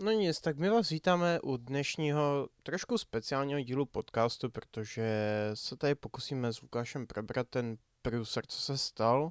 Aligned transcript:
No 0.00 0.12
nic, 0.12 0.40
tak 0.40 0.58
my 0.58 0.68
vás 0.68 0.88
vítáme 0.88 1.40
u 1.40 1.56
dnešního 1.56 2.48
trošku 2.62 2.98
speciálního 2.98 3.60
dílu 3.60 3.86
podcastu, 3.86 4.50
protože 4.50 5.10
se 5.54 5.76
tady 5.76 5.94
pokusíme 5.94 6.52
s 6.52 6.62
Lukášem 6.62 7.06
probrat 7.06 7.48
ten 7.48 7.76
průser, 8.02 8.46
co 8.46 8.60
se 8.60 8.78
stal. 8.78 9.30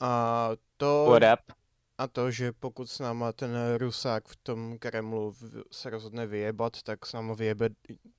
A 0.00 0.48
to, 0.76 1.06
What 1.10 1.38
up? 1.38 1.56
a 1.98 2.06
to, 2.06 2.30
že 2.30 2.52
pokud 2.52 2.90
s 2.90 2.98
náma 2.98 3.32
ten 3.32 3.50
Rusák 3.76 4.28
v 4.28 4.36
tom 4.36 4.78
Kremlu 4.78 5.34
se 5.70 5.90
rozhodne 5.90 6.26
vyjebat, 6.26 6.82
tak 6.82 7.06
s 7.06 7.12
náma 7.12 7.34
vyjebe 7.34 7.68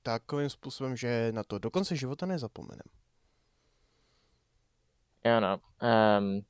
takovým 0.02 0.50
způsobem, 0.50 0.96
že 0.96 1.32
na 1.32 1.44
to 1.44 1.58
do 1.58 1.70
konce 1.70 1.96
života 1.96 2.26
nezapomenem. 2.26 2.86
Jo 5.24 5.40
no. 5.40 5.60
Um, 6.18 6.40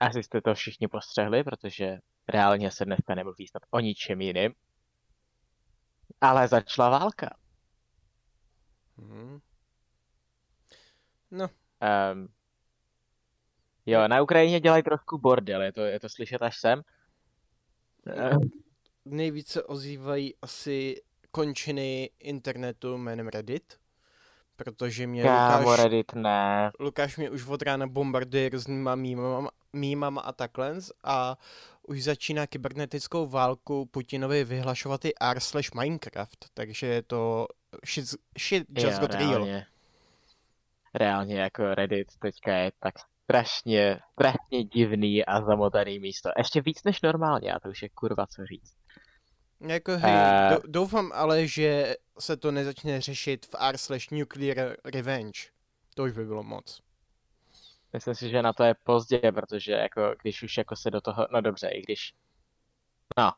asi 0.00 0.22
jste 0.22 0.40
to 0.40 0.54
všichni 0.54 0.88
postřehli, 0.88 1.44
protože 1.44 1.98
reálně 2.30 2.70
se 2.70 2.84
dneska 2.84 3.14
nemluví 3.14 3.46
snad 3.46 3.62
o 3.70 3.80
ničem 3.80 4.20
jiným. 4.20 4.54
Ale 6.20 6.48
začala 6.48 6.98
válka. 6.98 7.36
Mhm. 8.96 9.40
No, 11.30 11.48
Um, 11.80 12.28
jo, 13.86 14.08
na 14.08 14.22
Ukrajině 14.22 14.60
dělají 14.60 14.82
trošku 14.82 15.18
bordel, 15.18 15.62
je 15.62 15.72
to, 15.72 15.80
je 15.80 16.00
to 16.00 16.08
slyšet 16.08 16.42
až 16.42 16.60
sem. 16.60 16.82
Eh, 18.06 18.36
nejvíce 19.04 19.62
ozývají 19.62 20.34
asi 20.42 21.02
končiny 21.30 22.10
internetu 22.18 22.98
jménem 22.98 23.28
Reddit, 23.28 23.80
protože 24.56 25.06
mě 25.06 25.22
Kámo, 25.22 25.70
Lukáš, 25.70 25.78
Reddit 25.82 26.12
ne. 26.14 26.72
Lukáš 26.80 27.16
mě 27.16 27.30
už 27.30 27.46
od 27.46 27.62
rána 27.62 27.86
bombarduje 27.86 28.48
různýma 28.48 28.94
mýmama, 28.94 29.50
mýmama 29.72 30.20
a 30.20 30.32
takhle 30.32 30.78
a 31.04 31.38
už 31.88 32.02
začíná 32.04 32.46
kybernetickou 32.46 33.26
válku 33.28 33.86
Putinovi 33.86 34.44
vyhlašovat 34.44 35.04
i 35.04 35.12
r 35.20 35.40
slash 35.40 35.74
Minecraft, 35.74 36.46
takže 36.54 36.86
je 36.86 37.02
to 37.02 37.46
shit, 37.86 38.04
shit 38.38 38.66
just 38.78 38.92
Jo, 38.94 39.00
got 39.00 39.14
real. 39.14 39.48
reálně. 40.94 41.40
Jako 41.40 41.74
Reddit 41.74 42.08
teďka 42.18 42.56
je 42.56 42.72
tak 42.80 42.94
strašně, 43.24 44.00
strašně 44.12 44.64
divný 44.64 45.24
a 45.24 45.40
zamotaný 45.42 45.98
místo. 45.98 46.30
Ještě 46.38 46.60
víc 46.60 46.84
než 46.84 47.02
normálně, 47.02 47.52
a 47.52 47.60
to 47.60 47.68
už 47.68 47.82
je 47.82 47.88
kurva 47.88 48.26
co 48.26 48.46
říct. 48.46 48.74
Jako 49.68 49.92
hej, 49.98 50.12
Eh. 50.14 50.50
dou- 50.50 50.62
doufám 50.66 51.12
ale, 51.14 51.46
že 51.46 51.94
se 52.18 52.36
to 52.36 52.50
nezačne 52.50 53.00
řešit 53.00 53.46
v 53.46 53.54
r 53.58 53.78
slash 53.78 54.10
nuclear 54.10 54.76
revenge. 54.84 55.40
To 55.94 56.02
už 56.04 56.12
by 56.12 56.24
bylo 56.24 56.42
moc. 56.42 56.80
Myslím 57.92 58.14
si, 58.14 58.28
že 58.30 58.42
na 58.42 58.52
to 58.52 58.64
je 58.64 58.74
pozdě, 58.84 59.32
protože 59.32 59.72
jako 59.72 60.14
když 60.22 60.42
už 60.42 60.58
jako 60.58 60.76
se 60.76 60.90
do 60.90 61.00
toho, 61.00 61.26
no 61.32 61.40
dobře, 61.40 61.68
i 61.68 61.82
když, 61.82 62.14
no, 63.18 63.32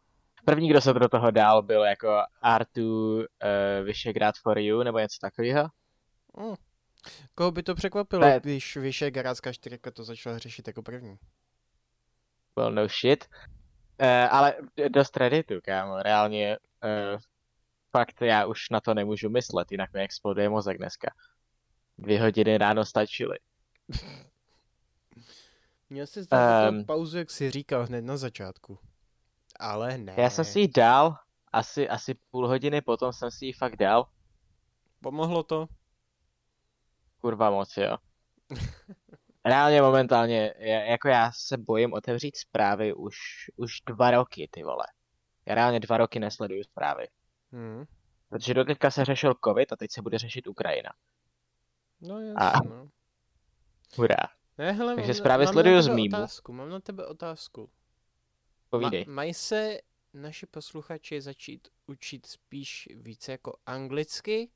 první, 0.45 0.69
kdo 0.69 0.81
se 0.81 0.93
do 0.93 1.09
toho 1.09 1.31
dál, 1.31 1.63
byl 1.63 1.83
jako 1.85 2.09
R2 2.45 2.83
uh, 2.85 3.25
Vyšegrad 3.85 4.35
for 4.43 4.59
you, 4.59 4.83
nebo 4.83 4.99
něco 4.99 5.19
takového. 5.21 5.69
Mm. 6.39 6.55
Koho 7.35 7.51
by 7.51 7.63
to 7.63 7.75
překvapilo, 7.75 8.27
je- 8.27 8.41
když 8.41 8.77
Vyšegrádská 8.77 9.53
čtyřka 9.53 9.91
to 9.91 10.05
začala 10.05 10.39
řešit 10.39 10.67
jako 10.67 10.83
první? 10.83 11.17
Well, 12.57 12.73
no 12.73 12.89
shit. 12.89 13.25
Uh, 14.03 14.07
ale 14.31 14.55
dost 14.89 15.17
Redditu, 15.17 15.55
kámo, 15.65 16.03
reálně, 16.03 16.59
uh, 16.59 17.21
fakt 17.91 18.23
já 18.23 18.47
už 18.47 18.71
na 18.71 18.81
to 18.81 18.95
nemůžu 18.95 19.31
myslet, 19.31 19.73
jinak 19.73 19.93
mi 19.93 20.01
exploduje 20.01 20.49
mozek 20.49 20.79
dneska. 20.79 21.15
Dvě 21.99 22.21
hodiny 22.23 22.59
ráno 22.59 22.85
stačily. 22.85 23.39
Měl 25.93 26.07
jsi 26.07 26.27
dát 26.31 26.69
Ehm. 26.69 26.77
um, 26.77 26.85
pauzu, 26.85 27.19
jak 27.19 27.31
jsi 27.31 27.51
říkal 27.51 27.87
hned 27.87 28.01
na 28.05 28.17
začátku. 28.17 28.79
Ale 29.59 29.99
ne. 29.99 30.15
Já 30.17 30.31
jsem 30.31 30.45
si 30.45 30.61
ji 30.61 30.69
dal, 30.69 31.17
asi, 31.53 31.89
asi 31.89 32.15
půl 32.15 32.49
hodiny 32.49 32.81
potom 32.81 33.13
jsem 33.13 33.31
si 33.31 33.47
ji 33.47 33.53
fakt 33.53 33.77
dal. 33.77 34.09
Pomohlo 35.03 35.43
to? 35.43 35.67
Kurva 37.19 37.51
moc, 37.51 37.77
jo. 37.77 37.97
Reálně 39.45 39.83
momentálně, 39.83 40.55
jako 40.91 41.09
já 41.09 41.33
se 41.35 41.57
bojím 41.59 41.93
otevřít 41.93 42.37
zprávy 42.37 42.95
už, 42.95 43.17
už 43.57 43.81
dva 43.87 44.11
roky, 44.11 44.49
ty 44.51 44.63
vole. 44.63 44.85
Já 45.47 45.55
reálně 45.55 45.81
dva 45.81 45.97
roky 45.97 46.19
nesleduju 46.21 46.63
zprávy. 46.63 47.07
Hmm. 47.53 47.85
Protože 48.29 48.55
doteďka 48.55 48.91
se 48.91 49.05
řešil 49.05 49.35
covid 49.45 49.73
a 49.73 49.77
teď 49.77 49.91
se 49.91 50.03
bude 50.03 50.19
řešit 50.19 50.47
Ukrajina. 50.47 50.91
No 52.01 52.15
A- 52.37 52.45
jasně, 52.45 52.69
no. 52.71 52.89
Hurá, 53.97 54.17
Ne, 54.63 54.73
hele, 54.73 54.95
Takže 54.95 55.15
zprávy 55.15 55.47
sleduju 55.47 55.83
z 55.83 55.89
mýmu. 55.89 56.17
otázku, 56.17 56.53
mám 56.53 56.69
na 56.71 56.81
tebe 56.81 57.07
otázku. 57.07 57.71
povídej. 58.71 59.05
Ma, 59.09 59.13
mají 59.13 59.35
se 59.35 59.79
naši 60.15 60.47
posluchači 60.47 61.21
začít 61.21 61.69
učit 61.87 62.27
spíš 62.27 62.89
více 62.97 63.33
jako 63.33 63.57
anglicky, 63.67 64.51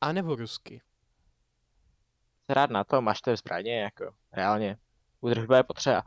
anebo 0.00 0.34
rusky? 0.36 0.82
Se 2.46 2.54
rád 2.54 2.70
na 2.70 2.84
to, 2.84 3.02
máš 3.02 3.20
to 3.20 3.36
zbraně, 3.36 3.80
jako 3.80 4.14
reálně. 4.32 4.78
Údržba 5.20 5.56
je 5.56 5.62
potřeba. 5.62 6.02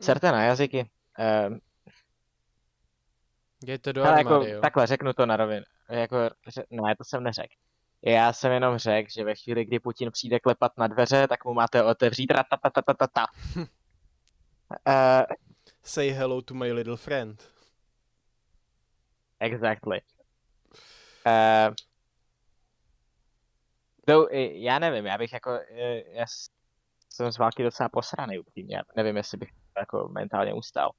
Serte 0.00 0.32
na 0.32 0.42
jazyky. 0.44 0.90
Ehm, 1.18 1.60
Jděte 3.62 3.92
do 3.92 4.02
Ale 4.02 4.10
armády, 4.18 4.34
jako, 4.44 4.54
jo. 4.54 4.60
takhle 4.60 4.86
řeknu 4.86 5.12
to 5.12 5.26
na 5.26 5.36
rovin. 5.36 5.64
Jako, 5.90 6.16
ře- 6.48 6.64
ne, 6.70 6.96
to 6.96 7.04
jsem 7.04 7.22
neřekl. 7.22 7.54
Já 8.02 8.32
jsem 8.32 8.52
jenom 8.52 8.78
řekl, 8.78 9.10
že 9.12 9.24
ve 9.24 9.34
chvíli, 9.34 9.64
kdy 9.64 9.80
Putin 9.80 10.10
přijde 10.10 10.40
klepat 10.40 10.72
na 10.78 10.86
dveře, 10.86 11.28
tak 11.28 11.44
mu 11.44 11.54
máte 11.54 11.82
otevřít 11.82 12.30
ratatatatata. 12.30 13.26
uh, 13.56 13.66
Say 15.82 16.10
hello 16.10 16.42
to 16.42 16.54
my 16.54 16.72
little 16.72 16.96
friend. 16.96 17.48
exactly. 19.40 20.00
Uh, 21.26 21.74
to, 24.06 24.28
já 24.52 24.78
nevím, 24.78 25.06
já 25.06 25.18
bych 25.18 25.32
jako, 25.32 25.50
eh, 25.50 26.02
já 26.12 26.24
jsem 27.10 27.32
z 27.32 27.38
války 27.38 27.62
docela 27.62 27.88
posraný 27.88 28.38
upřímně. 28.38 28.82
Nevím, 28.96 29.16
jestli 29.16 29.38
bych 29.38 29.48
to 29.52 29.80
jako 29.80 30.08
mentálně 30.08 30.54
ustál. 30.54 30.90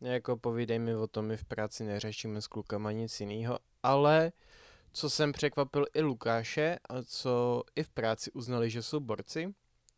Jako 0.00 0.36
povídej 0.36 0.78
mi 0.78 0.96
o 0.96 1.06
tom, 1.06 1.26
my 1.26 1.36
v 1.36 1.44
práci 1.44 1.84
neřešíme 1.84 2.42
s 2.42 2.46
klukama 2.46 2.92
nic 2.92 3.20
jiného, 3.20 3.58
ale 3.82 4.32
co 4.92 5.10
jsem 5.10 5.32
překvapil 5.32 5.86
i 5.94 6.00
Lukáše 6.00 6.78
a 6.88 7.02
co 7.02 7.62
i 7.76 7.82
v 7.82 7.88
práci 7.88 8.32
uznali, 8.32 8.70
že 8.70 8.82
jsou 8.82 9.00
borci, 9.00 9.54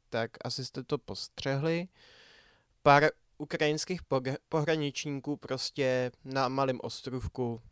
tak 0.08 0.30
asi 0.44 0.64
jste 0.64 0.82
to 0.82 0.98
postřehli. 0.98 1.88
Pár 2.82 3.10
ukrajinských 3.38 4.00
pohraničníků 4.48 5.36
prostě 5.36 6.10
na 6.24 6.48
malém 6.48 6.78
ostrovku, 6.82 7.62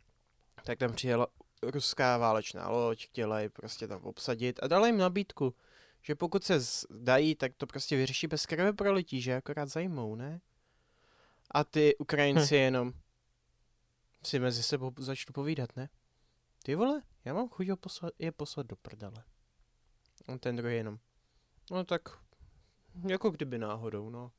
tak 0.63 0.79
tam 0.79 0.93
přijela 0.93 1.27
ruská 1.63 2.17
válečná 2.17 2.69
loď, 2.69 3.05
chtěla 3.05 3.37
prostě 3.53 3.87
tam 3.87 4.01
obsadit 4.01 4.59
a 4.63 4.67
dala 4.67 4.87
jim 4.87 4.97
nabídku, 4.97 5.55
že 6.01 6.15
pokud 6.15 6.43
se 6.43 6.59
zdají, 6.59 7.35
tak 7.35 7.51
to 7.57 7.67
prostě 7.67 7.97
vyřeší 7.97 8.27
bez 8.27 8.45
krve 8.45 8.73
prolití, 8.73 9.21
že 9.21 9.35
akorát 9.35 9.69
zajmou, 9.69 10.15
ne? 10.15 10.41
A 11.51 11.63
ty 11.63 11.95
Ukrajinci 11.97 12.55
jenom 12.55 12.93
si 14.23 14.39
mezi 14.39 14.63
sebou 14.63 14.91
začnou 14.97 15.33
povídat, 15.33 15.75
ne? 15.75 15.89
Ty 16.69 16.75
vole, 16.75 17.01
já 17.25 17.33
mám 17.33 17.49
chuť 17.49 17.67
poslat, 17.79 18.13
je 18.19 18.31
poslat 18.31 18.67
do 18.67 18.75
prdele. 18.75 19.23
A 20.27 20.37
ten 20.37 20.55
druhý 20.55 20.75
jenom. 20.75 20.99
No 21.71 21.83
tak, 21.83 22.01
jako 23.07 23.29
kdyby 23.29 23.57
náhodou, 23.57 24.09
no. 24.09 24.31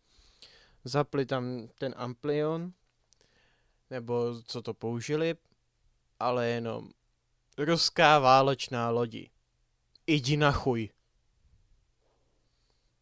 Zapli 0.85 1.27
tam 1.27 1.69
ten 1.79 1.95
amplion, 1.97 2.73
nebo 3.91 4.43
co 4.43 4.63
to 4.63 4.75
použili, 4.75 5.35
ale 6.21 6.49
jenom 6.49 6.91
ruská 7.59 8.19
válečná 8.19 8.91
lodi. 8.91 9.31
Jdi 10.07 10.37
na 10.37 10.53
chuj. 10.53 10.91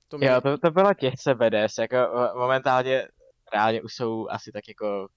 To 0.08 0.18
mě, 0.18 0.26
Jo, 0.28 0.40
to, 0.40 0.58
to 0.58 0.70
bylo 0.70 0.94
těžce 0.94 1.34
BDS, 1.34 1.78
jako 1.78 1.96
o- 2.12 2.38
momentálně 2.38 3.08
reálně 3.52 3.82
už 3.82 3.94
jsou 3.94 4.28
asi 4.28 4.52
tak 4.52 4.68
jako, 4.68 5.08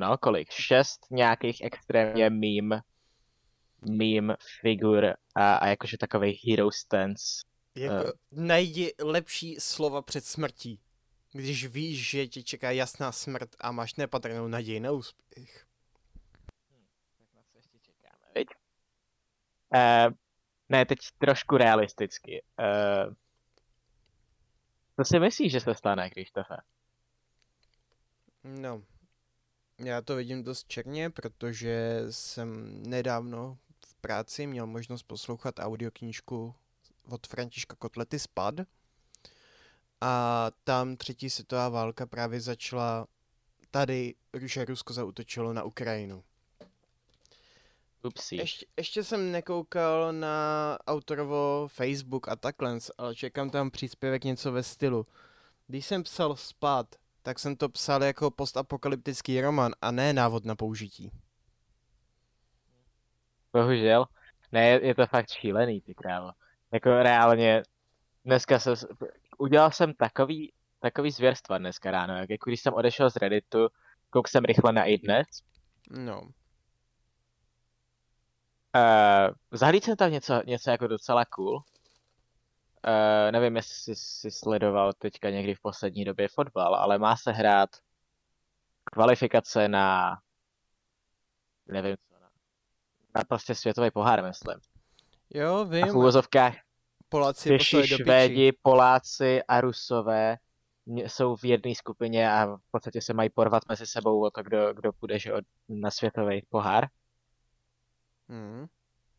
no 0.00 0.18
kolik, 0.18 0.50
šest 0.50 1.06
nějakých 1.10 1.60
extrémně 1.64 2.30
meme, 2.30 2.82
meme 3.90 4.34
figur 4.60 5.04
a, 5.34 5.56
a 5.56 5.66
jakože 5.66 5.98
takový 5.98 6.40
hero 6.48 6.72
stance. 6.72 7.24
Jako, 7.74 8.08
Eh. 8.08 8.12
najdi 8.32 8.92
lepší 9.02 9.56
slova 9.58 10.02
před 10.02 10.24
smrtí. 10.24 10.80
Když 11.32 11.66
víš, 11.66 12.10
že 12.10 12.26
tě 12.26 12.42
čeká 12.42 12.70
jasná 12.70 13.12
smrt 13.12 13.48
a 13.58 13.72
máš 13.72 13.94
nepatrnou 13.94 14.48
naději 14.48 14.80
na 14.80 14.90
úspěch. 14.92 15.66
Tak 17.18 17.26
na 17.34 17.42
co 17.52 17.56
ještě 17.56 17.78
čekáme, 17.78 18.26
viď? 18.34 18.48
Uh, 19.74 20.14
ne, 20.68 20.86
teď 20.86 20.98
trošku 21.18 21.56
realisticky. 21.56 22.42
Uh, 22.58 23.14
co 24.96 25.04
si 25.04 25.18
myslíš, 25.20 25.52
že 25.52 25.60
se 25.60 25.74
stane, 25.74 26.10
Krištofe? 26.10 26.56
No, 28.44 28.82
já 29.78 30.02
to 30.02 30.16
vidím 30.16 30.42
dost 30.42 30.68
černě, 30.68 31.10
protože 31.10 32.04
jsem 32.10 32.82
nedávno 32.82 33.58
práci 34.06 34.46
měl 34.46 34.66
možnost 34.66 35.02
poslouchat 35.02 35.54
audioknížku 35.58 36.54
od 37.08 37.26
Františka 37.26 37.76
Kotlety 37.76 38.18
Spad. 38.18 38.54
A 40.00 40.50
tam 40.64 40.96
třetí 40.96 41.30
světová 41.30 41.68
válka 41.68 42.06
právě 42.06 42.40
začala 42.40 43.06
tady, 43.70 44.14
že 44.40 44.64
Rusko 44.64 44.92
zautočilo 44.92 45.52
na 45.52 45.62
Ukrajinu. 45.62 46.24
Upsi. 48.02 48.36
Ještě, 48.36 48.66
ještě 48.76 49.04
jsem 49.04 49.32
nekoukal 49.32 50.12
na 50.12 50.78
autorovo 50.86 51.68
Facebook 51.68 52.28
a 52.28 52.36
takhle, 52.36 52.78
ale 52.98 53.14
čekám 53.14 53.50
tam 53.50 53.70
příspěvek 53.70 54.24
něco 54.24 54.52
ve 54.52 54.62
stylu. 54.62 55.06
Když 55.66 55.86
jsem 55.86 56.02
psal 56.02 56.36
spát, 56.36 56.94
tak 57.22 57.38
jsem 57.38 57.56
to 57.56 57.68
psal 57.68 58.04
jako 58.04 58.30
postapokalyptický 58.30 59.40
román 59.40 59.72
a 59.80 59.90
ne 59.90 60.12
návod 60.12 60.44
na 60.44 60.56
použití. 60.56 61.10
Bohužel. 63.56 64.06
Ne, 64.52 64.68
je, 64.68 64.94
to 64.94 65.06
fakt 65.06 65.30
šílený, 65.30 65.80
ty 65.80 65.94
krávo. 65.94 66.30
Jako 66.72 66.90
reálně, 66.90 67.62
dneska 68.24 68.58
se, 68.58 68.70
udělal 69.38 69.70
jsem 69.70 69.94
takový, 69.94 70.52
takový 70.80 71.10
zvěrstva 71.10 71.58
dneska 71.58 71.90
ráno, 71.90 72.16
jak 72.16 72.30
jako 72.30 72.50
když 72.50 72.60
jsem 72.60 72.74
odešel 72.74 73.10
z 73.10 73.16
Redditu, 73.16 73.68
kouk 74.10 74.28
jsem 74.28 74.44
rychle 74.44 74.72
na 74.72 74.84
iDnes, 74.84 75.26
No, 75.90 76.28
Uh, 78.76 79.34
zahlíd 79.52 79.84
jsem 79.84 79.96
tam 79.96 80.12
něco, 80.12 80.42
něco 80.46 80.70
jako 80.70 80.86
docela 80.86 81.24
cool. 81.24 81.54
Uh, 81.56 81.62
nevím, 83.30 83.56
jestli 83.56 83.96
jsi 83.96 84.30
sledoval 84.30 84.92
teďka 84.92 85.30
někdy 85.30 85.54
v 85.54 85.60
poslední 85.60 86.04
době 86.04 86.28
fotbal, 86.28 86.74
ale 86.74 86.98
má 86.98 87.16
se 87.16 87.32
hrát 87.32 87.70
kvalifikace 88.84 89.68
na 89.68 90.16
nevím 91.66 91.96
co, 92.08 92.15
na 93.16 93.24
prostě 93.28 93.54
světový 93.54 93.90
pohár, 93.90 94.24
myslím. 94.24 94.60
jo, 95.30 95.54
A 95.54 95.64
v 95.64 95.70
vím, 95.70 95.96
úvozovkách 95.96 96.54
Poláci 97.08 97.48
Češi, 97.48 97.86
Švédi, 97.86 98.52
Poláci 98.62 99.42
a 99.42 99.60
Rusové 99.60 100.38
jsou 100.86 101.36
v 101.36 101.44
jedné 101.44 101.74
skupině 101.74 102.32
a 102.32 102.46
v 102.46 102.70
podstatě 102.70 103.00
se 103.00 103.14
mají 103.14 103.30
porvat 103.30 103.62
mezi 103.68 103.86
sebou 103.86 104.24
o 104.24 104.30
to, 104.30 104.42
kdo, 104.42 104.74
kdo 104.74 104.92
půjde 104.92 105.18
že, 105.18 105.32
od- 105.32 105.44
na 105.68 105.90
světový 105.90 106.42
pohár. 106.48 106.86
Hmm. 108.28 108.66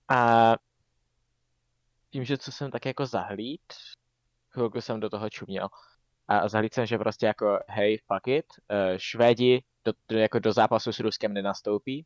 A 0.09 0.53
tím, 2.09 2.23
že 2.23 2.37
co 2.37 2.51
jsem 2.51 2.71
tak 2.71 2.85
jako 2.85 3.05
zahlíd, 3.05 3.61
chvilku 4.49 4.81
jsem 4.81 4.99
do 4.99 5.09
toho 5.09 5.29
čuměl. 5.29 5.67
A 6.27 6.49
zahlíd 6.49 6.73
jsem, 6.73 6.85
že 6.85 6.97
prostě 6.97 7.25
jako 7.25 7.59
hej, 7.67 7.97
fuck 7.97 8.27
it, 8.27 8.45
uh, 8.71 8.97
Švédi 8.97 9.63
do, 9.85 9.93
do, 10.09 10.17
jako 10.17 10.39
do 10.39 10.53
zápasu 10.53 10.91
s 10.93 10.99
Ruskem 10.99 11.33
nenastoupí, 11.33 12.05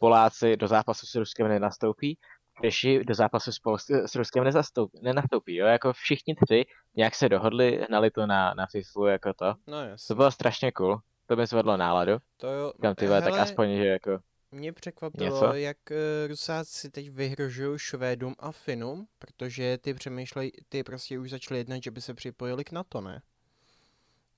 Poláci 0.00 0.56
do 0.56 0.68
zápasu 0.68 1.06
s 1.06 1.14
Ruskem 1.14 1.48
nenastoupí, 1.48 2.18
Češi 2.62 3.04
do 3.04 3.14
zápasu 3.14 3.50
s, 3.52 3.90
s 3.90 4.14
Ruskem 4.14 4.44
nezastoupí, 4.44 4.98
nenastoupí, 5.02 5.56
jo, 5.56 5.66
jako 5.66 5.92
všichni 5.92 6.34
tři 6.34 6.64
nějak 6.96 7.14
se 7.14 7.28
dohodli, 7.28 7.84
hnali 7.88 8.10
to 8.10 8.26
na, 8.26 8.54
na 8.54 8.66
FIFU 8.66 9.06
jako 9.06 9.32
to. 9.34 9.54
No 9.66 9.80
To 9.82 9.88
jasně. 9.88 10.14
bylo 10.14 10.30
strašně 10.30 10.72
cool, 10.72 10.98
to 11.26 11.36
mi 11.36 11.46
zvedlo 11.46 11.76
náladu. 11.76 12.12
To 12.36 12.48
jo, 12.48 12.72
Říkám, 12.76 12.94
ty 12.94 13.06
vole, 13.06 13.22
tak 13.22 13.32
aspoň, 13.34 13.76
že 13.76 13.86
jako, 13.86 14.18
Mě 14.50 14.72
překvapilo, 14.72 15.24
Něco? 15.24 15.54
jak 15.54 15.76
uh, 15.90 15.96
Rusáci 16.28 16.90
teď 16.90 17.10
vyhrožují 17.10 17.78
Švédům 17.78 18.34
a 18.38 18.52
Finům, 18.52 19.06
protože 19.18 19.78
ty 19.78 19.94
přemýšlej, 19.94 20.52
ty 20.68 20.82
prostě 20.84 21.18
už 21.18 21.30
začali 21.30 21.60
jednat, 21.60 21.82
že 21.82 21.90
by 21.90 22.00
se 22.00 22.14
připojili 22.14 22.64
k 22.64 22.72
NATO, 22.72 23.00
ne? 23.00 23.22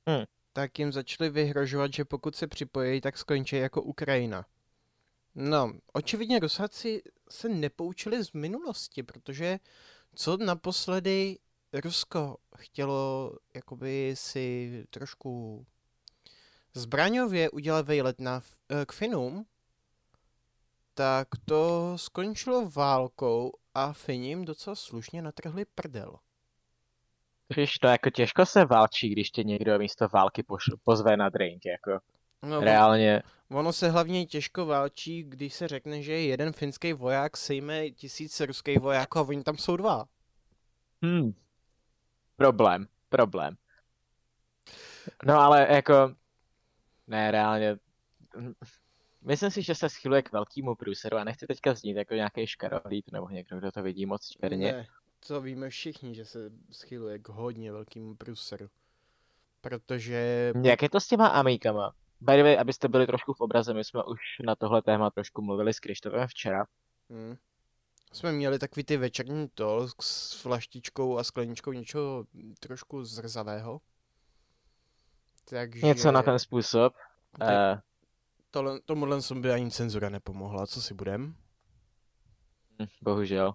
Hmm. 0.08 0.24
Tak 0.52 0.78
jim 0.78 0.92
začali 0.92 1.30
vyhrožovat, 1.30 1.92
že 1.92 2.04
pokud 2.04 2.36
se 2.36 2.46
připojí, 2.46 3.00
tak 3.00 3.18
skončí 3.18 3.56
jako 3.56 3.82
Ukrajina. 3.82 4.44
No, 5.34 5.72
očividně 5.92 6.38
Rusáci 6.38 7.02
se 7.30 7.48
nepoučili 7.48 8.24
z 8.24 8.32
minulosti, 8.32 9.02
protože 9.02 9.58
co 10.14 10.36
naposledy 10.36 11.38
Rusko 11.72 12.36
chtělo 12.56 13.32
jakoby 13.54 14.14
si 14.16 14.84
trošku 14.90 15.64
zbraňově 16.74 17.50
udělat 17.50 17.86
vejlet 17.86 18.20
na, 18.20 18.42
eh, 18.68 18.86
k 18.86 18.92
Finům, 18.92 19.46
tak 20.94 21.28
to 21.44 21.92
skončilo 21.98 22.70
válkou 22.70 23.52
a 23.74 23.92
Finím 23.92 24.44
docela 24.44 24.76
slušně 24.76 25.22
natrhli 25.22 25.64
prdel. 25.64 26.18
Víš, 27.56 27.72
to 27.72 27.86
jako 27.86 28.10
těžko 28.10 28.46
se 28.46 28.64
válčí, 28.64 29.08
když 29.08 29.30
tě 29.30 29.44
někdo 29.44 29.78
místo 29.78 30.08
války 30.08 30.42
poš- 30.42 30.76
pozve 30.84 31.16
na 31.16 31.28
drink, 31.28 31.64
jako 31.64 32.00
No, 32.42 32.60
reálně. 32.60 33.22
ono 33.50 33.72
se 33.72 33.90
hlavně 33.90 34.26
těžko 34.26 34.66
válčí, 34.66 35.22
když 35.22 35.54
se 35.54 35.68
řekne, 35.68 36.02
že 36.02 36.12
jeden 36.12 36.52
finský 36.52 36.92
voják 36.92 37.36
sejme 37.36 37.90
tisíc 37.90 38.40
ruských 38.40 38.80
vojáků 38.80 39.18
a 39.18 39.22
oni 39.22 39.42
tam 39.42 39.56
jsou 39.56 39.76
dva. 39.76 40.04
Hmm. 41.02 41.32
Problém, 42.36 42.86
problém. 43.08 43.56
No 45.24 45.40
ale 45.40 45.66
jako, 45.70 46.14
ne, 47.06 47.30
reálně, 47.30 47.76
myslím 49.22 49.50
si, 49.50 49.62
že 49.62 49.74
se 49.74 49.88
schyluje 49.88 50.22
k 50.22 50.32
velkému 50.32 50.74
průseru 50.74 51.16
a 51.16 51.24
nechci 51.24 51.46
teďka 51.46 51.74
znít 51.74 51.96
jako 51.96 52.14
nějaký 52.14 52.46
škarohlíd 52.46 53.12
nebo 53.12 53.28
někdo, 53.28 53.58
kdo 53.58 53.72
to 53.72 53.82
vidí 53.82 54.06
moc 54.06 54.28
černě. 54.28 54.72
Ne, 54.72 54.86
to 55.26 55.40
víme 55.40 55.70
všichni, 55.70 56.14
že 56.14 56.24
se 56.24 56.50
schyluje 56.70 57.18
k 57.18 57.28
hodně 57.28 57.72
velkému 57.72 58.14
průseru. 58.14 58.68
Protože... 59.60 60.52
Jak 60.64 60.82
je 60.82 60.88
to 60.88 61.00
s 61.00 61.06
těma 61.06 61.26
amíkama? 61.26 61.94
By 62.22 62.36
the 62.36 62.42
way, 62.42 62.58
abyste 62.58 62.88
byli 62.88 63.06
trošku 63.06 63.32
v 63.32 63.40
obraze, 63.40 63.74
my 63.74 63.84
jsme 63.84 64.04
už 64.04 64.18
na 64.44 64.54
tohle 64.54 64.82
téma 64.82 65.10
trošku 65.10 65.42
mluvili 65.42 65.74
s 65.74 65.80
Krištofem 65.80 66.26
včera. 66.28 66.64
Hm. 67.10 67.36
Jsme 68.12 68.32
měli 68.32 68.58
takový 68.58 68.84
ty 68.84 68.96
večerní 68.96 69.48
tol 69.48 69.88
s 70.00 70.34
flaštičkou 70.42 71.18
a 71.18 71.24
skleničkou 71.24 71.72
něčeho 71.72 72.24
trošku 72.60 73.04
zrzavého. 73.04 73.80
Takže... 75.50 75.86
Něco 75.86 76.12
na 76.12 76.22
ten 76.22 76.38
způsob. 76.38 76.94
tak 77.38 77.48
Uh, 77.48 77.80
tohle, 78.50 78.80
tomuhle 78.80 79.18
by 79.34 79.52
ani 79.52 79.70
cenzura 79.70 80.08
nepomohla, 80.08 80.66
co 80.66 80.82
si 80.82 80.94
budem? 80.94 81.36
bohužel. 83.02 83.54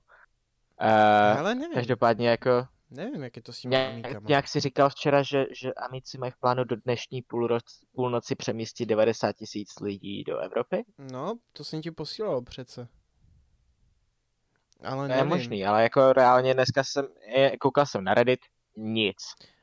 Uh, 0.82 1.40
Ale 1.40 1.56
nevím, 1.56 1.74
každopádně 1.74 2.30
jako 2.30 2.68
nevím, 2.90 3.24
jak 3.24 3.36
je 3.36 3.42
to 3.42 3.54
s 3.54 3.60
těmi 3.60 3.70
Nějak, 3.76 3.92
amíkama. 3.94 4.26
nějak 4.28 4.48
si 4.48 4.60
říkal 4.60 4.90
včera, 4.90 5.24
že, 5.24 5.46
že 5.62 5.74
Amici 5.74 6.18
mají 6.18 6.32
v 6.32 6.38
plánu 6.38 6.64
do 6.64 6.76
dnešní 6.76 7.22
půlroc, 7.22 7.64
půlnoci 7.96 8.36
přemístit 8.36 8.86
90 8.86 9.32
tisíc 9.36 9.80
lidí 9.80 10.24
do 10.24 10.38
Evropy? 10.38 10.86
No, 10.98 11.34
to 11.54 11.64
jsem 11.64 11.82
ti 11.82 11.92
posílal 11.92 12.42
přece. 12.42 12.88
Ale 14.84 15.08
To 15.08 15.12
je 15.14 15.18
nevím. 15.18 15.30
možný, 15.30 15.66
ale 15.66 15.84
jako 15.84 16.14
reálně 16.14 16.54
dneska 16.54 16.84
jsem, 16.84 17.08
je, 17.36 17.58
koukal 17.58 17.86
jsem 17.86 18.04
na 18.04 18.14
Reddit, 18.14 18.40
nic. 18.78 19.18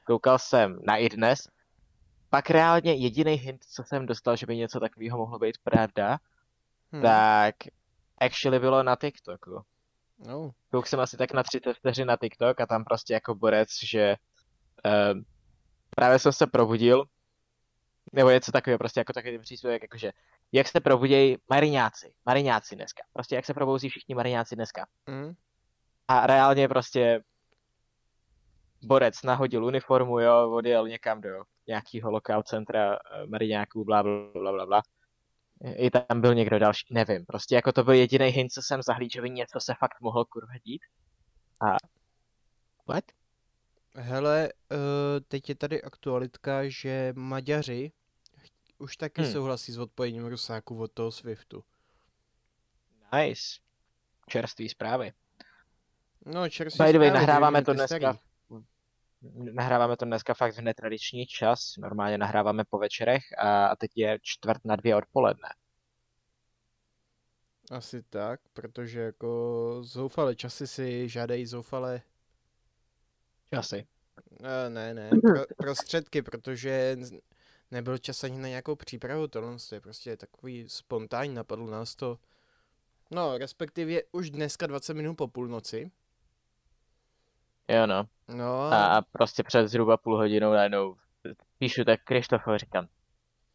Koukal 0.06 0.38
jsem 0.38 0.78
na 0.86 0.96
iDnes, 0.96 1.48
pak 2.30 2.50
reálně 2.50 2.94
jediný 2.94 3.32
hint, 3.32 3.64
co 3.64 3.82
jsem 3.84 4.06
dostal, 4.06 4.36
že 4.36 4.46
by 4.46 4.56
něco 4.56 4.80
takového 4.80 5.18
mohlo 5.18 5.38
být 5.38 5.58
pravda, 5.58 6.18
Hm. 6.92 7.02
tak 7.02 7.54
actually 8.18 8.58
bylo 8.58 8.82
na 8.82 8.96
TikToku. 8.96 9.62
No, 10.18 10.50
Kouk 10.70 10.86
jsem 10.86 11.00
asi 11.00 11.16
tak 11.16 11.32
na 11.32 11.42
30 11.42 11.74
vteřin 11.74 12.08
na 12.08 12.16
TikTok 12.16 12.60
a 12.60 12.66
tam 12.66 12.84
prostě 12.84 13.14
jako 13.14 13.34
borec, 13.34 13.68
že 13.84 14.16
uh, 14.84 15.20
právě 15.90 16.18
jsem 16.18 16.32
se 16.32 16.46
probudil, 16.46 17.04
nebo 18.12 18.30
něco 18.30 18.52
takového, 18.52 18.78
prostě 18.78 19.00
jako 19.00 19.12
takový 19.12 19.38
příspěvek, 19.38 19.82
jakože 19.82 20.12
jak 20.52 20.68
se 20.68 20.80
probudějí 20.80 21.36
mariňáci, 21.50 22.14
mariňáci 22.26 22.76
dneska, 22.76 23.02
prostě 23.12 23.34
jak 23.34 23.46
se 23.46 23.54
probouzí 23.54 23.88
všichni 23.88 24.14
mariňáci 24.14 24.54
dneska. 24.56 24.86
hm. 25.10 25.34
A 26.08 26.26
reálně 26.26 26.68
prostě 26.68 27.22
borec 28.82 29.22
nahodil 29.22 29.64
uniformu, 29.64 30.20
jo, 30.20 30.50
odjel 30.52 30.88
někam 30.88 31.20
do 31.20 31.42
nějakého 31.66 32.10
lokál 32.10 32.42
centra 32.42 32.94
eh, 32.94 33.26
mariňáků, 33.26 33.84
bla, 33.84 34.02
bla, 34.02 34.12
bla, 34.32 34.52
bla, 34.52 34.66
bla. 34.66 34.82
I 35.76 35.90
tam 35.90 36.20
byl 36.20 36.34
někdo 36.34 36.58
další, 36.58 36.86
nevím, 36.90 37.26
prostě 37.26 37.54
jako 37.54 37.72
to 37.72 37.84
byl 37.84 37.94
jediný 37.94 38.26
hint, 38.26 38.52
co 38.52 38.62
jsem 38.62 38.82
zahlíd, 38.82 39.12
že 39.12 39.22
by 39.22 39.30
něco 39.30 39.60
se 39.60 39.74
fakt 39.78 40.00
mohlo 40.00 40.24
kurva 40.24 40.52
dít. 40.64 40.82
A 41.60 41.76
what? 42.86 43.04
Hele, 43.96 44.52
uh, 44.72 44.78
teď 45.28 45.48
je 45.48 45.54
tady 45.54 45.82
aktualitka, 45.82 46.68
že 46.68 47.12
Maďaři 47.16 47.92
už 48.78 48.96
taky 48.96 49.22
Hmm. 49.22 49.32
souhlasí 49.32 49.72
s 49.72 49.78
odpojením 49.78 50.26
Rusáků 50.26 50.80
od 50.82 50.92
toho 50.92 51.12
Swiftu. 51.12 51.64
Nice. 53.12 53.42
Čerství 54.28 54.68
zprávy. 54.68 55.12
No, 56.26 56.48
čerstvý 56.48 56.84
By 56.84 56.92
the 56.92 56.98
way, 56.98 57.08
zprávy, 57.08 57.26
nahráváme 57.26 57.64
to 57.64 57.72
dneska, 57.72 57.96
starý. 57.96 58.18
Nahráváme 59.32 59.96
to 59.96 60.04
dneska 60.04 60.34
fakt 60.34 60.54
v 60.54 60.60
netradiční 60.60 61.26
čas, 61.26 61.76
normálně 61.78 62.18
nahráváme 62.18 62.64
po 62.64 62.78
večerech 62.78 63.22
a, 63.38 63.66
a 63.66 63.76
teď 63.76 63.90
je 63.96 64.18
čtvrt 64.22 64.64
na 64.64 64.76
dvě 64.76 64.96
odpoledne. 64.96 65.48
Asi 67.70 68.02
tak, 68.02 68.40
protože 68.52 69.00
jako 69.00 69.78
zoufalé 69.80 70.36
časy 70.36 70.66
si 70.66 71.08
žádají 71.08 71.46
zoufalé, 71.46 72.02
Časy. 73.54 73.86
uh, 74.30 74.46
ne, 74.68 74.94
ne, 74.94 75.10
pro, 75.22 75.44
prostředky, 75.56 76.22
protože 76.22 76.96
nebyl 77.70 77.98
čas 77.98 78.24
ani 78.24 78.38
na 78.38 78.48
nějakou 78.48 78.76
přípravu, 78.76 79.28
tohle 79.28 79.56
je 79.72 79.80
prostě 79.80 80.16
takový 80.16 80.68
spontánní, 80.68 81.34
napadlo 81.34 81.70
nás 81.70 81.94
to, 81.94 82.18
no, 83.10 83.38
respektive 83.38 84.00
už 84.12 84.30
dneska 84.30 84.66
20 84.66 84.94
minut 84.94 85.14
po 85.14 85.28
půlnoci, 85.28 85.90
Jo 87.68 87.86
no. 87.86 88.04
no, 88.28 88.62
A, 88.62 88.86
a 88.86 89.02
prostě 89.02 89.42
před 89.42 89.68
zhruba 89.68 89.96
půl 89.96 90.16
hodinou 90.16 90.52
najednou 90.52 90.96
píšu 91.58 91.84
tak 91.84 92.00
Krištofovi 92.04 92.58
říkám, 92.58 92.88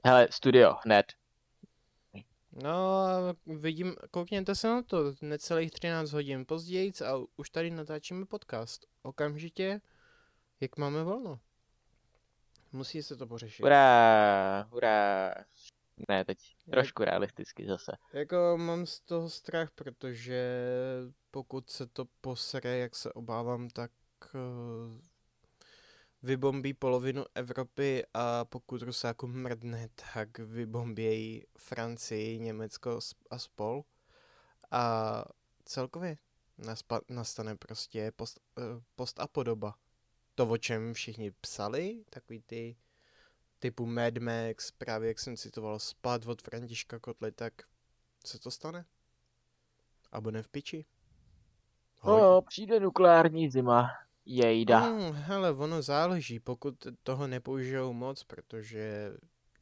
Hele, 0.06 0.28
studio, 0.32 0.76
hned. 0.86 1.06
No, 2.52 3.06
vidím, 3.46 3.96
koukněte 4.12 4.56
se 4.56 4.68
na 4.68 4.82
to, 4.82 5.14
necelých 5.22 5.72
13 5.72 6.12
hodin 6.12 6.46
později 6.46 6.92
a 7.06 7.14
už 7.38 7.50
tady 7.50 7.72
natáčíme 7.72 8.26
podcast. 8.26 8.86
Okamžitě, 9.02 9.82
jak 10.60 10.78
máme 10.78 11.04
volno. 11.04 11.40
Musí 12.72 13.04
se 13.04 13.16
to 13.16 13.28
pořešit. 13.28 13.64
Hurá, 13.64 14.62
hurá. 14.72 15.34
Ne, 16.10 16.26
teď 16.26 16.38
trošku 16.72 17.04
realisticky 17.04 17.68
zase. 17.68 17.92
Jako 18.14 18.58
mám 18.58 18.86
z 18.86 19.00
toho 19.00 19.30
strach, 19.30 19.72
protože 19.72 20.44
pokud 21.32 21.70
se 21.70 21.88
to 21.88 22.06
posere, 22.22 22.78
jak 22.78 22.96
se 22.96 23.14
obávám, 23.14 23.70
tak 23.70 23.92
uh, 24.34 25.02
vybombí 26.24 26.74
polovinu 26.74 27.26
Evropy 27.36 28.04
a 28.14 28.46
pokud 28.46 28.82
Rusáku 28.82 29.28
mrdne, 29.28 29.90
tak 30.14 30.40
vybombějí 30.40 31.46
Francii, 31.58 32.40
Německo 32.40 33.00
a 33.30 33.38
spol. 33.40 33.84
A 34.72 35.26
celkově 35.66 36.18
naspa- 36.60 37.02
nastane 37.10 37.56
prostě 37.56 38.12
post, 38.16 38.40
uh, 38.58 38.64
post 38.96 39.20
a 39.20 39.28
podoba. 39.28 39.76
To, 40.36 40.48
o 40.48 40.58
čem 40.58 40.94
všichni 40.94 41.32
psali, 41.32 42.04
takový 42.10 42.42
ty 42.42 42.78
typu 43.60 43.86
Mad 43.86 44.18
Max, 44.18 44.72
právě 44.72 45.08
jak 45.08 45.20
jsem 45.20 45.38
citoval 45.38 45.80
Spad 45.80 46.26
od 46.26 46.42
Františka 46.42 47.00
Kotly, 47.00 47.32
tak 47.32 47.54
se 48.26 48.40
to 48.40 48.52
stane? 48.52 48.86
A 50.12 50.22
bude 50.22 50.44
v 50.44 50.48
piči? 50.48 50.86
Hoj. 52.00 52.22
No, 52.22 52.42
přijde 52.42 52.80
nukleární 52.80 53.50
zima. 53.50 53.90
Jejda. 54.26 54.80
Hmm, 54.80 55.12
hele, 55.12 55.52
ono 55.52 55.82
záleží, 55.82 56.40
pokud 56.40 56.88
toho 57.04 57.28
nepoužijou 57.28 57.94
moc, 57.94 58.24
protože 58.24 59.12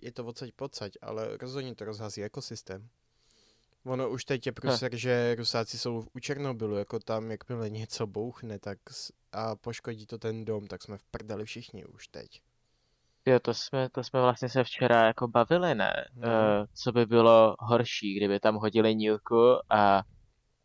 je 0.02 0.12
to 0.12 0.26
odsaď 0.26 0.52
pocať, 0.56 0.92
ale 1.02 1.38
rozhodně 1.38 1.76
to 1.76 1.86
rozhazí 1.86 2.24
ekosystém. 2.24 2.90
Ono 3.86 4.10
už 4.10 4.26
teď 4.26 4.46
je 4.46 4.52
průser, 4.52 4.96
že 4.96 5.36
Rusáci 5.36 5.78
jsou 5.78 6.06
u 6.14 6.20
Černobylu, 6.20 6.76
jako 6.76 7.00
tam, 7.00 7.32
jakmile 7.32 7.70
něco 7.70 8.08
bouchne 8.08 8.60
tak 8.60 8.78
a 9.32 9.56
poškodí 9.56 10.06
to 10.06 10.18
ten 10.18 10.46
dom, 10.46 10.68
tak 10.68 10.84
jsme 10.84 10.98
v 10.98 11.04
prdeli 11.04 11.46
všichni 11.46 11.86
už 11.86 12.08
teď. 12.08 12.42
Jo, 13.26 13.40
to 13.40 13.54
jsme, 13.54 13.90
to 13.90 14.04
jsme 14.04 14.22
vlastně 14.22 14.50
se 14.50 14.64
včera 14.64 15.08
jako 15.08 15.28
bavili, 15.28 15.76
ne? 15.76 16.06
Hmm. 16.14 16.24
Uh, 16.24 16.66
co 16.74 16.92
by 16.92 17.06
bylo 17.06 17.56
horší, 17.60 18.18
kdyby 18.18 18.40
tam 18.40 18.56
hodili 18.56 18.96
nílku 18.96 19.56
a, 19.70 20.04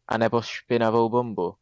a 0.09 0.19
nebo 0.19 0.43
špinavou 0.43 1.09
bombu. 1.09 1.55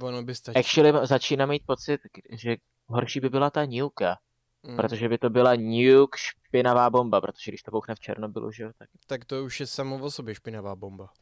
Ono 0.00 0.22
by 0.22 0.34
stačilo. 0.34 0.60
Actually 0.60 1.06
začínám 1.06 1.48
mít 1.48 1.62
pocit, 1.66 2.00
že 2.30 2.56
horší 2.86 3.20
by 3.20 3.28
byla 3.28 3.50
ta 3.50 3.64
nílka. 3.64 4.18
Mm. 4.62 4.76
Protože 4.76 5.08
by 5.08 5.18
to 5.18 5.30
byla 5.30 5.54
nuke 5.54 6.16
špinavá 6.16 6.90
bomba, 6.90 7.20
protože 7.20 7.50
když 7.50 7.62
to 7.62 7.70
bouchne 7.70 7.94
v 7.94 8.00
Černobylu, 8.00 8.50
že 8.50 8.62
jo, 8.62 8.70
tak... 8.78 8.88
Tak 9.06 9.24
to 9.24 9.44
už 9.44 9.60
je 9.60 9.66
samo 9.66 9.96
o 9.96 10.10
sobě 10.10 10.34
špinavá 10.34 10.76
bomba. 10.76 11.12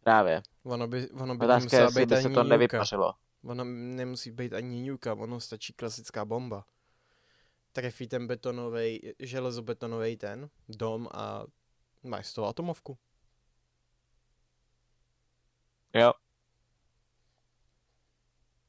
Právě. 0.00 0.42
Ono 0.64 0.86
by, 0.86 1.10
ono 1.10 1.34
by 1.36 1.44
Otázka 1.44 1.76
je, 1.76 1.86
být 1.94 2.08
by 2.08 2.22
se 2.22 2.30
to 2.30 2.42
nevypařilo. 2.42 3.14
Ono 3.44 3.64
nemusí 3.64 4.30
být 4.30 4.52
ani 4.52 4.90
nuka, 4.90 5.12
ono 5.14 5.40
stačí 5.40 5.72
klasická 5.72 6.24
bomba. 6.24 6.64
Trefí 7.72 8.08
ten 8.08 8.26
betonový, 8.26 9.12
železobetonový 9.18 10.16
ten 10.16 10.50
dom 10.68 11.08
a 11.12 11.44
máš 12.02 12.26
z 12.26 12.34
toho 12.34 12.48
atomovku. 12.48 12.98
Jo. 15.94 16.12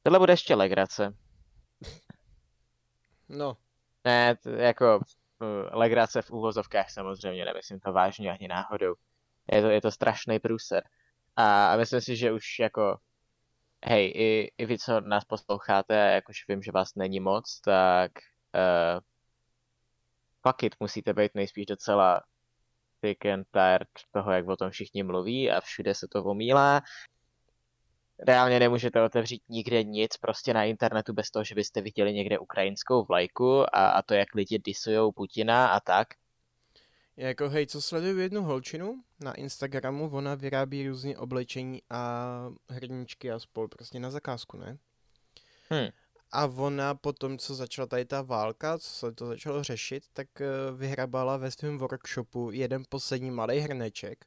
Tohle 0.06 0.18
bude 0.18 0.32
ještě 0.32 0.54
legrace. 0.54 1.14
No. 3.28 3.56
Ne, 4.04 4.36
to 4.36 4.50
jako 4.50 4.96
uh, 4.96 5.48
legrace 5.72 6.22
v 6.22 6.30
úvozovkách 6.30 6.90
samozřejmě, 6.90 7.44
nemyslím 7.44 7.80
to 7.80 7.92
vážně 7.92 8.32
ani 8.32 8.48
náhodou. 8.48 8.94
Je 9.52 9.62
to, 9.62 9.68
je 9.68 9.80
to 9.80 9.90
strašný 9.90 10.38
průser. 10.38 10.82
A, 11.36 11.72
a 11.72 11.76
myslím 11.76 12.00
si, 12.00 12.16
že 12.16 12.32
už 12.32 12.58
jako, 12.58 12.98
hej, 13.84 14.12
i, 14.16 14.52
i 14.58 14.66
vy, 14.66 14.78
co 14.78 15.00
nás 15.00 15.24
posloucháte, 15.24 15.94
jakož 15.94 16.48
vím, 16.48 16.62
že 16.62 16.72
vás 16.72 16.94
není 16.94 17.20
moc, 17.20 17.60
tak 17.60 18.12
uh, 18.54 19.00
fuck 20.42 20.62
it, 20.62 20.74
musíte 20.80 21.12
být 21.12 21.34
nejspíš 21.34 21.66
docela 21.66 22.22
thick 23.00 23.26
and 23.26 23.46
tired 23.52 23.88
toho, 24.10 24.32
jak 24.32 24.48
o 24.48 24.56
tom 24.56 24.70
všichni 24.70 25.02
mluví 25.02 25.50
a 25.50 25.60
všude 25.60 25.94
se 25.94 26.08
to 26.08 26.24
omílá 26.24 26.82
reálně 28.18 28.60
nemůžete 28.60 29.02
otevřít 29.02 29.42
nikde 29.48 29.84
nic 29.84 30.16
prostě 30.16 30.54
na 30.54 30.64
internetu 30.64 31.12
bez 31.12 31.30
toho, 31.30 31.44
že 31.44 31.54
byste 31.54 31.80
viděli 31.80 32.14
někde 32.14 32.38
ukrajinskou 32.38 33.04
vlajku 33.04 33.62
a, 33.62 33.88
a 33.88 34.02
to, 34.02 34.14
jak 34.14 34.34
lidi 34.34 34.58
disujou 34.58 35.12
Putina 35.12 35.68
a 35.68 35.80
tak. 35.80 36.08
Jako 37.16 37.48
hej, 37.48 37.66
co 37.66 37.82
sleduju 37.82 38.18
jednu 38.18 38.42
holčinu 38.42 39.02
na 39.20 39.34
Instagramu, 39.34 40.10
ona 40.10 40.34
vyrábí 40.34 40.88
různě 40.88 41.18
oblečení 41.18 41.82
a 41.90 42.52
hrníčky 42.68 43.32
a 43.32 43.38
spol 43.38 43.68
prostě 43.68 44.00
na 44.00 44.10
zakázku, 44.10 44.56
ne? 44.56 44.78
Hmm. 45.70 45.88
A 46.32 46.46
ona 46.46 46.94
potom, 46.94 47.38
co 47.38 47.54
začala 47.54 47.86
tady 47.86 48.04
ta 48.04 48.22
válka, 48.22 48.78
co 48.78 48.90
se 48.90 49.12
to 49.12 49.26
začalo 49.26 49.62
řešit, 49.62 50.04
tak 50.12 50.40
eh, 50.40 50.46
vyhrabala 50.76 51.36
ve 51.36 51.50
svém 51.50 51.78
workshopu 51.78 52.50
jeden 52.52 52.82
poslední 52.88 53.30
malý 53.30 53.58
hrneček 53.58 54.24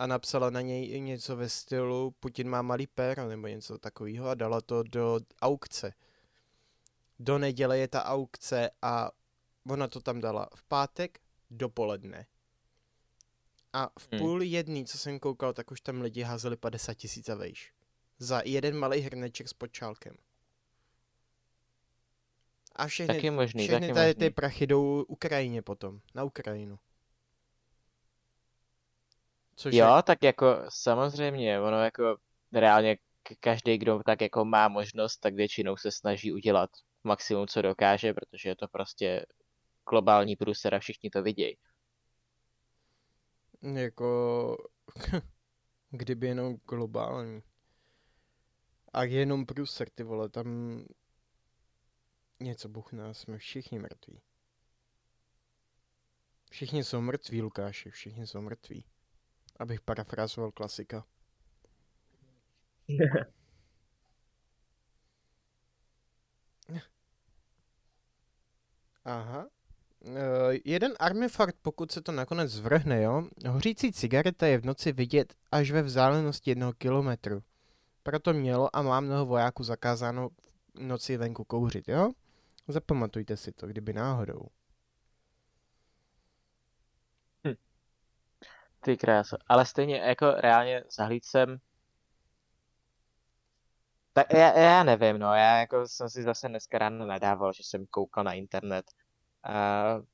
a 0.00 0.06
napsala 0.06 0.50
na 0.50 0.60
něj 0.60 1.00
něco 1.00 1.36
ve 1.36 1.48
stylu 1.48 2.10
Putin 2.10 2.48
má 2.48 2.62
malý 2.62 2.86
péro 2.86 3.28
nebo 3.28 3.46
něco 3.46 3.78
takového 3.78 4.28
a 4.28 4.34
dala 4.34 4.60
to 4.60 4.82
do 4.82 5.20
aukce. 5.42 5.92
Do 7.18 7.38
neděle 7.38 7.78
je 7.78 7.88
ta 7.88 8.04
aukce 8.04 8.70
a 8.82 9.10
ona 9.68 9.88
to 9.88 10.00
tam 10.00 10.20
dala 10.20 10.48
v 10.54 10.62
pátek 10.62 11.20
dopoledne. 11.50 12.26
A 13.72 13.90
v 13.98 14.08
hmm. 14.12 14.20
půl 14.20 14.42
jedný, 14.42 14.86
co 14.86 14.98
jsem 14.98 15.18
koukal, 15.18 15.52
tak 15.52 15.70
už 15.70 15.80
tam 15.80 16.00
lidi 16.00 16.22
házeli 16.22 16.56
50 16.56 16.94
tisíc 16.94 17.28
a 17.28 17.34
vejš. 17.34 17.72
Za 18.18 18.42
jeden 18.44 18.78
malý 18.78 19.00
hrneček 19.00 19.48
s 19.48 19.52
počálkem. 19.52 20.16
A 22.76 22.86
všechny, 22.86 23.14
taky 23.14 23.30
možný, 23.30 23.62
všechny 23.62 23.86
taky 23.86 23.94
tady 23.94 24.08
možný. 24.08 24.18
ty 24.18 24.30
prachy 24.30 24.66
jdou 24.66 25.02
Ukrajině 25.02 25.62
potom, 25.62 26.00
na 26.14 26.24
Ukrajinu. 26.24 26.78
Což 29.60 29.74
jo, 29.74 29.96
je... 29.96 30.02
tak 30.02 30.22
jako 30.22 30.46
samozřejmě, 30.68 31.60
ono 31.60 31.84
jako 31.84 32.16
reálně 32.52 32.96
každý, 33.40 33.78
kdo 33.78 34.00
tak 34.06 34.20
jako 34.20 34.44
má 34.44 34.68
možnost, 34.68 35.16
tak 35.16 35.34
většinou 35.34 35.76
se 35.76 35.92
snaží 35.92 36.32
udělat 36.32 36.70
maximum, 37.04 37.46
co 37.46 37.62
dokáže, 37.62 38.14
protože 38.14 38.48
je 38.48 38.56
to 38.56 38.68
prostě 38.68 39.26
globální 39.90 40.36
průser 40.36 40.74
a 40.74 40.78
všichni 40.78 41.10
to 41.10 41.22
vidějí. 41.22 41.56
Jako, 43.62 44.56
kdyby 45.90 46.26
jenom 46.26 46.56
globální. 46.68 47.42
A 48.92 49.04
jenom 49.04 49.46
průser, 49.46 49.90
ty 49.90 50.02
vole, 50.02 50.28
tam 50.28 50.80
něco 52.40 52.68
buchne, 52.68 53.14
jsme 53.14 53.38
všichni 53.38 53.78
mrtví. 53.78 54.22
Všichni 56.50 56.84
jsou 56.84 57.00
mrtví, 57.00 57.42
Lukáši, 57.42 57.90
všichni 57.90 58.26
jsou 58.26 58.40
mrtví 58.40 58.84
abych 59.60 59.80
parafrázoval 59.80 60.52
klasika. 60.52 61.04
Aha. 69.04 69.48
Uh, 70.00 70.16
jeden 70.64 70.92
armifakt, 70.98 71.56
pokud 71.62 71.92
se 71.92 72.00
to 72.02 72.12
nakonec 72.12 72.50
zvrhne, 72.50 73.02
jo. 73.02 73.28
Hořící 73.48 73.92
cigareta 73.92 74.46
je 74.46 74.58
v 74.58 74.64
noci 74.64 74.92
vidět 74.92 75.34
až 75.52 75.70
ve 75.70 75.82
vzdálenosti 75.82 76.50
jednoho 76.50 76.72
kilometru. 76.72 77.42
Proto 78.02 78.32
mělo 78.32 78.76
a 78.76 78.82
má 78.82 79.00
mnoho 79.00 79.26
vojáků 79.26 79.62
zakázáno 79.62 80.28
v 80.28 80.80
noci 80.80 81.16
venku 81.16 81.44
kouřit, 81.44 81.88
jo. 81.88 82.12
Zapamatujte 82.68 83.36
si 83.36 83.52
to, 83.52 83.66
kdyby 83.66 83.92
náhodou. 83.92 84.46
Ty 88.80 88.96
krása. 88.96 89.36
Ale 89.46 89.66
stejně 89.66 89.96
jako 89.96 90.30
reálně 90.30 90.84
zahlíd 90.90 91.24
jsem 91.24 91.60
tak 94.12 94.32
já, 94.32 94.58
já 94.58 94.82
nevím, 94.82 95.18
no, 95.18 95.34
já 95.34 95.58
jako 95.58 95.88
jsem 95.88 96.08
si 96.08 96.22
zase 96.22 96.48
dneska 96.48 96.78
ráno 96.78 97.06
nadával, 97.06 97.52
že 97.52 97.62
jsem 97.62 97.86
koukal 97.86 98.24
na 98.24 98.32
internet. 98.32 98.84
Uh, 99.48 100.04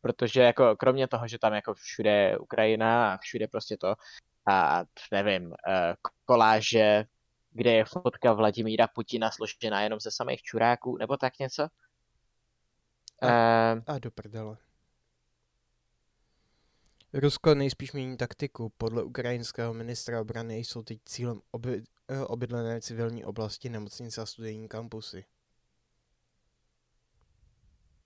protože 0.00 0.42
jako 0.42 0.76
kromě 0.76 1.08
toho, 1.08 1.28
že 1.28 1.38
tam 1.38 1.54
jako 1.54 1.74
všude 1.74 2.10
je 2.10 2.38
Ukrajina 2.38 3.14
a 3.14 3.18
všude 3.18 3.48
prostě 3.48 3.76
to 3.76 3.94
a 4.46 4.84
nevím, 5.12 5.46
uh, 5.46 5.54
koláže, 6.24 7.04
kde 7.50 7.72
je 7.72 7.84
fotka 7.84 8.32
Vladimíra 8.32 8.86
Putina 8.86 9.30
složená 9.30 9.82
jenom 9.82 10.00
ze 10.00 10.10
samých 10.10 10.42
čuráků, 10.42 10.96
nebo 10.96 11.16
tak 11.16 11.38
něco. 11.38 11.62
A, 13.22 13.72
uh, 13.76 13.82
a 13.86 13.98
do 13.98 14.10
prdele. 14.10 14.56
Rusko 17.12 17.54
nejspíš 17.54 17.92
mění 17.92 18.16
taktiku. 18.16 18.72
Podle 18.78 19.02
ukrajinského 19.02 19.74
ministra 19.74 20.20
obrany 20.20 20.56
jsou 20.58 20.82
teď 20.82 20.98
cílem 21.04 21.40
oby, 21.50 21.82
eh, 22.08 22.20
obydlené 22.24 22.80
civilní 22.80 23.24
oblasti, 23.24 23.68
nemocnice 23.68 24.20
a 24.20 24.26
studijní 24.26 24.68
kampusy. 24.68 25.24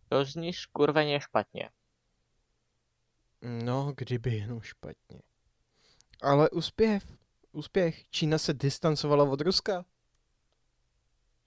To 0.09 0.25
zní 0.25 0.53
skurveně 0.53 1.21
špatně. 1.21 1.71
No, 3.43 3.93
kdyby 3.97 4.35
jenom 4.35 4.61
špatně. 4.61 5.21
Ale 6.23 6.51
úspěch, 6.51 7.03
úspěch. 7.53 8.09
Čína 8.11 8.39
se 8.39 8.55
distancovala 8.55 9.25
od 9.25 9.41
Ruska. 9.41 9.85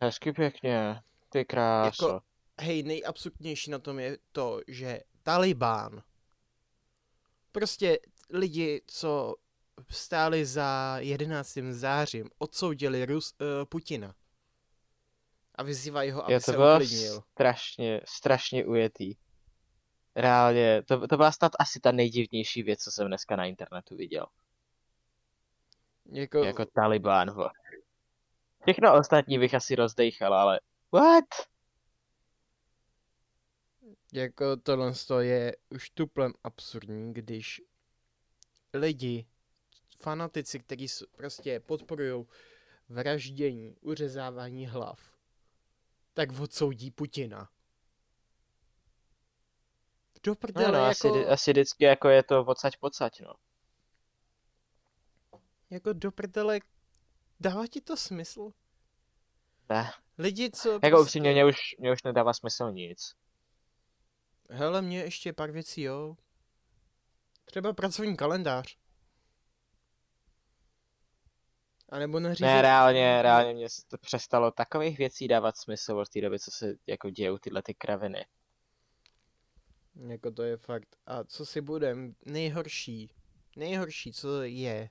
Hezky 0.01 0.31
pěkně. 0.33 1.01
Ty 1.29 1.45
kráso. 1.45 2.07
Jako- 2.07 2.21
Hej, 2.61 2.83
nejabsurdnější 2.83 3.71
na 3.71 3.79
tom 3.79 3.99
je 3.99 4.17
to, 4.31 4.61
že 4.67 4.99
Taliban, 5.23 6.03
prostě 7.57 7.99
lidi, 8.29 8.81
co 8.87 9.35
stáli 9.89 10.45
za 10.45 10.95
11. 10.99 11.57
zářím, 11.71 12.29
odsoudili 12.37 13.05
Rus, 13.05 13.33
uh, 13.41 13.65
Putina. 13.65 14.15
A 15.55 15.63
vyzývají 15.63 16.11
ho, 16.11 16.23
aby 16.23 16.33
Je 16.33 16.39
to 16.39 16.43
se 16.43 16.51
bylo 16.51 16.75
uklidnil. 16.75 17.21
strašně, 17.31 18.01
strašně 18.05 18.65
ujetý. 18.65 19.15
Reálně, 20.15 20.83
to, 20.83 21.07
to 21.07 21.17
byla 21.17 21.31
snad 21.31 21.51
asi 21.59 21.79
ta 21.79 21.91
nejdivnější 21.91 22.63
věc, 22.63 22.83
co 22.83 22.91
jsem 22.91 23.07
dneska 23.07 23.35
na 23.35 23.45
internetu 23.45 23.95
viděl. 23.95 24.25
Jako, 26.05 26.43
Jako 26.43 26.65
Taliban, 26.65 27.31
vo. 27.31 27.49
Všechno 28.61 28.99
ostatní 28.99 29.39
bych 29.39 29.53
asi 29.53 29.75
rozdejchal, 29.75 30.33
ale 30.33 30.59
what? 30.91 31.25
Jako 34.17 34.57
tohle 34.57 34.93
to 35.07 35.19
je 35.19 35.55
už 35.69 35.89
tuplem 35.89 36.33
absurdní, 36.43 37.13
když 37.13 37.61
lidi, 38.73 39.25
fanatici, 39.99 40.59
kteří 40.59 40.87
prostě 41.15 41.59
podporují 41.59 42.25
vraždění, 42.89 43.75
uřezávání 43.81 44.67
hlav, 44.67 44.99
tak 46.13 46.39
odsoudí 46.39 46.91
Putina. 46.91 47.49
Do 50.23 50.31
No, 50.31 50.35
prdele, 50.35 50.71
no, 50.71 50.77
jako, 50.87 51.09
asi, 51.09 51.25
asi 51.25 51.51
vždycky 51.51 51.83
jako 51.83 52.09
je 52.09 52.23
to 52.23 52.45
odsaď 52.45 52.77
pocať, 52.77 53.21
no. 53.21 53.33
jako 55.69 55.93
do 55.93 56.11
prdele, 56.11 56.59
dává 57.39 57.67
ti 57.67 57.81
to 57.81 57.97
smysl? 57.97 58.51
Ne. 59.69 59.91
Lidi, 60.17 60.51
co 60.51 60.71
Jako 60.71 60.87
prostě- 60.89 61.01
upřímně, 61.01 61.31
mě 61.31 61.45
už, 61.45 61.57
mě 61.79 61.91
už 61.91 62.03
nedává 62.03 62.33
smysl 62.33 62.71
nic. 62.71 63.15
Hele, 64.49 64.81
mě 64.81 64.99
ještě 64.99 65.33
pár 65.33 65.51
věcí, 65.51 65.81
jo. 65.81 66.17
Třeba 67.45 67.73
pracovní 67.73 68.17
kalendář. 68.17 68.77
A 71.89 71.99
nebo 71.99 72.19
nařízení. 72.19 72.51
Ne, 72.51 72.61
reálně, 72.61 73.21
reálně 73.21 73.53
mě 73.53 73.67
to 73.87 73.97
přestalo 73.97 74.51
takových 74.51 74.97
věcí 74.97 75.27
dávat 75.27 75.57
smysl 75.57 75.99
od 75.99 76.09
té 76.09 76.21
doby, 76.21 76.39
co 76.39 76.51
se 76.51 76.75
jako 76.87 77.09
dějou 77.09 77.37
tyhle 77.37 77.61
ty 77.61 77.73
kraviny. 77.73 78.25
Jako 80.07 80.31
to 80.31 80.43
je 80.43 80.57
fakt. 80.57 80.95
A 81.05 81.23
co 81.23 81.45
si 81.45 81.61
budem, 81.61 82.15
nejhorší, 82.25 83.11
nejhorší, 83.55 84.13
co 84.13 84.41
je, 84.43 84.89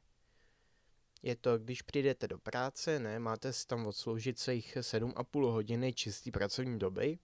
je 1.23 1.37
to, 1.37 1.59
když 1.59 1.83
přijdete 1.83 2.29
do 2.29 2.39
práce, 2.39 2.99
ne, 2.99 3.19
máte 3.19 3.53
si 3.53 3.67
tam 3.67 3.87
odsloužit 3.87 4.39
svých 4.39 4.77
7,5 4.77 5.51
hodiny 5.51 5.93
čistý 5.93 6.31
pracovní 6.31 6.79
doby. 6.79 7.19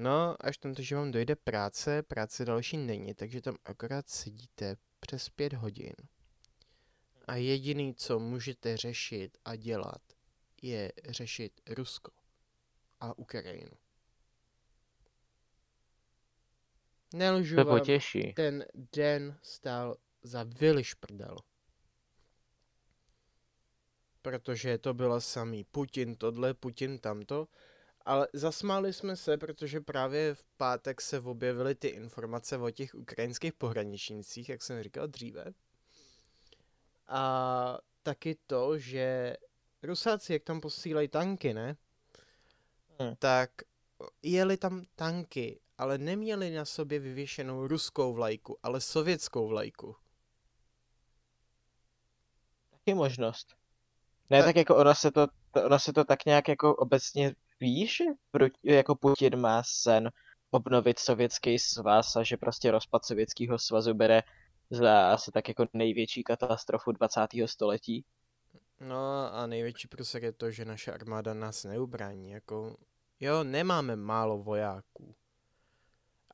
No, 0.00 0.36
až 0.40 0.58
tam 0.58 0.74
to, 0.74 0.82
že 0.82 0.96
vám 0.96 1.10
dojde 1.10 1.36
práce, 1.36 2.02
práce 2.02 2.44
další 2.44 2.76
není, 2.76 3.14
takže 3.14 3.40
tam 3.40 3.56
akorát 3.64 4.08
sedíte 4.08 4.76
přes 5.00 5.28
5 5.28 5.52
hodin. 5.52 5.94
A 7.26 7.36
jediný, 7.36 7.94
co 7.94 8.18
můžete 8.18 8.76
řešit 8.76 9.38
a 9.44 9.56
dělat, 9.56 10.02
je 10.62 10.92
řešit 11.08 11.60
Rusko 11.70 12.12
a 13.00 13.18
Ukrajinu. 13.18 13.70
Nelžu 17.14 17.56
To 17.56 17.64
vám, 17.64 17.78
potěší. 17.78 18.32
ten 18.32 18.64
den 18.96 19.38
stál 19.42 19.96
za 20.22 20.42
vyliš 20.42 20.94
prdel. 20.94 21.36
Protože 24.22 24.78
to 24.78 24.94
bylo 24.94 25.20
samý 25.20 25.64
Putin 25.64 26.16
tohle, 26.16 26.54
Putin 26.54 26.98
tamto. 26.98 27.48
Ale 28.08 28.28
zasmáli 28.32 28.92
jsme 28.92 29.16
se, 29.16 29.36
protože 29.36 29.80
právě 29.80 30.34
v 30.34 30.44
pátek 30.56 31.00
se 31.00 31.20
objevily 31.20 31.74
ty 31.74 31.88
informace 31.88 32.58
o 32.58 32.70
těch 32.70 32.94
ukrajinských 32.94 33.52
pohraničnících, 33.52 34.48
jak 34.48 34.62
jsem 34.62 34.82
říkal 34.82 35.06
dříve. 35.06 35.44
A 37.08 37.78
taky 38.02 38.36
to, 38.46 38.78
že 38.78 39.36
Rusáci, 39.82 40.32
jak 40.32 40.42
tam 40.42 40.60
posílají 40.60 41.08
tanky, 41.08 41.54
ne? 41.54 41.76
Hmm. 42.98 43.16
Tak 43.16 43.50
jeli 44.22 44.56
tam 44.56 44.84
tanky, 44.96 45.60
ale 45.78 45.98
neměli 45.98 46.50
na 46.50 46.64
sobě 46.64 46.98
vyvěšenou 46.98 47.66
ruskou 47.66 48.14
vlajku, 48.14 48.58
ale 48.62 48.80
sovětskou 48.80 49.48
vlajku. 49.48 49.96
Taky 52.70 52.94
možnost. 52.94 53.56
Ne, 54.30 54.38
Tak- 54.38 54.46
tak 54.46 54.56
jako 54.56 54.76
ono 54.76 54.94
se 54.94 55.10
to, 55.10 55.26
to, 55.50 55.64
ono 55.64 55.78
se 55.78 55.92
to 55.92 56.04
tak 56.04 56.24
nějak 56.24 56.48
jako 56.48 56.76
obecně 56.76 57.34
ví, 57.60 57.86
že 57.86 58.04
proti, 58.30 58.58
jako 58.62 58.94
Putin 58.94 59.40
má 59.40 59.62
sen 59.66 60.10
obnovit 60.50 60.98
sovětský 60.98 61.58
svaz 61.58 62.16
a 62.16 62.22
že 62.22 62.36
prostě 62.36 62.70
rozpad 62.70 63.04
sovětského 63.04 63.58
svazu 63.58 63.94
bere 63.94 64.22
za 64.70 65.12
asi 65.12 65.32
tak 65.32 65.48
jako 65.48 65.66
největší 65.72 66.22
katastrofu 66.22 66.92
20. 66.92 67.20
století. 67.46 68.04
No 68.80 69.34
a 69.34 69.46
největší 69.46 69.88
průser 69.88 70.24
je 70.24 70.32
to, 70.32 70.50
že 70.50 70.64
naše 70.64 70.92
armáda 70.92 71.34
nás 71.34 71.64
neubrání. 71.64 72.30
Jako, 72.30 72.76
jo, 73.20 73.44
nemáme 73.44 73.96
málo 73.96 74.38
vojáků. 74.38 75.14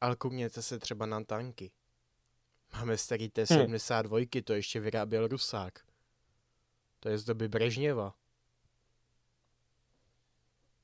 Ale 0.01 0.17
koukněte 0.17 0.63
se 0.63 0.79
třeba 0.79 1.07
na 1.07 1.25
tanky. 1.25 1.73
Máme 2.73 2.97
starý 2.97 3.29
T-72, 3.29 4.43
to 4.45 4.53
ještě 4.53 4.81
vyráběl 4.81 5.29
Rusák. 5.29 5.79
To 7.01 7.09
je 7.09 7.19
z 7.19 7.25
doby 7.25 7.49
Brežněva. 7.49 8.15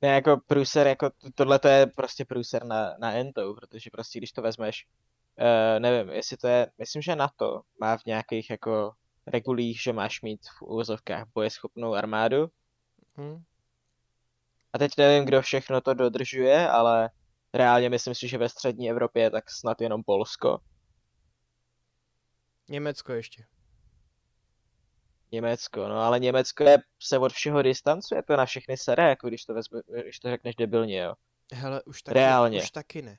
Ne, 0.03 0.09
jako 0.09 0.37
průser, 0.47 0.87
jako 0.87 1.11
tohle 1.35 1.59
to 1.59 1.69
je 1.69 1.87
prostě 1.87 2.25
průser 2.25 2.65
na, 2.65 2.95
na 2.99 3.13
entou, 3.13 3.55
protože 3.55 3.91
prostě 3.91 4.19
když 4.19 4.33
to 4.33 4.43
vezmeš, 4.43 4.87
uh, 5.39 5.81
nevím, 5.81 6.13
jestli 6.15 6.37
to 6.37 6.49
je, 6.49 6.67
myslím, 6.79 7.03
že 7.03 7.17
NATO 7.17 7.63
má 7.81 7.97
v 7.97 8.05
nějakých 8.07 8.51
jako 8.51 8.93
regulích, 9.27 9.83
že 9.83 9.93
máš 9.93 10.23
mít 10.23 10.41
v 10.59 10.63
úvozovkách 10.63 11.29
bojeschopnou 11.35 11.95
armádu. 11.95 12.47
Hm? 13.17 13.43
A 14.73 14.79
teď 14.79 14.93
nevím, 14.99 15.25
kdo 15.25 15.43
všechno 15.43 15.81
to 15.81 15.95
dodržuje, 15.95 16.69
ale 16.69 17.11
reálně 17.55 17.91
myslím 17.91 18.15
si, 18.15 18.29
že 18.29 18.39
ve 18.39 18.49
střední 18.49 18.91
Evropě 18.91 19.23
je 19.23 19.31
tak 19.31 19.51
snad 19.51 19.81
jenom 19.81 20.03
Polsko, 20.03 20.59
Německo 22.71 23.13
ještě. 23.13 23.45
Německo, 25.33 25.89
no 25.89 25.97
ale 26.01 26.21
Německo 26.21 26.65
je, 26.65 26.79
se 27.01 27.19
od 27.19 27.33
všeho 27.33 27.63
distancuje, 27.63 28.23
to 28.23 28.37
na 28.37 28.47
všechny 28.47 28.77
sere, 28.77 29.09
jako 29.09 29.29
když 29.29 29.45
to, 29.45 29.55
vezme, 29.55 29.81
když 30.03 30.19
to 30.19 30.31
řekneš 30.31 30.55
debilně, 30.57 30.99
jo. 31.01 31.15
Hele, 31.53 31.83
už 31.83 32.03
taky, 32.03 32.15
Reálně. 32.15 32.63
už 32.63 32.71
taky 32.71 33.03
ne. 33.03 33.19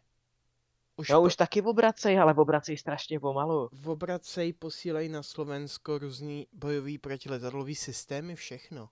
Už, 0.95 1.09
No 1.09 1.19
po- 1.21 1.25
už 1.25 1.35
taky 1.35 1.61
obracej, 1.61 2.19
ale 2.19 2.33
obracej 2.33 2.77
strašně 2.77 3.19
pomalu. 3.19 3.69
obracej, 3.85 4.53
posílají 4.53 5.09
na 5.09 5.23
Slovensko 5.23 5.97
různý 5.97 6.47
bojový 6.53 6.97
protiletadlový 6.97 7.75
systémy, 7.75 8.35
všechno. 8.35 8.89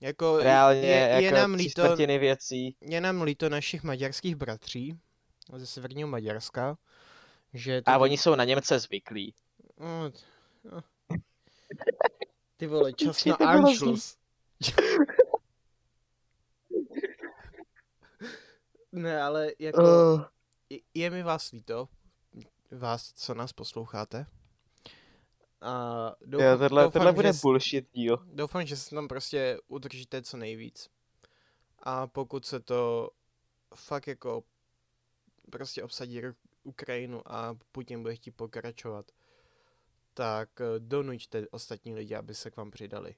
Jako 0.00 0.38
Reálně 0.38 0.80
je, 0.80 0.86
je, 0.86 1.22
jako 1.22 1.36
nám 1.36 1.54
líto, 1.54 1.96
věcí. 1.96 2.76
je 2.80 3.00
nám 3.00 3.22
líto 3.22 3.48
našich 3.48 3.82
maďarských 3.82 4.36
bratří 4.36 4.98
ze 5.56 5.66
severního 5.66 6.08
Maďarska, 6.08 6.78
že 7.54 7.82
A 7.86 7.94
to- 7.94 8.00
oni 8.00 8.18
jsou 8.18 8.34
na 8.34 8.44
Němce 8.44 8.78
zvyklí. 8.78 9.34
No, 9.80 10.12
no. 10.72 10.82
Ty 12.56 12.66
vole, 12.66 12.92
čas 12.92 13.24
na. 13.24 13.34
Anschluss. 13.34 14.16
ne, 18.92 19.22
ale 19.22 19.52
jako, 19.58 19.82
Uh, 19.82 20.24
je- 20.70 20.80
je 20.94 21.10
mi 21.10 21.22
vás 21.22 21.50
líto, 21.52 21.88
vás, 22.70 23.12
co 23.12 23.34
nás 23.34 23.52
posloucháte. 23.52 24.26
A 25.60 26.12
doufám, 26.26 26.46
jo, 26.46 26.58
tohle, 26.58 26.82
doufám, 26.82 26.92
tohle 26.92 27.12
bude 27.12 27.32
že, 27.32 27.38
bullshit 27.42 27.88
díl. 27.92 28.16
doufám, 28.34 28.66
že 28.66 28.76
se 28.76 28.94
tam 28.94 29.08
prostě 29.08 29.58
udržíte 29.68 30.22
co 30.22 30.36
nejvíc. 30.36 30.90
A 31.78 32.06
pokud 32.06 32.46
se 32.46 32.60
to 32.60 33.10
fakt 33.74 34.06
jako 34.06 34.44
prostě 35.50 35.82
obsadí 35.82 36.22
Ukrajinu 36.62 37.22
a 37.32 37.56
Putin 37.72 38.02
bude 38.02 38.14
chtít 38.14 38.30
pokračovat, 38.30 39.12
tak 40.16 40.60
eh, 40.60 40.64
donuďte 40.78 41.46
ostatní 41.50 41.94
lidi, 41.94 42.14
aby 42.14 42.34
se 42.34 42.50
k 42.50 42.56
vám 42.56 42.70
přidali. 42.70 43.14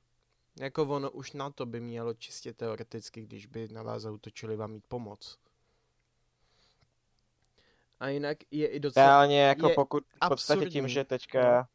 Jako 0.61 0.83
ono 0.83 1.11
už 1.11 1.33
na 1.33 1.51
to 1.51 1.67
by 1.67 1.81
mělo 1.81 2.15
čistě 2.15 2.53
teoreticky, 2.53 3.21
když 3.23 3.47
by 3.47 3.69
na 3.69 3.83
vás 3.83 4.03
zautočili 4.03 4.57
vám 4.57 4.73
mít 4.73 4.85
pomoc. 4.89 5.39
A 8.01 8.09
jinak 8.09 8.39
je 8.51 8.67
i 8.67 8.81
docela... 8.81 9.07
Reálně 9.07 9.43
jako 9.43 9.69
je 9.69 9.75
pokud 9.75 10.05
v 10.25 10.29
podstatě 10.29 10.61
tím, 10.61 10.67
absurdní. 10.67 10.89
že 10.89 11.05
teďka, 11.05 11.69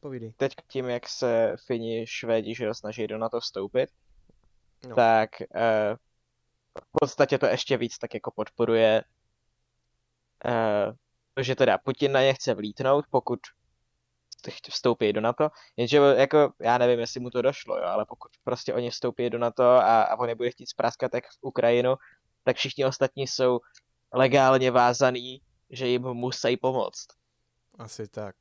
Povídej. 0.00 0.32
teď 0.36 0.52
tím, 0.68 0.84
jak 0.88 1.08
se 1.08 1.56
Fini, 1.66 2.06
Švédi, 2.06 2.54
že 2.54 2.74
snaží 2.74 3.06
do 3.06 3.18
NATO 3.18 3.40
vstoupit, 3.40 3.90
No. 4.88 4.96
tak 4.96 5.30
uh, 5.40 5.96
v 6.80 6.86
podstatě 7.00 7.38
to 7.38 7.46
ještě 7.46 7.76
víc 7.76 7.98
tak 7.98 8.14
jako 8.14 8.30
podporuje 8.30 9.04
uh, 10.44 10.96
to, 11.34 11.42
že 11.42 11.54
teda 11.54 11.78
Putin 11.78 12.12
na 12.12 12.22
ně 12.22 12.34
chce 12.34 12.54
vlítnout, 12.54 13.04
pokud 13.10 13.40
vstoupí 14.50 15.12
do 15.12 15.20
NATO, 15.20 15.48
jenže 15.76 15.96
jako, 15.96 16.52
já 16.60 16.78
nevím, 16.78 17.00
jestli 17.00 17.20
mu 17.20 17.30
to 17.30 17.42
došlo, 17.42 17.76
jo, 17.76 17.84
ale 17.84 18.06
pokud 18.06 18.32
prostě 18.44 18.74
oni 18.74 18.90
vstoupí 18.90 19.30
do 19.30 19.38
NATO 19.38 19.64
a, 19.64 20.02
a 20.02 20.16
on 20.16 20.26
nebude 20.26 20.50
chtít 20.50 20.68
zpráskat 20.68 21.12
tak 21.12 21.24
v 21.24 21.38
Ukrajinu, 21.40 21.96
tak 22.44 22.56
všichni 22.56 22.84
ostatní 22.84 23.26
jsou 23.26 23.60
legálně 24.12 24.70
vázaný, 24.70 25.40
že 25.70 25.86
jim 25.86 26.02
musí 26.02 26.56
pomoct. 26.56 27.06
Asi 27.78 28.08
tak. 28.08 28.34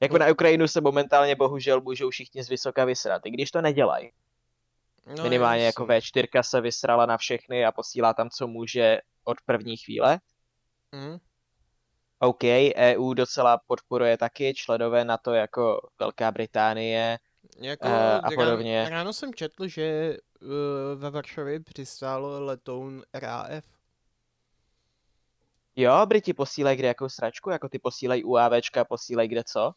Jako 0.00 0.18
na 0.18 0.30
Ukrajinu 0.30 0.68
se 0.68 0.80
momentálně 0.80 1.36
bohužel 1.36 1.80
můžou 1.80 2.10
všichni 2.10 2.44
z 2.44 2.48
vysoka 2.48 2.84
vysrat, 2.84 3.22
i 3.26 3.30
když 3.30 3.50
to 3.50 3.60
nedělají. 3.60 4.12
No, 5.06 5.22
Minimálně 5.22 5.64
jako 5.64 5.86
V4 5.86 6.42
se 6.42 6.60
vysrala 6.60 7.06
na 7.06 7.16
všechny 7.16 7.64
a 7.64 7.72
posílá 7.72 8.14
tam, 8.14 8.30
co 8.30 8.46
může 8.46 8.98
od 9.24 9.40
první 9.46 9.76
chvíle. 9.76 10.20
Mm. 10.92 11.18
OK, 12.22 12.44
EU 12.74 13.14
docela 13.14 13.58
podporuje 13.66 14.16
taky 14.16 14.54
členové 14.54 15.04
na 15.04 15.18
to 15.18 15.34
jako 15.34 15.90
Velká 15.98 16.30
Británie 16.30 17.18
jako 17.60 17.86
uh, 17.88 17.92
a 18.22 18.28
podobně. 18.34 18.78
Ráno, 18.82 18.90
ráno 18.90 19.12
jsem 19.12 19.34
četl, 19.34 19.68
že 19.68 20.16
uh, 20.40 20.48
ve 21.00 21.10
Varšavě 21.10 21.60
přistálo 21.60 22.44
letoun 22.44 23.02
RAF. 23.14 23.64
Jo, 25.76 26.06
Briti 26.06 26.34
posílají 26.34 26.76
kde 26.76 26.88
jakou 26.88 27.08
sračku, 27.08 27.50
jako 27.50 27.68
ty 27.68 27.78
posílají 27.78 28.24
UAVčka, 28.24 28.84
posílají 28.84 29.28
kde 29.28 29.44
co. 29.44 29.72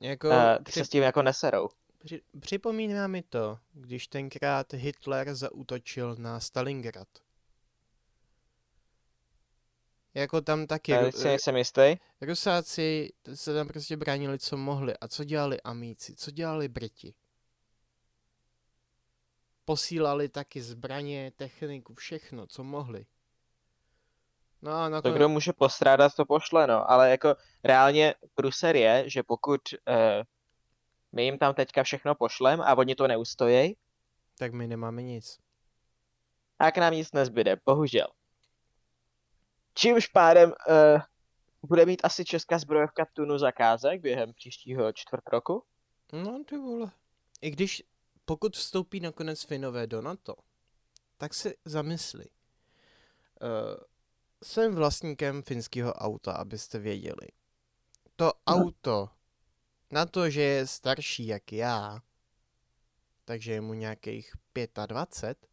Jako, 0.00 0.28
uh, 0.28 0.34
ty 0.58 0.62
při... 0.62 0.78
se 0.78 0.84
s 0.84 0.88
tím 0.88 1.02
jako 1.02 1.22
neserou. 1.22 1.68
Při... 2.04 2.22
Připomíná 2.40 3.06
mi 3.06 3.22
to, 3.22 3.58
když 3.72 4.06
tenkrát 4.06 4.72
Hitler 4.72 5.34
zautočil 5.34 6.16
na 6.18 6.40
Stalingrad. 6.40 7.08
Jako 10.16 10.40
tam 10.40 10.66
taky... 10.66 10.92
Já 10.92 11.12
si 11.12 11.24
nejsem 11.24 11.56
jistý. 11.56 11.96
Rusáci 12.20 13.12
se 13.34 13.54
tam 13.54 13.68
prostě 13.68 13.96
bránili, 13.96 14.38
co 14.38 14.56
mohli. 14.56 14.96
A 14.96 15.08
co 15.08 15.24
dělali 15.24 15.60
Amíci? 15.60 16.16
Co 16.16 16.30
dělali 16.30 16.68
Briti? 16.68 17.14
Posílali 19.64 20.28
taky 20.28 20.62
zbraně, 20.62 21.32
techniku, 21.36 21.94
všechno, 21.94 22.46
co 22.46 22.64
mohli. 22.64 23.06
No 24.62 24.72
a 24.72 24.88
nakonec... 24.88 25.14
To, 25.14 25.16
kdo 25.16 25.28
může 25.28 25.52
postrádat, 25.52 26.14
to 26.14 26.24
pošle, 26.24 26.66
no. 26.66 26.90
Ale 26.90 27.10
jako 27.10 27.36
reálně 27.64 28.14
pruser 28.34 28.76
je, 28.76 29.10
že 29.10 29.22
pokud 29.22 29.60
eh, 29.88 30.22
my 31.12 31.24
jim 31.24 31.38
tam 31.38 31.54
teďka 31.54 31.82
všechno 31.82 32.14
pošlem 32.14 32.60
a 32.60 32.74
oni 32.74 32.94
to 32.94 33.06
neustojí, 33.06 33.76
tak 34.38 34.52
my 34.52 34.66
nemáme 34.66 35.02
nic. 35.02 35.38
Tak 36.58 36.78
nám 36.78 36.92
nic 36.92 37.12
nezbyde, 37.12 37.56
bohužel. 37.66 38.06
Čímž 39.78 40.06
pádem 40.06 40.48
uh, 40.68 41.00
bude 41.62 41.86
mít 41.86 42.00
asi 42.04 42.24
česká 42.24 42.58
zbrojovka 42.58 43.06
tunu 43.12 43.38
zakázek 43.38 44.00
během 44.00 44.34
příštího 44.34 44.92
čtvrt 44.92 45.28
roku? 45.32 45.64
No 46.12 46.44
ty 46.44 46.56
vole. 46.56 46.90
I 47.40 47.50
když 47.50 47.82
pokud 48.24 48.56
vstoupí 48.56 49.00
nakonec 49.00 49.42
Finové 49.42 49.86
do 49.86 50.02
NATO, 50.02 50.34
tak 51.16 51.34
si 51.34 51.56
zamysli. 51.64 52.24
Uh, 52.24 53.76
jsem 54.44 54.74
vlastníkem 54.74 55.42
finského 55.42 55.92
auta, 55.92 56.32
abyste 56.32 56.78
věděli. 56.78 57.28
To 58.16 58.24
no. 58.24 58.32
auto, 58.46 59.08
na 59.90 60.06
to, 60.06 60.30
že 60.30 60.42
je 60.42 60.66
starší 60.66 61.26
jak 61.26 61.52
já, 61.52 62.00
takže 63.24 63.52
je 63.52 63.60
mu 63.60 63.74
nějakých 63.74 64.32
25, 64.86 65.48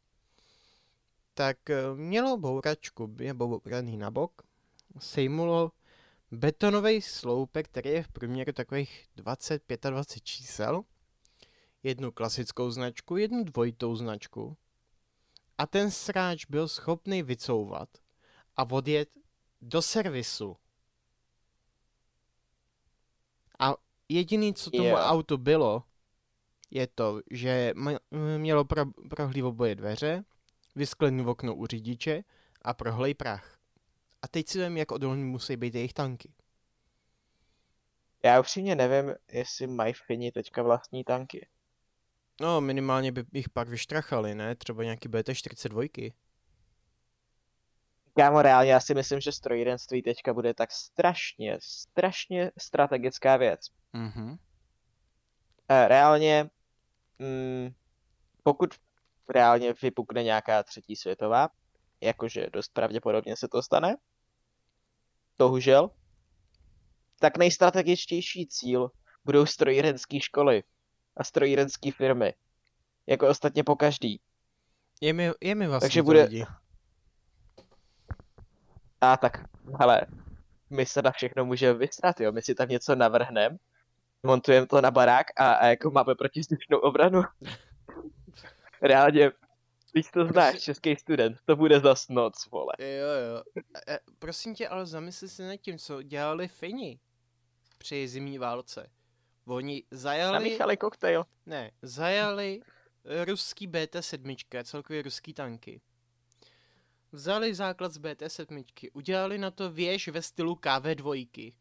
tak 1.34 1.69
eh, 1.69 1.96
mělo 1.96 2.38
bouračku, 2.38 3.15
je 3.19 3.34
bouraný 3.34 3.98
na 3.98 4.12
bok, 4.12 4.41
sejmulo 5.00 5.72
betonový 6.32 7.02
sloupek, 7.02 7.67
který 7.67 7.89
je 7.89 8.04
v 8.04 8.08
průměru 8.08 8.54
takových 8.54 9.08
20-25 9.17 10.22
čísel, 10.24 10.84
jednu 11.84 12.12
klasickou 12.12 12.72
značku, 12.72 13.17
jednu 13.17 13.43
dvojitou 13.43 13.96
značku 13.96 14.58
a 15.58 15.67
ten 15.67 15.91
sráč 15.91 16.46
byl 16.46 16.67
schopný 16.67 17.24
vycouvat 17.24 17.89
a 18.58 18.72
odjet 18.72 19.10
do 19.62 19.82
servisu. 19.82 20.58
A 23.60 23.76
jediný, 24.10 24.54
co 24.54 24.72
tomu 24.72 24.84
yeah. 24.84 25.12
autu 25.12 25.38
bylo, 25.38 25.84
je 26.72 26.88
to, 26.88 27.22
že 27.32 27.74
mělo 28.38 28.65
pro, 28.65 28.86
prohlý 29.10 29.43
oboje 29.43 29.76
dveře, 29.76 30.24
vysklený 30.75 31.25
okno 31.25 31.55
u 31.55 31.65
řidiče 31.65 32.23
a 32.62 32.73
prohlej 32.73 33.13
prach. 33.13 33.57
A 34.21 34.27
teď 34.27 34.49
si 34.49 34.63
vím, 34.63 34.77
jak 34.77 34.91
odolný 34.91 35.23
musí 35.23 35.57
být 35.57 35.75
jejich 35.75 35.93
tanky. 35.93 36.33
Já 38.23 38.39
upřímně 38.39 38.75
nevím, 38.75 39.15
jestli 39.31 39.67
mají 39.67 39.93
Fini 39.93 40.31
teďka 40.31 40.63
vlastní 40.63 41.03
tanky. 41.03 41.47
No, 42.41 42.62
minimálně 42.62 43.12
by 43.12 43.25
jich 43.33 43.49
pak 43.49 43.69
vyštrachali, 43.69 44.36
ne? 44.36 44.55
Třeba 44.55 44.83
nějaký 44.83 45.09
BT-42. 45.09 46.13
Kámo, 48.15 48.41
reálně 48.41 48.71
já 48.71 48.79
si 48.79 48.93
myslím, 48.93 49.19
že 49.21 49.31
strojírenství 49.31 50.01
teďka 50.01 50.33
bude 50.33 50.53
tak 50.53 50.71
strašně, 50.71 51.57
strašně 51.62 52.51
strategická 52.57 53.38
věc. 53.38 53.59
Mm-hmm. 53.93 54.38
Reálně, 55.69 56.49
mm, 57.19 57.73
pokud 58.43 58.75
reálně 59.29 59.73
vypukne 59.81 60.23
nějaká 60.23 60.63
třetí 60.63 60.95
světová, 60.95 61.49
jakože 62.01 62.47
dost 62.53 62.73
pravděpodobně 62.73 63.38
se 63.38 63.47
to 63.47 63.62
stane, 63.62 63.95
bohužel, 65.38 65.89
tak 67.19 67.38
nejstrategičtější 67.38 68.47
cíl 68.47 68.91
budou 69.25 69.45
strojírenské 69.45 70.19
školy 70.19 70.63
a 71.17 71.23
strojírenské 71.23 71.91
firmy. 71.91 72.33
Jako 73.07 73.27
ostatně 73.27 73.63
po 73.63 73.75
každý. 73.75 74.21
Je 75.01 75.13
mi, 75.13 75.31
je 75.41 75.55
mi 75.55 75.67
vlastně 75.67 75.86
Takže 75.86 76.03
bude... 76.03 76.23
lidi. 76.23 76.45
A 79.01 79.17
tak, 79.17 79.45
hele, 79.79 80.01
my 80.69 80.86
se 80.86 81.01
na 81.01 81.12
všechno 81.12 81.45
můžeme 81.45 81.79
vystrat, 81.79 82.19
jo. 82.19 82.31
My 82.31 82.41
si 82.41 82.55
tam 82.55 82.69
něco 82.69 82.95
navrhneme, 82.95 83.57
montujeme 84.23 84.67
to 84.67 84.81
na 84.81 84.91
barák 84.91 85.27
a, 85.38 85.53
a 85.53 85.67
jako 85.67 85.91
máme 85.91 86.15
protislušnou 86.15 86.77
obranu. 86.77 87.23
reálně, 88.84 89.32
když 89.91 90.12
to 90.12 90.26
znáš, 90.26 90.62
český 90.62 90.96
student, 90.96 91.38
to 91.46 91.56
bude 91.56 91.80
zas 91.80 92.10
noc, 92.10 92.48
vole. 92.52 92.74
Jo, 92.80 93.08
jo. 93.36 93.63
E, 93.88 94.00
prosím 94.19 94.56
tě, 94.56 94.67
ale 94.67 94.86
zamysli 94.86 95.30
si 95.30 95.43
nad 95.43 95.58
tím, 95.58 95.78
co 95.78 96.02
dělali 96.02 96.48
Fini 96.48 97.00
při 97.78 98.08
zimní 98.08 98.38
válce. 98.38 98.89
Oni 99.46 99.84
zajali... 99.91 100.34
Namíchali 100.34 100.78
koktejl. 100.78 101.26
Ne, 101.46 101.72
zajali 101.82 102.62
ruský 103.26 103.67
BT-7, 103.67 104.63
celkově 104.63 105.02
ruský 105.02 105.34
tanky. 105.34 105.82
Vzali 107.12 107.54
základ 107.54 107.93
z 107.93 108.00
BT-7, 108.00 108.89
udělali 108.93 109.38
na 109.38 109.52
to 109.52 109.72
věž 109.72 110.08
ve 110.08 110.22
stylu 110.22 110.56
KV-2. 110.56 111.54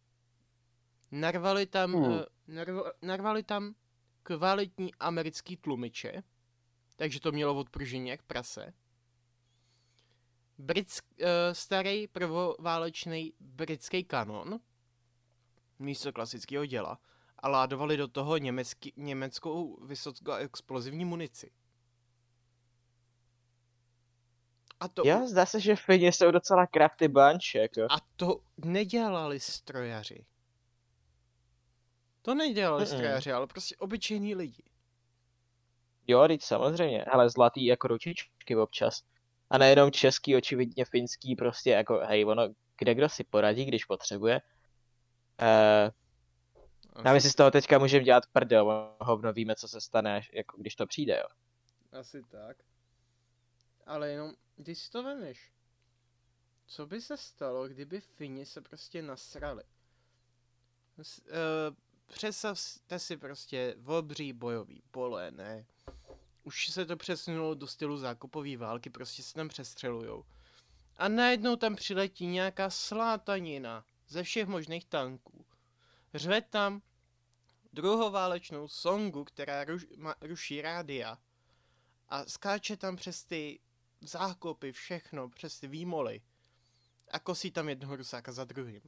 Narvali 1.11 1.67
tam, 1.67 1.93
hmm. 1.93 2.05
uh, 2.05 2.23
narvali, 2.49 2.91
narvali 3.03 3.43
tam 3.43 3.75
kvalitní 4.23 4.95
americký 4.95 5.57
tlumiče, 5.57 6.23
takže 6.97 7.21
to 7.21 7.33
mělo 7.33 7.55
odpružení 7.55 8.09
jak 8.09 8.23
prase. 8.23 8.73
Britsk, 10.59 11.05
uh, 11.21 11.27
starý 11.53 12.07
prvoválečný 12.09 13.33
britský 13.41 14.05
kanon, 14.05 14.61
místo 15.79 16.13
klasického 16.13 16.67
děla, 16.67 16.99
a 17.39 17.49
ládovali 17.49 17.97
do 17.97 18.09
toho 18.09 18.37
německý, 18.37 18.93
německou 18.97 19.85
vysokou 19.85 20.33
explozivní 20.33 21.05
munici. 21.05 21.51
A 24.81 24.89
to... 24.89 25.03
Jo, 25.07 25.27
zdá 25.29 25.47
se, 25.47 25.61
že 25.61 25.77
Fini 25.77 26.13
jsou 26.13 26.31
docela 26.31 26.67
crafty 26.67 27.09
bunch, 27.09 27.55
jako. 27.55 27.83
A 27.91 27.97
to 28.17 28.41
nedělali 28.65 29.41
strojaři. 29.41 30.27
To 32.23 32.35
nedělali 32.35 32.85
Mm-mm. 32.85 32.95
strojaři, 32.95 33.33
ale 33.33 33.47
prostě 33.47 33.77
obyčejní 33.77 34.35
lidi. 34.35 34.63
Jo, 36.07 36.29
teď 36.29 36.43
samozřejmě, 36.43 37.05
ale 37.05 37.31
zlatý 37.31 37.65
jako 37.65 37.89
ručičky 37.89 38.57
občas. 38.57 39.03
A 39.51 39.59
nejenom 39.59 39.91
český, 39.91 40.37
očividně 40.37 40.85
finský, 40.85 41.37
prostě 41.37 41.71
jako, 41.71 42.01
hej, 42.05 42.25
ono, 42.25 42.49
kde 42.79 42.95
kdo 42.95 43.09
si 43.09 43.25
poradí, 43.25 43.65
když 43.65 43.85
potřebuje. 43.85 44.41
Uh, 45.43 45.91
a 47.05 47.13
my 47.13 47.21
si 47.21 47.31
z 47.31 47.35
toho 47.35 47.51
teďka 47.51 47.79
můžeme 47.79 48.05
dělat 48.05 48.27
prdel, 48.33 48.95
hovno 49.01 49.33
víme, 49.33 49.55
co 49.55 49.69
se 49.69 49.81
stane, 49.81 50.21
jako 50.33 50.57
když 50.57 50.75
to 50.77 50.87
přijde, 50.87 51.17
jo. 51.17 51.27
Asi 52.01 52.23
tak. 52.23 52.57
Ale 53.87 54.11
jenom, 54.11 54.33
když 54.57 54.79
si 54.79 54.91
to 54.91 55.03
vemeš, 55.03 55.53
co 56.67 56.87
by 56.87 57.01
se 57.01 57.17
stalo, 57.17 57.69
kdyby 57.69 58.01
Fini 58.01 58.47
se 58.47 58.61
prostě 58.61 59.03
nasrali? 59.03 59.63
S, 61.03 61.19
uh, 61.19 61.77
představte 62.07 62.99
si 62.99 63.17
prostě 63.17 63.77
obří 63.87 64.33
bojový 64.33 64.83
pole, 64.91 65.31
ne? 65.31 65.67
Už 66.43 66.69
se 66.69 66.87
to 66.87 66.97
přesunulo 66.97 67.55
do 67.55 67.67
stylu 67.67 67.97
zákopové 67.97 68.57
války, 68.57 68.91
prostě 68.91 69.23
se 69.23 69.35
tam 69.35 69.49
přestřelujou. 69.49 70.25
A 70.97 71.09
najednou 71.09 71.57
tam 71.57 71.77
přiletí 71.77 72.27
nějaká 72.27 72.71
slátanina 72.71 73.85
ze 74.09 74.23
všech 74.23 74.47
možných 74.47 74.85
tanků. 74.85 75.47
Řve 76.15 76.41
tam 76.41 76.83
druhoválečnou 77.73 78.69
songu, 78.69 79.25
která 79.25 79.65
ruš, 79.65 79.87
ma, 79.97 80.15
ruší 80.21 80.63
rádia. 80.63 81.19
A 82.09 82.25
skáče 82.25 82.77
tam 82.77 82.97
přes 82.97 83.25
ty 83.25 83.61
zákopy, 84.01 84.73
všechno, 84.73 85.29
přes 85.29 85.61
ty 85.61 85.69
výmoly. 85.69 86.21
A 87.11 87.19
kosí 87.19 87.51
tam 87.51 87.69
jednoho 87.69 87.97
rusáka 87.97 88.33
za 88.33 88.45
druhým. 88.45 88.83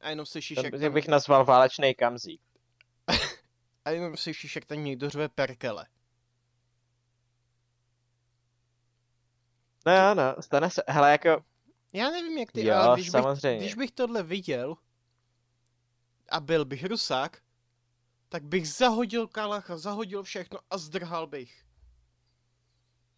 A 0.00 0.10
jenom 0.10 0.26
slyšíš, 0.26 0.58
jak 0.62 0.80
tam, 0.80 0.92
bych 0.92 1.08
nazval 1.08 1.44
válečný 1.44 1.94
kamzík. 1.94 2.40
a 3.84 3.90
jenom 3.90 4.16
slyšíš, 4.16 4.56
jak 4.56 4.64
tam 4.64 4.84
někdo 4.84 5.10
řve 5.10 5.28
perkele. 5.28 5.86
No 9.88 9.94
jo, 9.96 10.14
no, 10.14 10.34
stane 10.42 10.70
se, 10.70 10.82
hele, 10.88 11.10
jako, 11.10 11.44
Já 11.92 12.10
nevím, 12.10 12.38
jak 12.38 12.52
ty, 12.52 12.64
Jo, 12.64 12.74
ale 12.74 12.96
když 12.96 13.10
bych, 13.10 13.22
samozřejmě. 13.22 13.58
když 13.58 13.74
bych 13.74 13.90
tohle 13.90 14.22
viděl 14.22 14.74
a 16.30 16.40
byl 16.40 16.64
bych 16.64 16.84
rusák, 16.84 17.38
tak 18.28 18.42
bych 18.44 18.68
zahodil 18.68 19.26
kalacha, 19.26 19.76
zahodil 19.76 20.22
všechno 20.22 20.58
a 20.70 20.78
zdrhal 20.78 21.26
bych. 21.26 21.64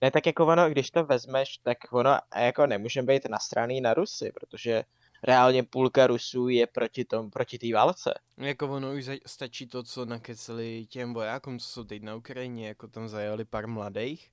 ne 0.03 0.11
tak 0.11 0.27
jako 0.27 0.47
ono, 0.47 0.71
když 0.71 0.91
to 0.91 1.05
vezmeš, 1.05 1.59
tak 1.59 1.79
ono 1.91 2.19
jako 2.37 2.67
nemůžeme 2.67 3.13
být 3.13 3.29
nastraný 3.29 3.81
na 3.81 3.95
Rusy, 3.95 4.33
protože 4.33 4.85
reálně 5.23 5.63
půlka 5.63 6.07
Rusů 6.07 6.49
je 6.49 6.67
proti 6.67 7.05
tom, 7.05 7.31
proti 7.31 7.59
té 7.59 7.75
válce. 7.75 8.15
Jako 8.37 8.69
ono 8.69 8.93
už 8.93 9.11
stačí 9.27 9.67
to, 9.67 9.83
co 9.83 10.05
nakeceli 10.05 10.87
těm 10.87 11.15
vojákům, 11.15 11.59
co 11.59 11.69
jsou 11.69 11.85
teď 11.85 12.03
na 12.03 12.15
Ukrajině, 12.15 12.69
jako 12.69 12.89
tam 12.89 13.09
zajeli 13.09 13.45
pár 13.45 13.67
mladých, 13.67 14.31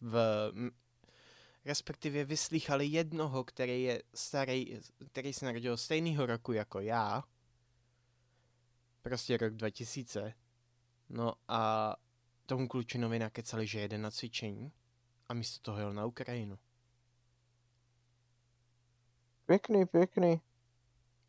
v, 0.00 0.16
respektive 1.64 2.24
vyslýchali 2.24 2.86
jednoho, 2.86 3.44
který 3.44 3.82
je 3.82 4.02
starý, 4.14 4.80
který 5.06 5.32
se 5.32 5.44
narodil 5.44 5.76
stejného 5.76 6.26
roku 6.26 6.52
jako 6.52 6.80
já, 6.80 7.24
prostě 9.02 9.36
rok 9.36 9.54
2000, 9.54 10.34
no 11.08 11.34
a 11.48 11.94
tomu 12.46 12.68
klučinovi 12.68 13.18
nakecali, 13.18 13.66
že 13.66 13.80
jede 13.80 13.98
na 13.98 14.10
cvičení 14.10 14.72
a 15.28 15.34
místo 15.34 15.62
toho 15.62 15.78
jel 15.78 15.92
na 15.92 16.06
Ukrajinu. 16.06 16.58
Pěkný, 19.46 19.86
pěkný. 19.86 20.40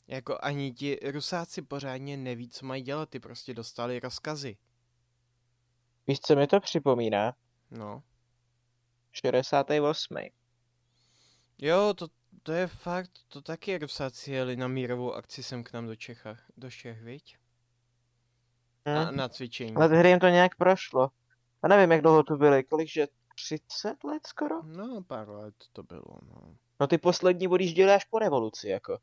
Jako 0.07 0.37
ani 0.41 0.73
ti 0.73 0.99
rusáci 1.11 1.61
pořádně 1.61 2.17
neví, 2.17 2.49
co 2.49 2.65
mají 2.65 2.83
dělat, 2.83 3.09
ty 3.09 3.19
prostě 3.19 3.53
dostali 3.53 3.99
rozkazy. 3.99 4.57
Víš, 6.07 6.19
co 6.19 6.35
mi 6.35 6.47
to 6.47 6.59
připomíná? 6.59 7.35
No. 7.71 8.03
68. 9.13 10.17
Jo, 11.57 11.93
to, 11.93 12.07
to 12.43 12.51
je 12.51 12.67
fakt, 12.67 13.11
to 13.27 13.41
taky 13.41 13.77
rusáci 13.77 14.31
jeli 14.31 14.55
na 14.55 14.67
mírovou 14.67 15.13
akci 15.13 15.43
sem 15.43 15.63
k 15.63 15.73
nám 15.73 15.87
do 15.87 15.95
Čecha, 15.95 16.37
do 16.57 16.71
Čech, 16.71 17.01
viď? 17.01 17.37
A 18.85 19.11
Hm. 19.11 19.15
na 19.15 19.29
cvičení. 19.29 19.75
Ale 19.75 19.89
tehdy 19.89 20.09
jim 20.09 20.19
to 20.19 20.27
nějak 20.27 20.55
prošlo. 20.55 21.09
A 21.61 21.67
nevím, 21.67 21.91
jak 21.91 22.01
dlouho 22.01 22.23
tu 22.23 22.37
byli, 22.37 22.63
kolik, 22.63 22.89
že 22.89 23.07
30 23.35 24.03
let 24.03 24.27
skoro? 24.27 24.63
No, 24.63 25.03
pár 25.03 25.29
let 25.29 25.55
to 25.73 25.83
bylo, 25.83 26.19
no. 26.27 26.55
No 26.79 26.87
ty 26.87 26.97
poslední 26.97 27.47
odjížděli 27.47 27.91
až 27.91 28.05
po 28.05 28.19
revoluci, 28.19 28.67
jako. 28.69 28.99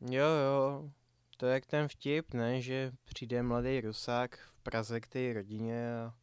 Jo, 0.00 0.24
jo, 0.26 0.90
to 1.36 1.46
je 1.46 1.54
jak 1.54 1.66
ten 1.66 1.88
vtip, 1.88 2.34
ne, 2.34 2.60
že 2.60 2.92
přijde 3.04 3.42
mladý 3.42 3.80
rusák 3.80 4.38
v 4.38 4.62
Praze 4.62 5.00
k 5.00 5.06
té 5.06 5.32
rodině 5.32 5.96
a 5.98 6.14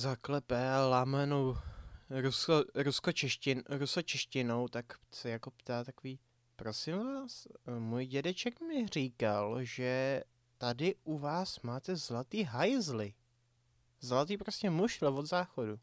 zaklepe 0.00 0.70
a 0.70 0.86
lámenou 0.86 1.56
rusko, 2.10 2.64
rusko-češtin, 2.74 3.62
ruso-češtinou, 3.68 4.68
tak 4.68 4.92
se 5.10 5.30
jako 5.30 5.50
ptá 5.50 5.84
takový, 5.84 6.18
prosím 6.56 6.98
vás, 6.98 7.46
můj 7.78 8.06
dědeček 8.06 8.60
mi 8.60 8.86
říkal, 8.86 9.64
že 9.64 10.22
tady 10.58 10.94
u 11.04 11.18
vás 11.18 11.60
máte 11.60 11.96
zlatý 11.96 12.42
hajzly. 12.42 13.14
Zlatý 14.00 14.36
prostě 14.36 14.70
mušle 14.70 15.10
od 15.10 15.26
záchodu. 15.26 15.80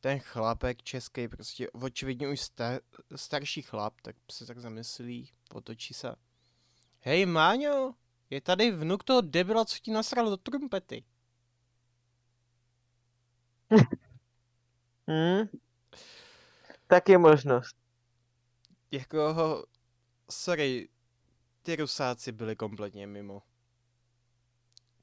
Ten 0.00 0.18
chlapek 0.18 0.82
český, 0.82 1.28
prostě 1.28 1.70
očividně 1.70 2.28
už 2.28 2.40
star, 2.40 2.80
starší 3.16 3.62
chlap, 3.62 4.00
tak 4.00 4.16
se 4.30 4.46
tak 4.46 4.58
zamyslí, 4.58 5.30
otočí 5.54 5.94
se. 5.94 6.14
Hej 7.00 7.26
Máňo, 7.26 7.94
je 8.30 8.40
tady 8.40 8.70
vnuk 8.70 9.04
toho 9.04 9.20
debila, 9.20 9.64
co 9.64 9.78
ti 9.78 9.90
nasral 9.90 10.30
do 10.30 10.36
trumpety. 10.36 11.04
Hm? 15.10 15.46
Tak 16.86 17.08
je 17.08 17.18
možnost. 17.18 17.76
Jako, 18.90 19.34
sorry, 20.30 20.88
ty 21.62 21.76
rusáci 21.76 22.32
byli 22.32 22.56
kompletně 22.56 23.06
mimo. 23.06 23.42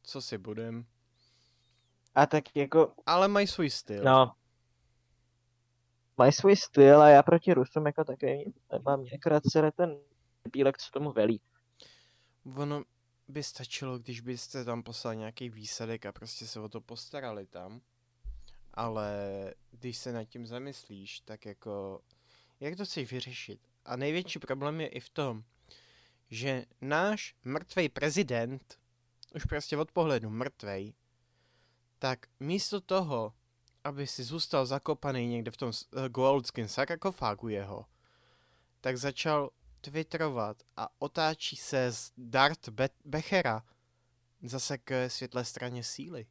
Co 0.04 0.22
si 0.22 0.38
budem. 0.38 0.86
A 2.16 2.26
tak 2.26 2.56
jako, 2.56 2.94
Ale 3.06 3.28
mají 3.28 3.48
svůj 3.48 3.70
styl. 3.70 4.04
no. 4.04 4.34
Mají 6.18 6.32
svůj 6.32 6.56
styl 6.56 7.02
a 7.02 7.10
já 7.10 7.24
proti 7.24 7.54
Rusům 7.54 7.86
jako 7.86 8.04
takový 8.04 8.54
nemám 8.72 9.00
mě 9.00 9.12
akorát 9.12 9.44
sere 9.52 9.72
ten 9.72 10.00
bílek, 10.54 10.78
co 10.78 10.92
tomu 10.92 11.12
velí. 11.12 11.42
Ono 12.56 12.84
by 13.28 13.44
stačilo, 13.44 14.00
když 14.00 14.22
byste 14.22 14.66
tam 14.66 14.84
poslali 14.84 15.18
nějaký 15.18 15.50
výsadek 15.50 16.06
a 16.06 16.12
prostě 16.12 16.48
se 16.48 16.60
o 16.60 16.70
to 16.70 16.82
postarali 16.82 17.46
tam. 17.48 17.82
Ale 18.78 19.12
když 19.72 19.98
se 19.98 20.12
nad 20.12 20.24
tím 20.24 20.46
zamyslíš, 20.46 21.20
tak 21.20 21.46
jako, 21.46 22.02
jak 22.60 22.76
to 22.76 22.86
chceš 22.86 23.12
vyřešit? 23.12 23.60
A 23.86 23.96
největší 23.96 24.40
problém 24.40 24.82
je 24.82 24.88
i 24.88 25.00
v 25.00 25.10
tom, 25.10 25.44
že 26.30 26.66
náš 26.82 27.36
mrtvý 27.44 27.90
prezident, 27.90 28.80
už 29.36 29.46
prostě 29.46 29.78
od 29.78 29.92
pohledu 29.92 30.30
mrtvej, 30.30 30.94
tak 32.00 32.28
místo 32.40 32.82
toho, 32.82 33.34
aby 33.84 34.08
si 34.08 34.24
zůstal 34.24 34.66
zakopaný 34.66 35.28
někde 35.28 35.52
v 35.52 35.58
tom 35.58 35.72
eh, 35.72 36.10
goaludském 36.10 36.68
sarkofágu 36.68 37.48
jeho, 37.48 37.86
tak 38.82 38.98
začal 38.98 39.50
twitterovat 39.82 40.63
a 40.78 40.90
otáčí 41.00 41.56
se 41.56 41.92
z 41.92 42.12
Dart 42.18 42.70
Be- 42.70 42.90
Bechera 43.06 43.63
zase 44.44 44.78
k 44.78 45.10
světlé 45.10 45.46
straně 45.46 45.84
síly. 45.84 46.28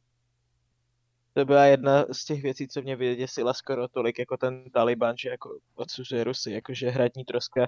To 1.37 1.45
byla 1.45 1.65
jedna 1.65 2.05
z 2.11 2.25
těch 2.25 2.41
věcí, 2.41 2.67
co 2.67 2.81
mě 2.81 2.95
vyděsila 2.95 3.53
skoro 3.53 3.87
tolik 3.87 4.19
jako 4.19 4.37
ten 4.37 4.69
Taliban, 4.69 5.17
že 5.17 5.29
jako 5.29 5.59
odsuzuje 5.75 6.23
Rusy, 6.23 6.51
jakože 6.51 6.89
hradní 6.89 7.25
troska 7.25 7.67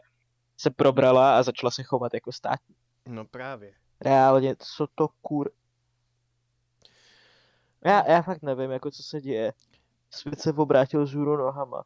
se 0.58 0.70
probrala 0.70 1.38
a 1.38 1.44
začala 1.44 1.72
se 1.72 1.84
chovat 1.84 2.14
jako 2.14 2.32
státní. 2.32 2.76
No 3.08 3.26
právě. 3.26 3.74
Reálně, 4.02 4.56
co 4.60 4.88
to 4.96 5.08
kur... 5.22 5.52
Já, 7.86 8.12
já 8.12 8.22
fakt 8.22 8.42
nevím, 8.42 8.72
jako 8.72 8.92
co 8.92 9.04
se 9.04 9.22
děje. 9.22 9.54
Svět 10.12 10.40
se 10.40 10.54
obrátil 10.54 11.06
zůru 11.06 11.38
nohama. 11.38 11.84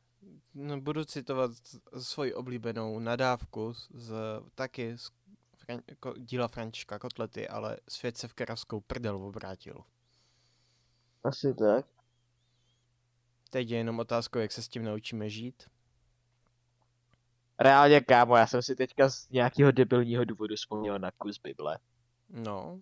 No, 0.54 0.82
budu 0.82 1.06
citovat 1.06 1.52
svoji 2.00 2.34
oblíbenou 2.34 3.00
nadávku 3.00 3.74
z, 3.74 3.90
z 3.94 4.14
taky 4.56 4.98
z 4.98 5.10
Fran, 5.58 5.82
ko, 6.00 6.14
díla 6.18 6.48
Františka 6.48 7.00
Kotlety, 7.00 7.48
ale 7.48 7.78
svět 7.90 8.18
se 8.18 8.28
v 8.28 8.34
karaskou 8.34 8.82
prdel 8.82 9.16
obrátil. 9.16 9.84
Asi 11.24 11.54
tak. 11.54 11.86
Teď 13.50 13.70
je 13.70 13.78
jenom 13.78 14.00
otázkou, 14.00 14.40
jak 14.40 14.52
se 14.52 14.62
s 14.62 14.68
tím 14.68 14.84
naučíme 14.84 15.30
žít. 15.30 15.64
Reálně, 17.60 18.02
kámo, 18.02 18.36
já 18.36 18.48
jsem 18.48 18.62
si 18.62 18.76
teďka 18.76 19.10
z 19.10 19.30
nějakého 19.30 19.72
debilního 19.72 20.26
důvodu 20.26 20.56
vzpomněl 20.56 21.00
na 21.00 21.12
kus 21.12 21.40
Bible. 21.40 21.80
No, 22.30 22.82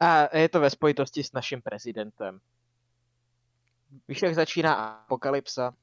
A 0.00 0.36
je 0.36 0.48
to 0.48 0.60
ve 0.60 0.70
spojitosti 0.70 1.24
s 1.24 1.32
naším 1.32 1.62
prezidentem. 1.62 2.40
Víš, 4.08 4.22
jak 4.22 4.34
začíná 4.34 4.74
apokalypsa? 4.74 5.74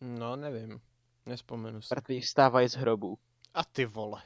no 0.00 0.36
nevím. 0.36 0.80
Nespomenu 1.26 1.82
si. 1.82 1.94
Mrtví 1.94 2.20
vstávají 2.20 2.68
z 2.68 2.74
hrobů. 2.74 3.18
A 3.54 3.64
ty 3.64 3.86
vole. 3.86 4.22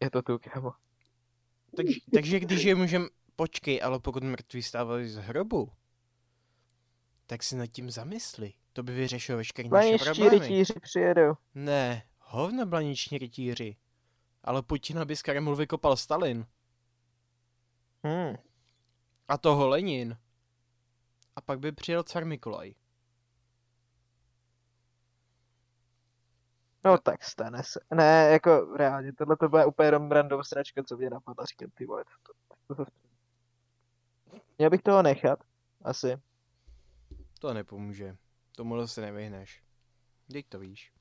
Je 0.00 0.10
to 0.10 0.22
tu, 0.22 0.38
kámo. 0.38 0.72
Takže, 1.76 2.00
takže 2.14 2.40
když 2.40 2.62
je 2.62 2.74
můžem... 2.74 3.08
Počkej, 3.36 3.82
ale 3.82 4.00
pokud 4.00 4.22
mrtví 4.22 4.62
stávají 4.62 5.08
z 5.08 5.16
hrobu, 5.16 5.72
tak 7.26 7.42
si 7.42 7.56
nad 7.56 7.66
tím 7.66 7.90
zamysli. 7.90 8.52
To 8.72 8.82
by 8.82 8.94
vyřešilo 8.94 9.38
veškeré 9.38 9.68
naše 9.68 9.98
problémy. 10.04 10.38
rytíři 10.38 10.80
přijedou. 10.80 11.34
Ne, 11.54 12.02
hovna 12.18 12.66
blaniční 12.66 13.18
rytíři. 13.18 13.76
Ale 14.44 14.62
Putina 14.62 15.04
by 15.04 15.16
z 15.16 15.22
Kremlu 15.22 15.56
vykopal 15.56 15.96
Stalin. 15.96 16.46
Hmm. 18.04 18.36
A 19.28 19.38
toho 19.38 19.68
Lenin. 19.68 20.16
A 21.36 21.40
pak 21.40 21.58
by 21.58 21.72
přijel 21.72 22.02
car 22.02 22.24
Mikolaj. 22.24 22.74
No 26.84 26.98
tak 26.98 27.24
stane 27.24 27.62
se. 27.64 27.80
Ne, 27.94 28.28
jako 28.32 28.76
reálně, 28.76 29.12
tohle 29.12 29.36
to 29.36 29.48
bude 29.48 29.66
úplně 29.66 29.86
jenom 29.86 30.10
random 30.10 30.44
sračka, 30.44 30.82
co 30.82 30.96
mě 30.96 31.10
napadla, 31.10 31.44
říkám, 31.44 31.70
ty 31.74 31.86
vole, 31.86 32.04
to, 32.04 32.32
to, 32.32 32.74
to, 32.74 32.84
to, 32.84 32.90
Měl 34.58 34.70
bych 34.70 34.82
toho 34.82 35.02
nechat, 35.02 35.38
asi. 35.82 36.16
To 37.40 37.54
nepomůže. 37.54 38.16
Tomu 38.56 38.86
se 38.86 39.00
nevyhneš. 39.00 39.62
Teď 40.32 40.46
to 40.48 40.58
víš. 40.58 40.92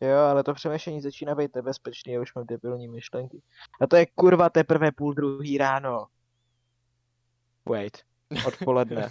Jo, 0.00 0.18
ale 0.18 0.44
to 0.44 0.54
přemýšlení 0.54 1.00
začíná 1.00 1.34
být 1.34 1.54
nebezpečný 1.56 2.16
a 2.16 2.20
už 2.20 2.34
mám 2.34 2.46
debilní 2.46 2.88
myšlenky. 2.88 3.42
A 3.80 3.86
to 3.86 3.96
je 3.96 4.06
kurva 4.06 4.50
teprve 4.50 4.92
půl 4.92 5.14
druhý 5.14 5.58
ráno. 5.58 6.06
Wait, 7.66 7.98
odpoledne. 8.46 9.10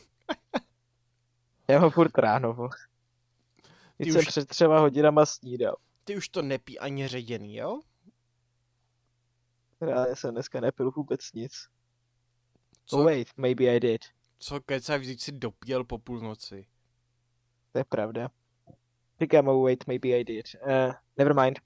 Já 1.67 1.79
ho 1.79 1.89
furt 1.89 2.17
ráno, 2.17 2.53
vole. 2.53 2.69
Teď 3.97 4.11
jsem 4.11 4.19
už... 4.19 4.27
před 4.27 4.47
třema 4.47 4.79
hodinama 4.79 5.25
snídal. 5.25 5.75
Ty 6.03 6.17
už 6.17 6.29
to 6.29 6.41
nepí 6.41 6.79
ani 6.79 7.07
ředěný, 7.07 7.55
jo? 7.55 7.79
Já 9.89 10.15
jsem 10.15 10.31
dneska 10.33 10.59
nepil 10.59 10.91
vůbec 10.91 11.33
nic. 11.33 11.67
Co? 12.85 12.97
Oh 12.97 13.05
wait, 13.05 13.27
maybe 13.37 13.75
I 13.75 13.79
did. 13.79 14.01
Co 14.39 14.61
kecáš, 14.61 15.01
vždyť 15.01 15.21
si 15.21 15.31
dopíjel 15.31 15.83
po 15.83 15.97
půlnoci. 15.97 16.65
To 17.71 17.77
je 17.77 17.83
pravda. 17.83 18.29
Říkám, 19.21 19.47
oh 19.47 19.63
wait, 19.63 19.87
maybe 19.87 20.09
I 20.09 20.23
did. 20.23 20.45
Uh, 20.65 20.93
never 21.17 21.35
mind. 21.35 21.59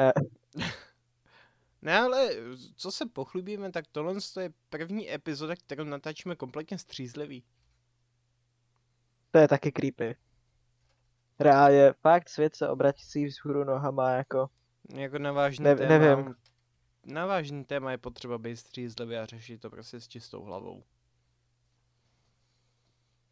Uh. 0.00 0.62
ne, 1.82 1.98
ale 1.98 2.30
co 2.76 2.92
se 2.92 3.06
pochlubíme, 3.06 3.72
tak 3.72 3.84
tohle 3.92 4.14
je 4.40 4.52
první 4.68 5.12
epizoda, 5.14 5.56
kterou 5.56 5.84
natáčíme 5.84 6.36
kompletně 6.36 6.78
střízlivý. 6.78 7.44
To 9.30 9.38
je 9.38 9.48
taky 9.48 9.72
creepy. 9.72 10.16
Reálně, 11.38 11.92
fakt 11.92 12.28
svět 12.28 12.56
se 12.56 12.68
obrací 12.68 13.24
vzhůru 13.24 13.64
nohama, 13.64 14.10
jako... 14.10 14.50
Jako 14.94 15.18
na 15.18 15.32
vážný 15.32 15.64
ne, 15.64 15.76
téma, 15.76 15.98
nevím. 15.98 16.34
Na 17.08 17.26
vážný 17.26 17.64
téma 17.64 17.90
je 17.90 17.98
potřeba 17.98 18.38
být 18.38 18.56
střízlivý 18.56 19.16
a 19.16 19.26
řešit 19.26 19.60
to 19.60 19.70
prostě 19.70 20.00
s 20.00 20.08
čistou 20.08 20.42
hlavou. 20.42 20.84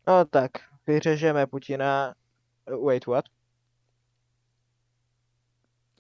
No 0.06 0.24
tak, 0.24 0.50
vyřežeme 0.87 1.46
Putina. 1.46 2.14
Wait, 2.84 3.06
what? 3.06 3.24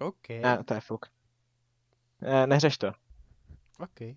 OK. 0.00 0.28
Ne, 0.28 0.64
to 0.64 0.74
je 0.74 0.80
fuk. 0.80 1.06
Ne, 2.20 2.46
neřeš 2.46 2.78
to. 2.78 2.92
OK. 3.78 4.16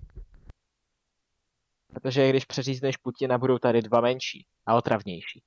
Protože 1.88 2.30
když 2.30 2.46
přeřízneš 2.46 2.98
Putina, 2.98 3.38
budou 3.38 3.58
tady 3.58 3.82
dva 3.82 4.02
menší 4.02 4.46
a 4.66 4.76
otravnější. 4.76 5.44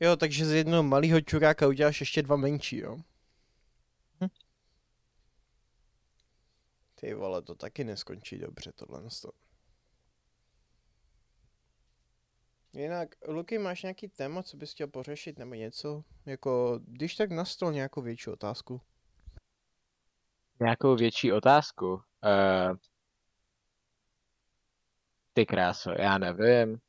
Jo, 0.00 0.16
takže 0.16 0.46
z 0.46 0.52
jednoho 0.52 0.82
malého 0.82 1.20
čuráka 1.20 1.68
uděláš 1.68 2.00
ještě 2.00 2.22
dva 2.22 2.36
menší, 2.36 2.76
jo? 2.76 2.96
Ty 7.02 7.14
vole, 7.14 7.42
to 7.42 7.54
taky 7.54 7.84
neskončí 7.84 8.38
dobře, 8.38 8.72
tohle. 8.72 9.02
Jinak, 12.72 13.08
Luky, 13.28 13.58
máš 13.58 13.82
nějaký 13.82 14.08
téma, 14.08 14.42
co 14.42 14.56
bys 14.56 14.72
chtěl 14.72 14.86
pořešit, 14.86 15.38
nebo 15.38 15.54
něco? 15.54 16.04
Jako, 16.26 16.80
když 16.84 17.14
tak 17.14 17.30
na 17.30 17.44
stůl 17.44 17.72
nějakou 17.72 18.02
větší 18.02 18.30
otázku. 18.30 18.80
Nějakou 20.60 20.96
větší 20.96 21.32
otázku? 21.32 21.86
Uh, 21.92 22.76
ty 25.32 25.46
kráso, 25.46 25.90
já 25.98 26.18
nevím. 26.18 26.80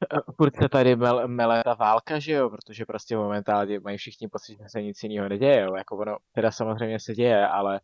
Furt 0.36 0.56
se 0.56 0.68
tady 0.68 0.96
mele, 0.96 1.28
mele 1.28 1.64
ta 1.64 1.74
válka, 1.74 2.18
že 2.18 2.32
jo, 2.32 2.50
protože 2.50 2.84
prostě 2.86 3.16
momentálně 3.16 3.80
mají 3.80 3.98
všichni 3.98 4.28
pocit, 4.28 4.58
že 4.62 4.68
se 4.68 4.82
nic 4.82 5.02
jiného 5.02 5.28
neděje, 5.28 5.60
jo. 5.60 5.74
jako 5.76 5.96
ono 5.96 6.16
teda 6.32 6.50
samozřejmě 6.50 7.00
se 7.00 7.14
děje, 7.14 7.48
ale 7.48 7.80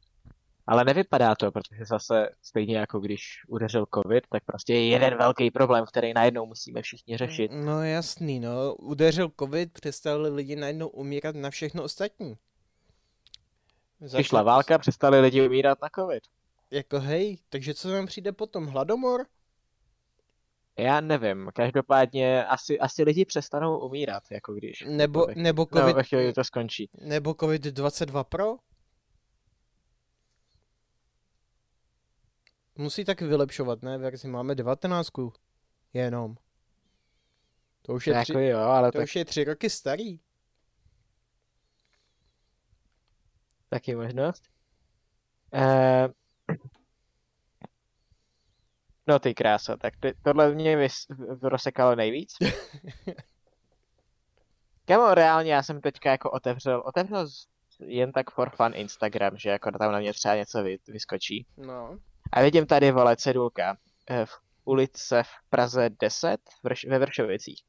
ale 0.67 0.85
nevypadá 0.85 1.35
to, 1.35 1.53
protože 1.53 1.85
zase 1.85 2.29
stejně 2.43 2.79
jako 2.79 3.01
když 3.01 3.43
udeřil 3.49 3.87
covid, 3.95 4.25
tak 4.31 4.45
prostě 4.45 4.75
je 4.75 4.89
jeden 4.89 5.19
velký 5.19 5.51
problém, 5.51 5.85
který 5.87 6.15
najednou 6.15 6.47
musíme 6.47 6.83
všichni 6.83 7.17
řešit. 7.17 7.51
No 7.55 7.85
jasný, 7.85 8.41
no. 8.41 8.75
Udeřil 8.75 9.31
covid, 9.41 9.73
přestali 9.73 10.31
lidi 10.31 10.57
najednou 10.57 10.89
umírat 10.89 11.37
na 11.37 11.51
všechno 11.51 11.83
ostatní. 11.83 12.35
Začal... 14.01 14.21
Přišla 14.21 14.43
válka, 14.43 14.79
přestali 14.79 15.21
lidi 15.21 15.47
umírat 15.47 15.79
na 15.83 15.89
covid. 15.95 16.23
Jako 16.71 17.01
hej, 17.01 17.39
takže 17.49 17.75
co 17.75 17.93
nám 17.93 18.07
přijde 18.07 18.33
potom? 18.33 18.67
Hladomor? 18.67 19.27
Já 20.79 21.01
nevím, 21.01 21.51
každopádně 21.55 22.45
asi, 22.45 22.79
asi 22.79 23.03
lidi 23.03 23.25
přestanou 23.25 23.79
umírat, 23.79 24.23
jako 24.31 24.55
když. 24.55 24.85
Nebo, 24.89 25.27
nebo 25.35 25.67
COVID... 25.67 25.87
No, 25.87 25.95
ve 25.95 26.03
chvíli, 26.03 26.33
to 26.33 26.45
skončí. 26.45 26.91
Nebo 27.01 27.31
COVID-22 27.33 28.25
Pro? 28.25 28.57
Musí 32.75 33.05
taky 33.05 33.27
vylepšovat, 33.27 33.83
ne? 33.83 33.99
Verzi 33.99 34.29
máme 34.29 34.55
19 34.55 35.09
jenom. 35.93 36.35
To 37.83 37.93
už 37.93 38.07
je, 38.07 38.13
jako 38.13 38.33
tři, 38.33 38.45
jo, 38.45 38.59
ale 38.59 38.93
to 38.93 38.99
tak... 38.99 39.05
už 39.05 39.17
je 39.17 39.25
tři 39.25 39.45
roky 39.45 39.71
starý. 39.71 40.21
Taky 43.69 43.95
možnost. 43.95 44.43
Uh... 45.55 46.13
No 49.07 49.19
ty 49.19 49.35
krása, 49.35 49.77
tak 49.77 49.95
ty, 50.01 50.15
tohle 50.23 50.55
mě 50.55 50.77
vys, 50.77 51.07
rozsekalo 51.43 51.95
nejvíc. 51.95 52.33
Kamo, 54.85 55.15
reálně 55.15 55.55
já 55.55 55.63
jsem 55.63 55.81
teďka 55.81 56.11
jako 56.11 56.31
otevřel, 56.31 56.83
otevřel 56.87 57.29
jen 57.87 58.13
tak 58.13 58.31
for 58.31 58.51
fun 58.51 58.73
Instagram, 58.75 59.37
že 59.37 59.51
jako 59.51 59.71
tam 59.79 59.93
na 59.93 59.99
mě 59.99 60.13
třeba 60.13 60.35
něco 60.35 60.63
vy, 60.63 60.79
vyskočí. 60.89 61.47
No. 61.57 61.99
A 62.33 62.43
vidím 62.43 62.67
tady, 62.67 62.91
vole, 62.91 63.17
cedulka 63.17 63.77
eh, 64.11 64.27
v 64.27 64.33
ulice 64.65 65.23
v 65.23 65.29
Praze 65.51 65.91
10 66.01 66.41
vrš, 66.63 66.85
ve 66.85 66.99
Vršovicích. 66.99 67.63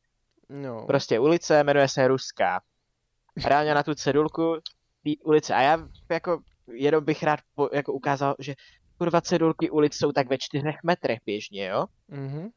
No. 0.49 0.85
Prostě 0.85 1.19
ulice 1.19 1.63
jmenuje 1.63 1.87
se 1.87 2.07
Ruská. 2.07 2.61
A 3.45 3.49
reálně 3.49 3.73
na 3.73 3.83
tu 3.83 3.95
cedulku 3.95 4.57
ulice. 5.23 5.53
A 5.53 5.61
já 5.61 5.87
jako 6.09 6.41
jenom 6.73 7.05
bych 7.05 7.23
rád 7.23 7.39
po, 7.55 7.69
jako 7.73 7.93
ukázal, 7.93 8.35
že 8.39 8.55
kurva 9.03 9.21
cedulky 9.21 9.69
ulic 9.69 9.95
jsou 9.95 10.11
tak 10.11 10.29
ve 10.29 10.37
čtyřech 10.37 10.75
metrech 10.83 11.19
běžně, 11.25 11.65
jo? 11.65 11.85
Mhm. 12.07 12.49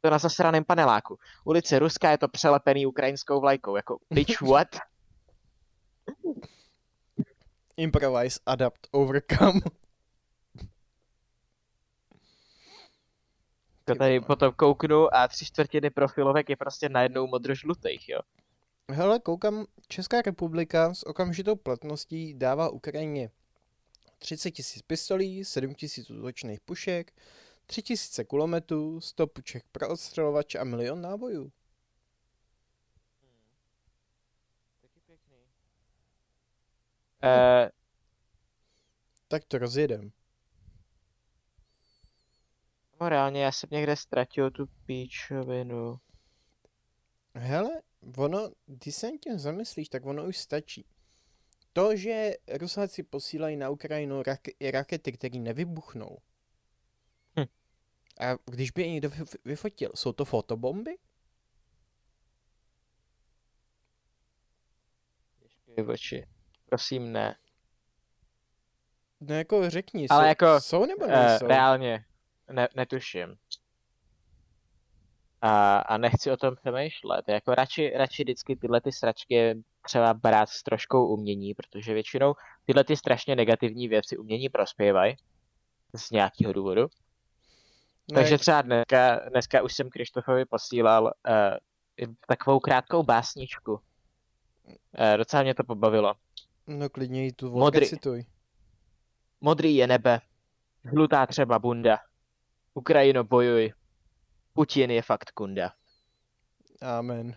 To 0.00 0.10
na 0.10 0.18
zasraném 0.18 0.64
paneláku. 0.64 1.18
Ulice 1.44 1.78
Ruská 1.78 2.10
je 2.10 2.18
to 2.18 2.28
přelepený 2.28 2.86
ukrajinskou 2.86 3.40
vlajkou, 3.40 3.76
jako 3.76 3.98
bitch 4.10 4.40
what? 4.50 4.68
Improvise, 7.76 8.40
adapt, 8.46 8.86
overcome. 8.90 9.60
To 13.84 13.94
tady 13.94 14.20
potom 14.20 14.52
kouknu 14.52 15.14
a 15.14 15.28
tři 15.28 15.44
čtvrtiny 15.44 15.90
profilovek 15.90 16.50
je 16.50 16.56
prostě 16.56 16.88
najednou 16.88 17.26
modrožlutých, 17.26 18.08
jo. 18.08 18.20
Hele, 18.92 19.20
koukám, 19.20 19.66
Česká 19.88 20.22
republika 20.22 20.94
s 20.94 21.06
okamžitou 21.06 21.56
platností 21.56 22.34
dává 22.34 22.68
Ukrajině 22.68 23.30
30 24.18 24.50
tisíc 24.50 24.82
pistolí, 24.82 25.44
7 25.44 25.74
tisíc 25.74 26.10
útočných 26.10 26.60
pušek, 26.60 27.12
3 27.66 27.82
tisíce 27.82 28.24
kulometů, 28.24 29.00
100 29.00 29.26
puček 29.26 29.64
pro 29.72 29.88
odstřelovač 29.88 30.54
a 30.54 30.64
milion 30.64 31.02
nábojů. 31.02 31.52
Uh, 37.24 37.68
tak 39.28 39.44
to 39.44 39.58
rozjedem. 39.58 40.12
No 43.00 43.08
reálně 43.08 43.42
já 43.42 43.52
jsem 43.52 43.68
někde 43.72 43.96
ztratil 43.96 44.50
tu 44.50 44.66
píčovinu. 44.86 46.00
Hele, 47.34 47.82
ono, 48.16 48.50
když 48.66 48.94
se 48.94 49.10
tím 49.10 49.38
zamyslíš, 49.38 49.88
tak 49.88 50.06
ono 50.06 50.24
už 50.24 50.38
stačí. 50.38 50.86
To, 51.76 51.96
že 51.96 52.32
Rusáci 52.48 53.02
posílají 53.02 53.56
na 53.56 53.70
Ukrajinu 53.70 54.22
rak- 54.22 54.70
rakety, 54.72 55.12
které 55.12 55.38
nevybuchnou, 55.38 56.18
hm. 57.40 57.44
a 58.20 58.38
když 58.44 58.70
by 58.70 58.82
je 58.82 58.90
někdo 58.90 59.10
vyfotil, 59.44 59.90
jsou 59.94 60.12
to 60.12 60.24
fotobomby? 60.24 60.98
Ještě 65.42 65.82
oči. 65.82 66.26
Prosím, 66.66 67.12
ne. 67.12 67.36
No 69.20 69.34
jako 69.34 69.70
řekni, 69.70 70.08
Ale 70.08 70.24
jsou, 70.24 70.28
jako, 70.28 70.60
jsou 70.60 70.86
nebo 70.86 71.06
nejsou? 71.06 71.44
Uh, 71.44 71.48
reálně, 71.48 72.04
ne, 72.52 72.68
netuším. 72.76 73.38
A, 75.42 75.78
a 75.78 75.96
nechci 75.98 76.30
o 76.30 76.36
tom 76.36 76.56
přemýšlet. 76.56 77.28
Jako 77.28 77.54
radši, 77.54 77.92
radši 77.96 78.22
vždycky 78.22 78.56
tyhle 78.56 78.80
ty 78.80 78.92
sračky 78.92 79.62
třeba 79.82 80.14
brát 80.14 80.48
s 80.48 80.62
troškou 80.62 81.06
umění, 81.06 81.54
protože 81.54 81.94
většinou 81.94 82.34
tyhle 82.66 82.84
ty 82.84 82.96
strašně 82.96 83.36
negativní 83.36 83.88
věci 83.88 84.16
umění 84.16 84.48
prospěvají 84.48 85.16
z 85.94 86.10
nějakého 86.10 86.52
důvodu. 86.52 86.86
Ne. 88.12 88.14
Takže 88.14 88.38
třeba 88.38 88.62
dneska, 88.62 89.20
dneska 89.28 89.62
už 89.62 89.72
jsem 89.72 89.90
Krištofovi 89.90 90.44
posílal 90.44 91.04
uh, 91.04 92.06
takovou 92.28 92.60
krátkou 92.60 93.02
básničku, 93.02 93.80
Eh, 94.98 95.16
docela 95.16 95.42
mě 95.42 95.54
to 95.54 95.64
pobavilo. 95.64 96.14
No 96.66 96.88
klidně 96.88 97.24
jí 97.24 97.32
tu 97.32 97.50
Modrý. 97.50 97.86
Cituj. 97.86 98.24
Modrý 99.40 99.76
je 99.76 99.86
nebe, 99.86 100.20
žlutá 100.90 101.26
třeba 101.26 101.58
bunda. 101.58 101.98
Ukrajino 102.74 103.24
bojuj. 103.24 103.72
Putin 104.56 104.90
je 104.90 105.02
fakt 105.02 105.30
kunda. 105.30 105.72
Amen. 106.80 107.36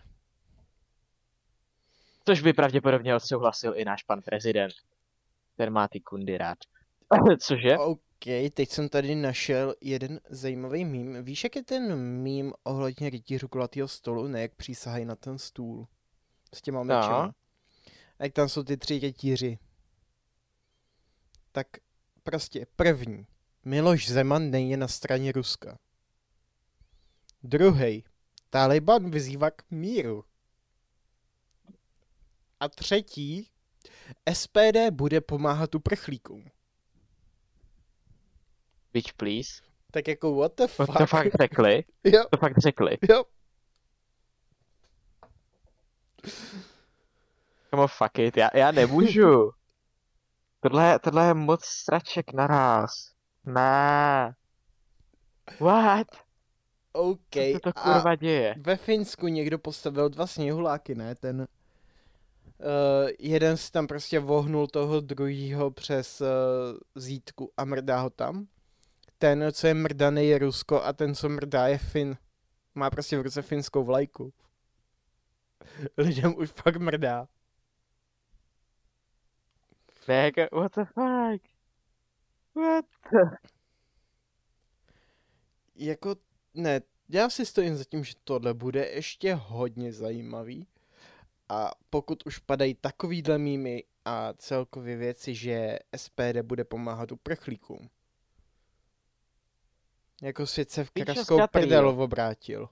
Což 2.24 2.40
by 2.40 2.52
pravděpodobně 2.52 3.14
odsouhlasil 3.14 3.72
i 3.76 3.84
náš 3.84 4.02
pan 4.02 4.22
prezident. 4.22 4.72
Ten 5.56 5.70
má 5.72 5.88
ty 5.88 6.00
kundy 6.00 6.38
rád. 6.38 6.58
Cože? 7.40 7.78
OK, 7.78 8.24
teď 8.54 8.68
jsem 8.68 8.88
tady 8.88 9.14
našel 9.14 9.74
jeden 9.80 10.20
zajímavý 10.28 10.84
mím. 10.84 11.24
Víš, 11.24 11.44
jak 11.44 11.56
je 11.56 11.62
ten 11.62 11.96
mím 12.22 12.52
ohledně 12.62 13.10
rytířů 13.10 13.48
kulatýho 13.48 13.88
stolu, 13.88 14.26
ne 14.26 14.42
jak 14.42 14.54
přísahají 14.54 15.04
na 15.04 15.16
ten 15.16 15.38
stůl? 15.38 15.86
S 16.54 16.62
těma 16.62 16.82
mečema. 16.82 17.26
No. 17.26 17.32
A 18.18 18.24
jak 18.24 18.32
tam 18.32 18.48
jsou 18.48 18.62
ty 18.62 18.76
tři 18.76 18.98
rytíři. 18.98 19.58
Tak 21.52 21.66
prostě 22.22 22.66
první. 22.76 23.26
Miloš 23.64 24.08
Zeman 24.08 24.50
není 24.50 24.76
na 24.76 24.88
straně 24.88 25.32
Ruska. 25.32 25.78
Druhý. 27.42 28.04
Taliban 28.50 29.10
vyzývá 29.10 29.50
k 29.50 29.62
míru. 29.70 30.24
A 32.60 32.68
třetí. 32.68 33.50
SPD 34.32 34.90
bude 34.90 35.20
pomáhat 35.20 35.74
uprchlíkům. 35.74 36.44
Bitch 38.92 39.12
please. 39.12 39.62
Tak 39.92 40.08
jako 40.08 40.34
what 40.34 40.56
the 40.56 40.66
fuck? 40.66 40.98
to 40.98 41.06
fakt 41.06 41.34
řekli. 41.40 41.84
Jo, 42.04 42.24
To 42.30 42.36
fakt 42.38 42.58
řekli. 42.58 42.98
jo. 43.10 43.24
Come 47.70 47.82
on, 47.82 47.88
fuck 47.88 48.18
it. 48.18 48.36
Já, 48.36 48.50
já 48.54 48.70
nemůžu. 48.70 49.52
Tohle, 50.60 50.98
tohle 50.98 51.26
je 51.26 51.34
moc 51.34 51.64
sraček 51.64 52.32
naraz. 52.32 52.90
Ne. 53.44 54.34
What? 55.60 56.06
OK. 56.92 57.34
Co 57.34 57.40
se 57.52 57.60
to 57.60 57.68
a 57.68 57.72
kurva 57.72 58.14
děje? 58.14 58.54
ve 58.58 58.76
Finsku 58.76 59.28
někdo 59.28 59.58
postavil 59.58 60.08
dva 60.08 60.26
sněhuláky, 60.26 60.94
ne? 60.94 61.14
Ten 61.14 61.40
uh, 61.40 61.46
jeden 63.18 63.56
si 63.56 63.72
tam 63.72 63.86
prostě 63.86 64.20
vohnul 64.20 64.66
toho 64.66 65.00
druhýho 65.00 65.70
přes 65.70 66.20
uh, 66.20 66.26
zítku 66.94 67.52
a 67.56 67.64
mrdá 67.64 68.00
ho 68.00 68.10
tam. 68.10 68.46
Ten, 69.18 69.44
co 69.52 69.66
je 69.66 69.74
mrdaný, 69.74 70.28
je 70.28 70.38
Rusko 70.38 70.82
a 70.82 70.92
ten, 70.92 71.14
co 71.14 71.28
mrdá, 71.28 71.66
je 71.66 71.78
Fin. 71.78 72.16
Má 72.74 72.90
prostě 72.90 73.18
v 73.18 73.22
ruce 73.22 73.42
finskou 73.42 73.84
vlajku. 73.84 74.32
Lidem 75.96 76.34
už 76.36 76.50
fakt 76.50 76.76
mrdá. 76.76 77.28
Jako, 80.08 80.60
what 80.60 80.72
the 80.74 80.84
fuck? 80.84 81.42
What? 82.54 82.84
Jako, 85.76 86.16
ne, 86.54 86.80
já 87.08 87.30
si 87.30 87.46
stojím 87.46 87.76
za 87.76 87.84
tím, 87.84 88.04
že 88.04 88.14
tohle 88.24 88.54
bude 88.54 88.86
ještě 88.86 89.34
hodně 89.34 89.92
zajímavý. 89.92 90.66
A 91.48 91.70
pokud 91.90 92.26
už 92.26 92.38
padají 92.38 92.74
takovýhle 92.74 93.38
mýmy 93.38 93.84
a 94.04 94.32
celkově 94.32 94.96
věci, 94.96 95.34
že 95.34 95.78
SPD 95.96 96.42
bude 96.42 96.64
pomáhat 96.64 97.12
uprchlíkům. 97.12 97.90
Jako 100.22 100.46
svět 100.46 100.70
se 100.70 100.84
v 100.84 100.90
kraskou 100.90 101.22
Scotty, 101.36 101.52
prdel 101.52 101.84
jo. 101.84 101.96
obrátil. 101.96 102.68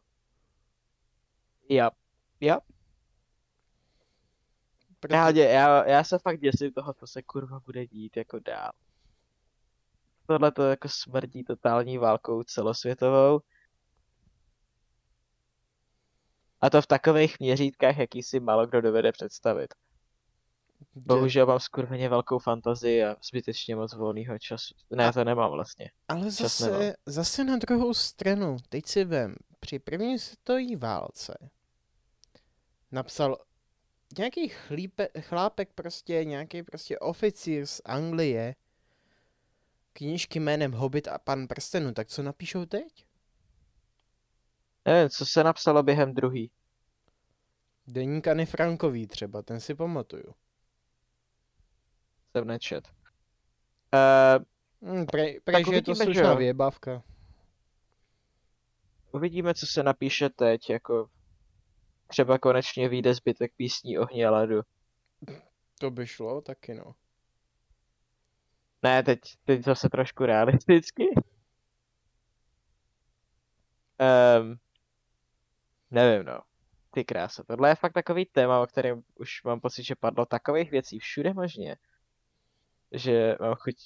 Yep. 1.68 1.94
Yep. 2.40 2.62
Proto, 5.00 5.12
Reálně, 5.12 5.42
já, 5.42 5.88
já 5.88 6.04
se 6.04 6.18
fakt 6.18 6.40
děsím 6.40 6.72
toho, 6.72 6.94
co 6.94 7.06
se 7.06 7.22
kurva 7.22 7.60
bude 7.60 7.86
dít 7.86 8.16
jako 8.16 8.38
dál. 8.38 8.72
Tohle 10.26 10.52
to 10.52 10.62
jako 10.62 10.88
smrdí 10.88 11.44
totální 11.44 11.98
válkou 11.98 12.42
celosvětovou. 12.42 13.40
A 16.60 16.70
to 16.70 16.82
v 16.82 16.86
takových 16.86 17.40
měřítkách, 17.40 17.98
jaký 17.98 18.22
si 18.22 18.40
málo 18.40 18.66
kdo 18.66 18.80
dovede 18.80 19.12
představit. 19.12 19.74
že- 20.94 21.02
Bohužel 21.06 21.46
mám 21.46 21.60
skurveně 21.60 22.08
velkou 22.08 22.38
fantazii 22.38 23.04
a 23.04 23.16
zbytečně 23.28 23.76
moc 23.76 23.94
volného 23.94 24.38
času. 24.38 24.74
Ne, 24.90 25.12
to 25.12 25.24
nemám 25.24 25.50
vlastně. 25.50 25.90
Ale 26.08 26.32
čas 26.32 26.60
nemám. 26.60 26.80
zase, 26.80 26.94
zase 27.06 27.44
na 27.44 27.56
druhou 27.56 27.94
stranu, 27.94 28.56
teď 28.68 28.86
si 28.86 29.04
vem, 29.04 29.34
při 29.60 29.78
první 29.78 30.18
světové 30.18 30.76
válce 30.76 31.50
napsal 32.92 33.38
nějaký 34.18 34.48
chlípe, 34.48 35.08
chlápek 35.20 35.68
prostě, 35.74 36.24
nějaký 36.24 36.62
prostě 36.62 36.98
oficír 36.98 37.66
z 37.66 37.80
Anglie, 37.84 38.54
knížky 39.92 40.40
jménem 40.40 40.72
Hobbit 40.72 41.08
a 41.08 41.18
pan 41.18 41.46
prstenu, 41.46 41.92
tak 41.94 42.08
co 42.08 42.22
napíšou 42.22 42.64
teď? 42.66 43.04
Nevím, 44.88 45.10
co 45.10 45.26
se 45.26 45.44
napsalo 45.44 45.82
během 45.82 46.14
druhý. 46.14 46.50
Deník 47.86 48.28
Anny 48.28 48.46
Frankový 48.46 49.06
třeba, 49.06 49.42
ten 49.42 49.60
si 49.60 49.74
pamatuju. 49.74 50.34
Jsem 52.32 52.46
nečet. 52.46 52.88
Uh, 53.94 54.44
Hm, 54.82 55.06
prej, 55.06 55.40
prej 55.40 55.54
Tak 55.54 55.66
že 55.66 55.74
je 55.74 55.82
to 55.82 55.94
slušná 55.94 56.34
vyjebávka. 56.34 57.02
uvidíme, 59.12 59.54
co 59.54 59.66
se 59.66 59.82
napíše 59.82 60.28
teď, 60.28 60.70
jako 60.70 61.10
třeba 62.06 62.38
konečně 62.38 62.88
vyjde 62.88 63.14
zbytek 63.14 63.52
písní 63.56 63.98
Ohně 63.98 64.26
a 64.26 64.30
ledu. 64.30 64.60
To 65.80 65.90
by 65.90 66.06
šlo 66.06 66.40
taky 66.40 66.74
no. 66.74 66.94
Ne, 68.82 69.02
teď, 69.02 69.20
teď 69.44 69.64
zase 69.64 69.88
trošku 69.88 70.26
realisticky. 70.26 71.04
Um, 74.00 74.58
nevím, 75.90 76.26
no. 76.26 76.40
Ty 76.90 77.04
krása, 77.04 77.42
tohle 77.42 77.68
je 77.68 77.74
fakt 77.74 77.92
takový 77.92 78.24
téma, 78.26 78.60
o 78.60 78.66
kterém 78.66 79.02
už 79.14 79.42
mám 79.44 79.60
pocit, 79.60 79.82
že 79.82 79.94
padlo 79.94 80.26
takových 80.26 80.70
věcí 80.70 80.98
všude 80.98 81.34
možně, 81.34 81.76
že 82.92 83.36
mám 83.40 83.54
chuť 83.54 83.76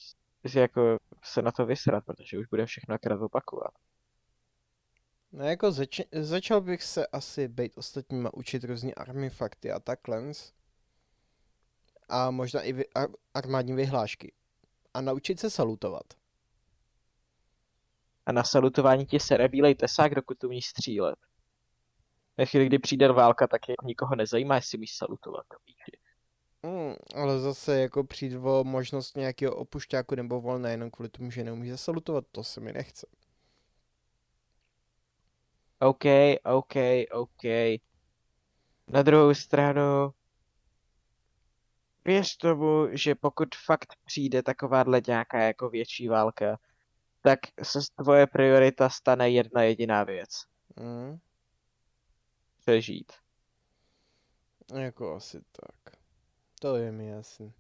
že 0.45 0.61
jako 0.61 0.99
se 1.25 1.43
na 1.43 1.53
to 1.53 1.67
vysrat, 1.67 2.05
protože 2.05 2.39
už 2.39 2.47
bude 2.47 2.67
všechno 2.67 2.95
akorát 2.95 3.21
opakovat. 3.21 3.75
No 5.33 5.45
jako 5.45 5.73
zač- 5.73 6.09
začal 6.13 6.61
bych 6.61 6.83
se 6.83 7.07
asi 7.07 7.49
být 7.49 7.79
ostatníma 7.79 8.35
učit 8.35 8.65
různý 8.65 8.95
armifakty 8.95 9.71
a 9.73 9.81
takhle. 9.81 10.33
A 12.09 12.31
možná 12.31 12.63
i 12.63 12.73
vy- 12.73 12.89
ar- 12.95 13.17
armádní 13.35 13.73
vyhlášky. 13.73 14.33
A 14.95 15.01
naučit 15.01 15.41
se 15.41 15.51
salutovat. 15.51 16.05
A 18.27 18.33
na 18.33 18.45
salutování 18.45 19.07
ti 19.07 19.21
sere 19.21 19.49
bílej 19.49 19.75
tesák, 19.75 20.15
dokud 20.15 20.45
umíš 20.45 20.67
střílet. 20.67 21.19
Ve 22.37 22.47
chvíli, 22.47 22.67
kdy 22.67 22.79
přijde 22.79 23.13
válka, 23.13 23.47
tak 23.47 23.69
jako 23.69 23.87
nikoho 23.87 24.17
nezajímá, 24.17 24.55
jestli 24.55 24.79
umíš 24.79 24.97
salutovat. 24.97 25.47
Hmm, 26.65 26.95
ale 27.15 27.41
zase 27.41 27.81
jako 27.81 28.05
přijít 28.05 28.37
o 28.37 28.65
možnost 28.65 29.17
nějakého 29.17 29.57
opušťáku 29.57 30.15
nebo 30.15 30.41
volna 30.41 30.69
jenom 30.69 30.91
kvůli 30.91 31.09
tomu, 31.09 31.31
že 31.31 31.45
neumíš 31.45 31.71
zasalutovat, 31.71 32.25
to 32.31 32.45
se 32.45 32.61
mi 32.61 32.73
nechce. 32.73 33.07
OK, 35.79 36.05
OK, 36.45 36.75
OK. 37.13 37.45
Na 38.89 39.03
druhou 39.03 39.35
stranu, 39.35 40.15
věř 42.05 42.37
tomu, 42.37 42.89
že 42.93 43.15
pokud 43.15 43.49
fakt 43.67 43.95
přijde 44.05 44.43
takováhle 44.43 45.01
nějaká 45.07 45.39
jako 45.39 45.71
větší 45.71 46.09
válka, 46.09 46.59
tak 47.21 47.39
se 47.63 47.79
tvoje 48.03 48.27
priorita 48.27 48.89
stane 48.89 49.31
jedna 49.31 49.63
jediná 49.63 50.05
věc. 50.05 50.29
Hmm, 50.77 51.19
Přežít. 52.63 53.13
jako 54.75 55.15
asi 55.15 55.41
tak. 55.41 55.97
To 56.61 56.77
je 56.77 56.93
mi 56.93 57.09
jasný. 57.09 57.53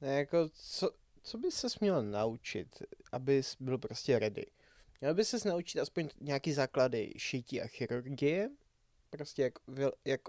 Ne, 0.00 0.14
jako 0.14 0.48
co, 0.48 0.90
co 1.22 1.38
by 1.38 1.50
se 1.50 1.66
měl 1.80 2.02
naučit, 2.02 2.82
abys 3.12 3.56
byl 3.60 3.78
prostě 3.78 4.18
ready? 4.18 4.46
Měl 5.00 5.14
by 5.14 5.24
ses 5.24 5.44
naučit 5.44 5.80
aspoň 5.80 6.08
nějaký 6.20 6.52
základy 6.52 7.12
šití 7.16 7.62
a 7.62 7.66
chirurgie, 7.66 8.50
prostě 9.10 9.42
jak, 9.42 9.52
jak 10.04 10.20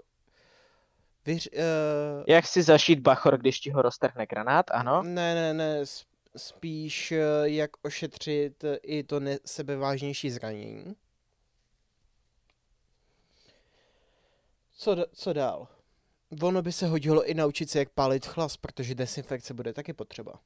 vyř, 1.26 1.48
uh, 1.52 2.24
Jak 2.26 2.46
si 2.46 2.62
zašít 2.62 3.00
bachor, 3.00 3.38
když 3.38 3.60
ti 3.60 3.70
ho 3.70 3.82
roztrhne 3.82 4.26
granát, 4.26 4.70
ano? 4.70 5.02
Ne, 5.02 5.34
ne, 5.34 5.54
ne, 5.54 5.86
spíš 6.36 7.12
eh, 7.12 7.20
jak 7.44 7.70
ošetřit 7.82 8.64
i 8.82 9.02
to 9.04 9.20
ne- 9.20 9.38
sebevážnější 9.46 10.30
zranění. 10.30 10.96
Co, 14.80 14.96
co 15.12 15.32
dál? 15.32 15.68
Ono 16.42 16.62
by 16.62 16.72
se 16.72 16.86
hodilo 16.86 17.24
i 17.30 17.34
naučit 17.34 17.70
se, 17.70 17.78
jak 17.78 17.90
pálit 17.90 18.26
chlas, 18.26 18.56
protože 18.56 18.94
desinfekce 18.94 19.54
bude 19.54 19.72
taky 19.72 19.92
potřeba. 19.92 20.40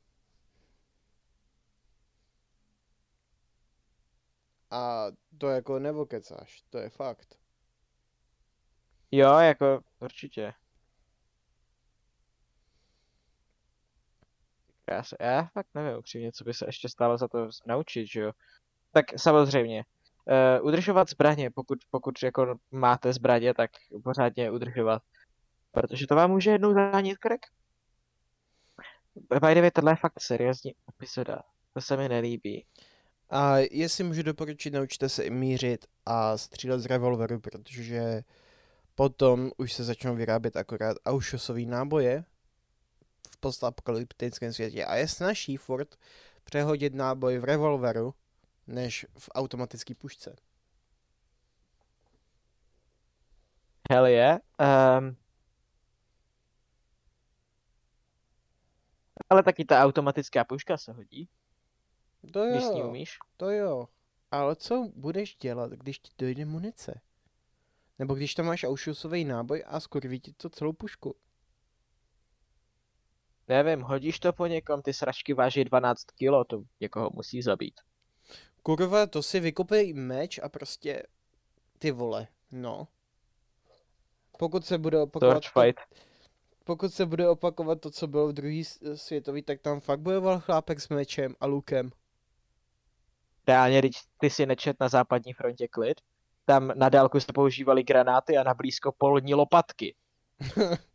A 4.71 5.07
to 5.39 5.49
jako 5.49 5.79
nevokecáš, 5.79 6.63
to 6.71 6.79
je 6.79 6.91
fakt. 6.91 7.39
Jo, 9.13 9.39
jako 9.39 9.81
určitě. 10.01 10.55
Já, 14.91 15.03
se, 15.03 15.17
já 15.21 15.45
fakt 15.45 15.69
nevím 15.75 15.99
upřímně, 15.99 16.33
co 16.33 16.45
by 16.45 16.55
se 16.55 16.67
ještě 16.67 16.89
stalo 16.89 17.19
za 17.19 17.29
to 17.29 17.49
naučit, 17.67 18.07
že 18.07 18.21
jo. 18.21 18.33
Tak 18.93 19.05
samozřejmě, 19.19 19.85
uh, 20.27 20.67
udržovat 20.67 21.11
zbraně, 21.11 21.51
pokud, 21.51 21.79
pokud 21.91 22.23
jako 22.23 22.55
máte 22.71 23.13
zbraně, 23.13 23.55
tak 23.55 23.71
pořádně 24.05 24.51
udržovat. 24.51 25.03
Protože 25.73 26.07
to 26.07 26.15
vám 26.15 26.31
může 26.31 26.51
jednou 26.51 26.73
zranit 26.73 27.19
krk. 27.19 27.41
By 29.15 29.55
the 29.55 29.61
way, 29.61 29.71
tohle 29.71 29.93
je 29.93 29.97
fakt 29.97 30.21
seriózní 30.21 30.75
epizoda. 30.89 31.43
To 31.73 31.81
se 31.81 31.97
mi 31.97 32.09
nelíbí. 32.09 32.67
A 33.31 33.59
jestli 33.59 34.05
můžu 34.05 34.23
doporučit, 34.23 34.71
naučte 34.71 35.09
se 35.09 35.25
i 35.25 35.31
mířit 35.31 35.87
a 36.07 36.39
střílet 36.39 36.81
z 36.81 36.87
revolveru, 36.87 37.41
protože 37.41 38.23
potom 38.95 39.51
už 39.57 39.73
se 39.73 39.85
začnou 39.85 40.15
vyrábět 40.15 40.57
akorát 40.57 40.97
aušosový 41.07 41.67
náboje 41.67 42.25
v 43.31 43.37
postapokalyptickém 43.41 44.53
světě 44.53 44.85
a 44.85 44.95
je 44.95 45.09
snažší 45.09 45.57
furt 45.57 45.97
přehodit 46.45 46.95
náboj 46.95 47.39
v 47.39 47.45
revolveru, 47.45 48.15
než 48.67 49.07
v 49.19 49.29
automatické 49.35 49.95
pušce. 49.95 50.37
Hell 53.91 54.07
yeah. 54.07 54.41
Um, 54.99 55.17
ale 59.31 59.43
taky 59.43 59.65
ta 59.65 59.85
automatická 59.85 60.45
puška 60.45 60.77
se 60.77 60.93
hodí, 60.93 61.29
To 62.33 62.47
když 62.51 62.63
s 62.65 62.71
ní 62.71 62.81
jo, 62.81 62.89
umíš. 62.89 63.19
to 63.37 63.51
jo. 63.51 63.89
Ale 64.31 64.57
co 64.57 64.91
budeš 64.97 65.37
dělat, 65.37 65.71
když 65.73 65.99
ti 65.99 66.13
dojde 66.19 66.45
munice? 66.45 67.01
Nebo 67.99 68.15
když 68.15 68.35
tam 68.35 68.47
máš 68.47 68.65
aušusový 68.65 69.25
náboj 69.25 69.65
a 69.67 69.81
skurví 69.81 70.21
ti 70.21 70.33
to 70.33 70.51
celou 70.51 70.73
pušku. 70.73 71.17
Nevím, 73.49 73.81
hodíš 73.81 74.21
to 74.21 74.33
po 74.33 74.47
někom, 74.47 74.83
ty 74.83 74.93
sračky 74.93 75.35
váží 75.35 75.65
12 75.65 76.05
kilo, 76.05 76.45
to 76.45 76.63
někoho 76.81 77.11
musí 77.15 77.43
zabít. 77.43 77.81
Kurva, 78.65 79.07
to 79.07 79.23
si 79.23 79.41
vykopej 79.41 79.93
meč 79.93 80.41
a 80.43 80.49
prostě 80.49 81.03
ty 81.79 81.91
vole, 81.91 82.29
no. 82.53 82.89
Pokud 84.39 84.67
se 84.67 84.79
bude 84.79 85.01
opakovat 85.01 85.43
to, 85.55 85.61
fight. 85.61 85.81
pokud 86.65 86.95
se 86.95 87.07
bude 87.07 87.29
opakovat 87.29 87.81
to, 87.81 87.91
co 87.91 88.07
bylo 88.07 88.29
v 88.29 88.33
druhý 88.33 88.65
světový, 88.95 89.43
tak 89.43 89.61
tam 89.61 89.81
fakt 89.81 90.01
bojoval 90.01 90.41
chlápek 90.41 90.81
s 90.81 90.89
mečem 90.89 91.35
a 91.41 91.47
lukem. 91.47 91.91
Reálně, 93.49 93.79
když 93.79 93.97
ty 94.19 94.31
si 94.31 94.47
nečet 94.47 94.77
na 94.81 94.89
západní 94.89 95.33
frontě 95.33 95.69
klid, 95.69 96.01
tam 96.45 96.73
na 96.75 96.89
dálku 96.89 97.21
se 97.21 97.33
používaly 97.33 97.83
granáty 97.83 98.37
a 98.37 98.43
na 98.43 98.55
blízko 98.55 98.93
polní 98.93 99.35
lopatky. 99.35 99.95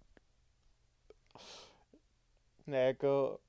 Ne, 2.68 2.84
jako... 2.84 3.40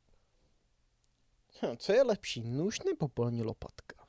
Hm, 1.63 1.77
co 1.77 1.93
je 1.93 2.03
lepší, 2.03 2.43
nůž 2.51 2.81
nebo 2.81 3.09
polní 3.09 3.43
lopatka? 3.43 4.00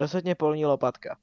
Rozhodně 0.00 0.34
polní 0.34 0.66
lopatka. 0.66 1.18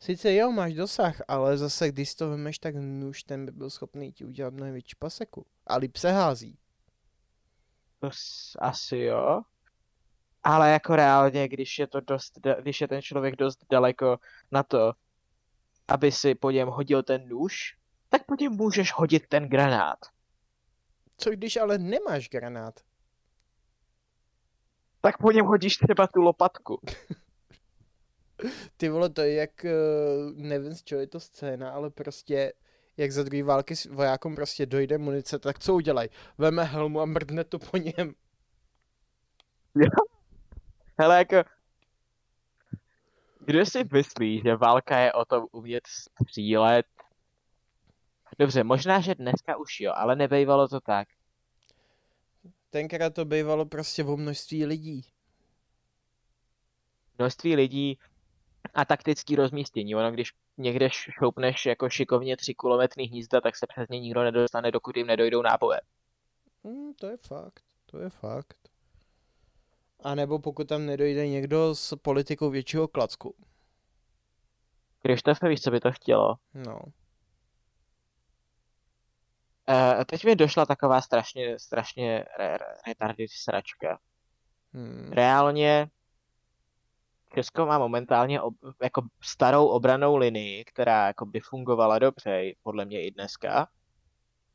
Sice 0.00 0.34
jo, 0.34 0.52
máš 0.52 0.74
dosah, 0.74 1.22
ale 1.28 1.58
zase 1.58 1.88
když 1.88 2.10
si 2.10 2.16
to 2.16 2.30
vemeš, 2.30 2.58
tak 2.58 2.74
nůž 2.74 3.22
ten 3.22 3.46
by 3.46 3.52
byl 3.52 3.70
schopný 3.70 4.12
ti 4.12 4.24
udělat 4.24 4.54
mnohem 4.54 4.72
větší 4.72 4.96
paseku. 4.98 5.46
A 5.66 5.76
líp 5.76 5.96
se 5.96 6.12
hází. 6.12 6.58
Asi 8.58 8.96
jo. 8.96 9.42
Ale 10.42 10.70
jako 10.70 10.96
reálně, 10.96 11.48
když 11.48 11.78
je 11.78 11.86
to 11.86 12.00
dost, 12.00 12.38
když 12.60 12.80
je 12.80 12.88
ten 12.88 13.02
člověk 13.02 13.36
dost 13.36 13.64
daleko 13.70 14.18
na 14.50 14.62
to, 14.62 14.92
aby 15.88 16.12
si 16.12 16.34
po 16.34 16.50
něm 16.50 16.68
hodil 16.68 17.02
ten 17.02 17.28
nůž, 17.28 17.76
tak 18.08 18.26
po 18.26 18.34
něm 18.40 18.52
můžeš 18.52 18.92
hodit 18.92 19.26
ten 19.28 19.48
granát. 19.48 19.98
Co 21.16 21.30
když 21.30 21.56
ale 21.56 21.78
nemáš 21.78 22.28
granát? 22.28 22.80
Tak 25.00 25.18
po 25.18 25.30
něm 25.30 25.46
hodíš 25.46 25.76
třeba 25.76 26.06
tu 26.06 26.20
lopatku. 26.20 26.80
Ty 28.76 28.88
vole, 28.88 29.08
to 29.08 29.20
je 29.20 29.34
jak, 29.34 29.64
eh, 29.64 29.72
nevím 30.34 30.74
z 30.74 30.82
čeho 30.82 31.00
je 31.00 31.06
to 31.06 31.20
scéna, 31.20 31.70
ale 31.70 31.90
prostě 31.90 32.52
jak 32.96 33.12
za 33.12 33.22
druhé 33.22 33.42
války 33.42 33.76
s 33.76 33.84
vojákům 33.84 34.34
prostě 34.34 34.66
dojde 34.66 34.98
munice, 34.98 35.38
tak 35.38 35.58
co 35.58 35.74
udělají? 35.74 36.08
Veme 36.38 36.64
helmu 36.64 37.00
a 37.00 37.04
mrdne 37.04 37.44
to 37.44 37.58
po 37.58 37.76
něm. 37.76 38.14
Hele, 40.98 41.18
jako... 41.18 41.50
Kdo 43.44 43.66
si 43.66 43.84
myslí, 43.92 44.40
že 44.44 44.56
válka 44.56 44.98
je 44.98 45.12
o 45.12 45.24
tom 45.24 45.46
umět 45.52 45.86
střílet? 45.86 46.86
Dobře, 48.38 48.64
možná, 48.64 49.00
že 49.00 49.14
dneska 49.14 49.56
už 49.56 49.80
jo, 49.80 49.92
ale 49.96 50.16
nebejvalo 50.16 50.68
to 50.68 50.80
tak. 50.80 51.08
Tenkrát 52.70 53.14
to 53.14 53.24
bývalo 53.24 53.66
prostě 53.66 54.04
o 54.04 54.16
množství 54.16 54.66
lidí. 54.66 55.06
Množství 57.18 57.56
lidí 57.56 57.98
a 58.74 58.84
taktický 58.84 59.36
rozmístění. 59.36 59.94
Ono, 59.94 60.12
když 60.12 60.32
někde 60.58 60.88
šoupneš 60.90 61.66
jako 61.66 61.88
šikovně 61.88 62.36
tři 62.36 62.54
kulometný 62.54 63.04
hnízda, 63.04 63.40
tak 63.40 63.56
se 63.56 63.66
přes 63.66 63.88
ně 63.88 64.00
nikdo 64.00 64.22
nedostane, 64.22 64.70
dokud 64.70 64.96
jim 64.96 65.06
nedojdou 65.06 65.42
náboje. 65.42 65.80
Hmm, 66.64 66.94
to 66.94 67.06
je 67.06 67.16
fakt, 67.16 67.62
to 67.86 67.98
je 67.98 68.10
fakt. 68.10 68.56
A 70.04 70.14
nebo 70.14 70.38
pokud 70.38 70.68
tam 70.68 70.86
nedojde 70.86 71.28
někdo 71.28 71.74
s 71.74 71.96
politikou 71.96 72.50
většího 72.50 72.88
klacku. 72.88 73.34
Krištofe, 74.98 75.48
víš, 75.48 75.62
co 75.62 75.70
by 75.70 75.80
to 75.80 75.92
chtělo? 75.92 76.34
No. 76.54 76.78
Uh, 79.68 80.04
teď 80.06 80.24
mi 80.24 80.36
došla 80.36 80.66
taková 80.66 81.00
strašně, 81.00 81.58
strašně 81.58 82.24
re- 82.38 82.58
re- 82.58 82.74
retarded 82.86 83.30
sračka. 83.30 83.98
Hmm. 84.72 85.12
Reálně 85.12 85.86
Česko 87.34 87.66
má 87.66 87.78
momentálně 87.78 88.40
ob, 88.40 88.54
jako 88.82 89.02
starou 89.22 89.66
obranou 89.66 90.16
linii, 90.16 90.64
která 90.64 91.06
jako 91.06 91.26
by 91.26 91.40
fungovala 91.40 91.98
dobře, 91.98 92.52
podle 92.62 92.84
mě 92.84 93.02
i 93.02 93.10
dneska. 93.10 93.68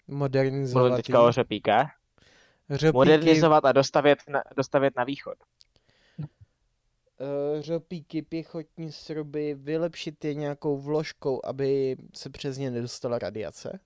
Mluvím 0.07 0.19
Modernizovat. 0.19 0.95
teďka 0.95 1.21
o 1.21 1.31
řepíkách. 1.31 1.91
Řopíky, 2.69 2.93
Modernizovat 2.97 3.65
a 3.65 3.71
dostavět 3.71 4.19
na, 4.29 4.43
dostavět 4.57 4.93
na 4.97 5.03
východ. 5.03 5.35
uh, 6.19 6.25
řopíky, 7.59 8.21
pěchotní 8.21 8.91
sruby, 8.91 9.53
vylepšit 9.53 10.25
je 10.25 10.33
nějakou 10.33 10.77
vložkou, 10.77 11.45
aby 11.45 11.97
se 12.15 12.29
přes 12.29 12.57
ně 12.57 12.71
nedostala 12.71 13.19
radiace. 13.19 13.79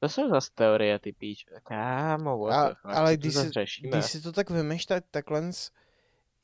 To 0.00 0.08
jsou 0.08 0.28
zase 0.30 0.50
teorie, 0.54 0.98
ty 0.98 1.12
píč. 1.12 1.46
Kámo, 1.62 2.38
what 2.38 2.76
A, 2.84 2.88
ale 2.98 3.16
když 3.16 3.34
si, 3.34 3.50
řešíme. 3.50 3.88
když 3.90 4.04
si 4.10 4.20
to 4.20 4.32
tak 4.32 4.50
vemeš, 4.50 4.86
tak 4.86 5.04
takhle 5.10 5.52
s- 5.52 5.70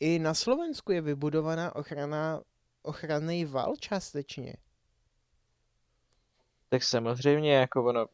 i 0.01 0.19
na 0.19 0.35
Slovensku 0.35 0.93
je 0.93 1.01
vybudovaná 1.01 1.77
ochrana, 1.77 2.41
ochranný 2.83 3.45
val 3.45 3.77
částečně. 3.77 4.55
Tak 6.69 6.83
samozřejmě, 6.83 7.55
jako 7.55 7.85
ono, 7.85 8.07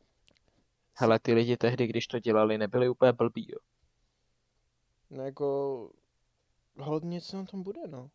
hele, 0.94 1.18
ty 1.18 1.32
lidi 1.34 1.56
tehdy, 1.56 1.86
když 1.86 2.06
to 2.06 2.18
dělali, 2.18 2.58
nebyli 2.58 2.88
úplně 2.88 3.12
blbí, 3.12 3.46
jo. 3.52 3.58
No 5.10 5.24
jako, 5.24 5.90
hodně 6.78 7.08
něco 7.10 7.36
na 7.36 7.44
tom 7.44 7.62
bude, 7.62 7.80
no. 7.88 8.10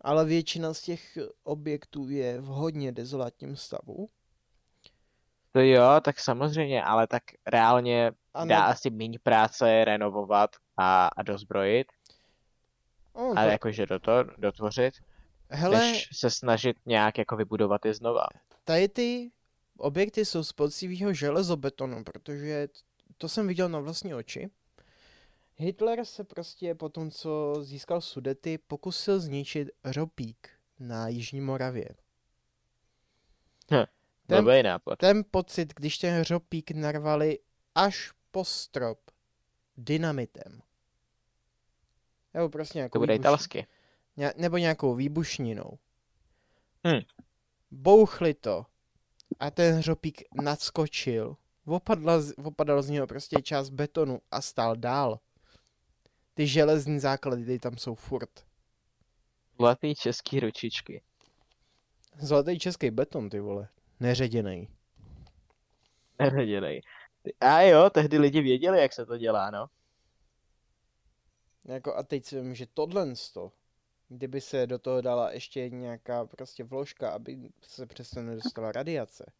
Ale 0.00 0.24
většina 0.24 0.74
z 0.74 0.82
těch 0.82 1.18
objektů 1.42 2.08
je 2.08 2.40
v 2.40 2.44
hodně 2.44 2.92
dezolátním 2.92 3.56
stavu. 3.56 4.08
To 5.52 5.60
jo, 5.60 6.00
tak 6.04 6.20
samozřejmě, 6.20 6.82
ale 6.82 7.06
tak 7.06 7.22
reálně 7.46 8.12
A 8.34 8.44
dá 8.44 8.64
asi 8.64 8.90
méně 8.90 9.18
práce 9.22 9.84
renovovat 9.84 10.50
a, 10.76 11.06
a 11.06 11.22
dozbrojit, 11.22 11.86
oh, 13.12 13.38
a 13.38 13.42
to, 13.44 13.50
jakože 13.50 13.86
do 13.86 13.98
to, 13.98 14.22
dotvořit, 14.38 14.94
hele, 15.50 15.78
než 15.78 16.08
se 16.12 16.30
snažit 16.30 16.76
nějak 16.86 17.18
jako 17.18 17.36
vybudovat 17.36 17.84
je 17.86 17.94
znova. 17.94 18.26
tady 18.64 18.88
ty 18.88 19.30
objekty 19.76 20.24
jsou 20.24 20.44
z 20.44 20.52
poctivého 20.52 21.14
železobetonu, 21.14 22.04
protože 22.04 22.68
to 23.18 23.28
jsem 23.28 23.48
viděl 23.48 23.68
na 23.68 23.78
vlastní 23.78 24.14
oči. 24.14 24.50
Hitler 25.56 26.04
se 26.04 26.24
prostě 26.24 26.74
po 26.74 26.88
tom, 26.88 27.10
co 27.10 27.54
získal 27.60 28.00
Sudety, 28.00 28.58
pokusil 28.58 29.20
zničit 29.20 29.68
ropík 29.84 30.48
na 30.80 31.08
Jižní 31.08 31.40
Moravě. 31.40 31.88
Hm, 33.72 33.84
Ten, 34.36 34.44
Dobrý 34.44 34.62
nápad. 34.62 34.98
ten 34.98 35.24
pocit, 35.30 35.74
když 35.76 35.98
ten 35.98 36.20
hřopík 36.20 36.70
narvali 36.70 37.38
až 37.74 38.12
po 38.30 38.44
strop 38.44 38.98
dynamitem. 39.76 40.62
Nebo 42.34 42.48
prostě 42.48 42.78
nějakou 42.78 42.92
To 42.92 42.98
bude 42.98 43.14
italsky. 43.14 43.66
ně- 44.16 44.32
nebo 44.36 44.56
nějakou 44.56 44.94
výbušninou. 44.94 45.78
Hm. 46.88 47.00
Bouchli 47.70 48.34
to 48.34 48.66
a 49.40 49.50
ten 49.50 49.74
hřopík 49.76 50.22
nadskočil. 50.42 51.36
Opadla, 51.66 52.20
z- 52.20 52.34
opadal 52.44 52.82
z 52.82 52.88
něho 52.90 53.06
prostě 53.06 53.42
část 53.42 53.70
betonu 53.70 54.20
a 54.30 54.40
stál 54.40 54.76
dál. 54.76 55.20
Ty 56.34 56.46
železní 56.46 57.00
základy 57.00 57.44
ty 57.44 57.58
tam 57.58 57.78
jsou 57.78 57.94
furt. 57.94 58.46
Zlatý 59.56 59.94
český 59.94 60.40
ručičky. 60.40 61.02
Zlatý 62.18 62.58
český 62.58 62.90
beton, 62.90 63.30
ty 63.30 63.40
vole. 63.40 63.68
Neředěnej. 64.02 64.68
Nevěděnej. 66.18 66.82
A 67.40 67.60
jo, 67.60 67.90
tehdy 67.90 68.18
lidi 68.18 68.40
věděli, 68.40 68.80
jak 68.80 68.92
se 68.92 69.06
to 69.06 69.18
dělá, 69.18 69.50
no. 69.50 69.66
Jako 71.64 71.94
a 71.94 72.02
teď 72.02 72.24
si 72.24 72.40
vím, 72.40 72.54
že 72.54 72.66
tohle 72.66 73.16
sto, 73.16 73.52
kdyby 74.08 74.40
se 74.40 74.66
do 74.66 74.78
toho 74.78 75.00
dala 75.00 75.32
ještě 75.32 75.68
nějaká 75.68 76.26
prostě 76.26 76.64
vložka, 76.64 77.10
aby 77.10 77.38
se 77.62 77.86
přesto 77.86 78.22
nedostala 78.22 78.72
radiace. 78.72 79.32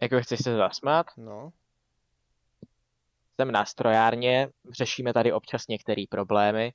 Jako 0.00 0.20
chceš 0.20 0.40
se 0.42 0.56
zasmát? 0.56 1.06
No, 1.16 1.52
Jsem 3.36 3.52
na 3.52 3.64
strojárně, 3.64 4.48
řešíme 4.70 5.12
tady 5.12 5.32
občas 5.32 5.66
některé 5.68 6.04
problémy. 6.10 6.72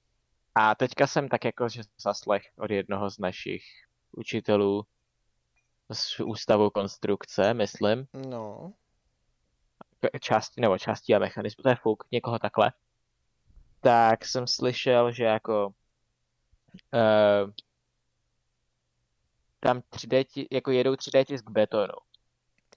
A 0.56 0.76
teďka 0.76 1.08
jsem 1.08 1.30
tak 1.30 1.46
jako, 1.46 1.70
že 1.70 1.82
zaslech 2.04 2.44
od 2.58 2.72
jednoho 2.72 3.10
z 3.10 3.20
našich 3.20 3.64
učitelů 4.12 4.86
z 5.92 6.20
ústavu 6.20 6.70
konstrukce, 6.70 7.54
myslím, 7.54 8.08
no, 8.14 8.74
části, 10.20 10.62
nebo 10.62 10.78
části 10.78 11.16
a 11.16 11.20
mechanismu, 11.20 11.62
to 11.62 11.70
je 11.70 11.76
fuk, 11.76 12.04
někoho 12.12 12.40
takhle, 12.40 12.72
tak 13.82 14.26
jsem 14.26 14.48
slyšel, 14.48 15.12
že 15.12 15.24
jako 15.24 15.68
uh, 16.94 17.52
tam 19.60 19.80
3D, 19.80 20.24
ti- 20.24 20.48
jako 20.52 20.72
jedou 20.72 20.94
3D 20.94 21.26
tisk 21.26 21.50
betonu. 21.50 21.94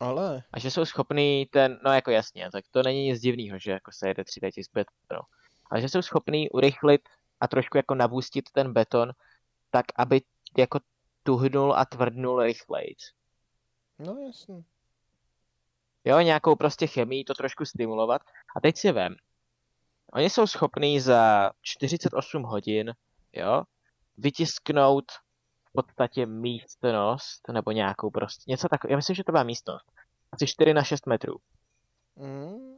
Ale, 0.00 0.42
a 0.52 0.59
že 0.59 0.70
jsou 0.70 0.84
schopný 0.84 1.46
ten, 1.46 1.80
no 1.84 1.92
jako 1.92 2.11
jasně, 2.11 2.50
tak 2.52 2.64
to 2.70 2.82
není 2.82 3.04
nic 3.04 3.20
divného, 3.20 3.59
že 3.59 3.70
jako 3.70 3.92
se 3.92 4.09
jede 4.09 4.22
3D 4.22 4.50
tisk 4.52 4.70
betonu, 4.74 5.22
ale 5.70 5.80
že 5.80 5.88
jsou 5.88 6.02
schopný 6.02 6.50
urychlit 6.50 7.09
a 7.40 7.48
trošku 7.48 7.76
jako 7.76 7.94
nabůstit 7.94 8.50
ten 8.52 8.72
beton, 8.72 9.12
tak 9.70 9.86
aby 9.96 10.20
jako 10.59 10.80
tuhnul 11.27 11.74
a 11.74 11.85
tvrdnul 11.85 12.43
rychlejc. 12.43 12.99
no 13.99 14.16
jasně. 14.27 14.64
Jo, 16.05 16.20
nějakou 16.20 16.57
prostě 16.57 16.87
chemii 16.87 17.24
to 17.24 17.35
trošku 17.35 17.64
stimulovat. 17.64 18.22
A 18.57 18.61
teď 18.61 18.77
si 18.77 18.93
vem, 18.93 19.14
oni 20.12 20.31
jsou 20.31 20.47
schopní 20.47 21.01
za 21.01 21.51
48 21.62 22.43
hodin, 22.43 22.95
jo, 23.33 23.62
vytisknout 24.18 25.05
v 25.64 25.72
podstatě 25.72 26.27
místnost, 26.27 27.41
nebo 27.53 27.70
nějakou 27.70 28.11
prostě, 28.11 28.51
něco 28.51 28.68
takového, 28.68 28.93
já 28.93 28.97
myslím, 28.97 29.16
že 29.16 29.24
to 29.24 29.33
byla 29.33 29.45
místnost, 29.45 29.93
asi 30.33 30.47
4 30.47 30.74
na 30.74 30.83
6 30.83 31.07
metrů. 31.07 31.37
Mm. 32.16 32.77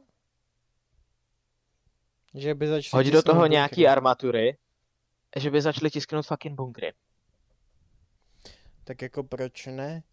Že 2.33 2.55
by 2.55 2.67
začali 2.67 3.11
do 3.11 3.23
toho 3.23 3.39
bunkry. 3.39 3.51
nějaký 3.51 3.87
armatury, 3.87 4.57
že 5.35 5.51
by 5.51 5.61
začali 5.61 5.91
tisknout 5.91 6.25
fucking 6.25 6.55
bunkry. 6.55 6.93
Tak 8.89 9.01
jako 9.01 9.23
proč 9.23 9.65
ne? 9.65 10.03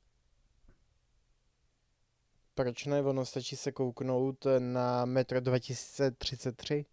Proč 2.55 2.87
ne? 2.87 3.03
Ono 3.03 3.24
stačí 3.24 3.57
se 3.57 3.72
kouknout 3.72 4.47
na 4.59 5.05
metro 5.05 5.41
2033. 5.41 6.85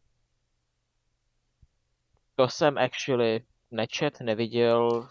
To 2.35 2.49
jsem 2.49 2.77
actually 2.77 3.45
nečet, 3.71 4.19
neviděl, 4.21 5.09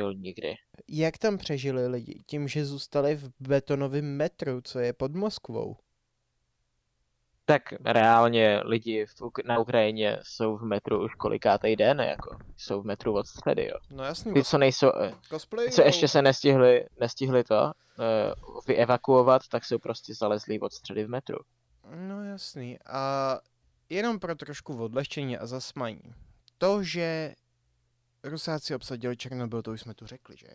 Uh, 0.00 0.12
nikdy. 0.12 0.54
jak 0.88 1.18
tam 1.18 1.38
přežili 1.38 1.86
lidi? 1.86 2.22
Tím, 2.26 2.48
že 2.48 2.64
zůstali 2.64 3.16
v 3.16 3.30
betonovém 3.40 4.16
metru, 4.16 4.60
co 4.60 4.78
je 4.78 4.92
pod 4.92 5.14
Moskvou. 5.14 5.76
Tak 7.48 7.62
reálně 7.84 8.60
lidi 8.64 9.06
v, 9.06 9.14
na 9.44 9.58
Ukrajině 9.58 10.18
jsou 10.22 10.56
v 10.56 10.62
metru 10.62 11.04
už 11.04 11.14
kolikátej 11.14 11.76
den, 11.76 12.00
jako 12.00 12.38
jsou 12.56 12.82
v 12.82 12.84
metru 12.84 13.14
od 13.14 13.26
středy, 13.26 13.66
jo. 13.66 13.76
No 13.90 14.04
jasný, 14.04 14.34
Ty, 14.34 14.44
co 14.44 14.58
nejsou, 14.58 14.92
eh, 15.02 15.12
cosplay. 15.28 15.70
co 15.70 15.82
ještě 15.82 16.08
se 16.08 16.22
nestihli, 16.22 16.86
nestihli 17.00 17.44
to 17.44 17.72
eh, 18.00 18.34
vyevakuovat, 18.68 19.48
tak 19.48 19.64
jsou 19.64 19.78
prostě 19.78 20.14
zalezlí 20.14 20.60
od 20.60 20.72
středy 20.72 21.04
v 21.04 21.08
metru. 21.08 21.38
No 21.94 22.24
jasný. 22.24 22.78
A 22.86 23.38
jenom 23.88 24.18
pro 24.18 24.34
trošku 24.34 24.84
odlehčení 24.84 25.38
a 25.38 25.46
zasmaní. 25.46 26.14
To, 26.58 26.82
že 26.82 27.34
Rusáci 28.24 28.74
obsadili 28.74 29.16
Černobyl, 29.16 29.62
to 29.62 29.70
už 29.72 29.80
jsme 29.80 29.94
tu 29.94 30.06
řekli, 30.06 30.36
že? 30.36 30.48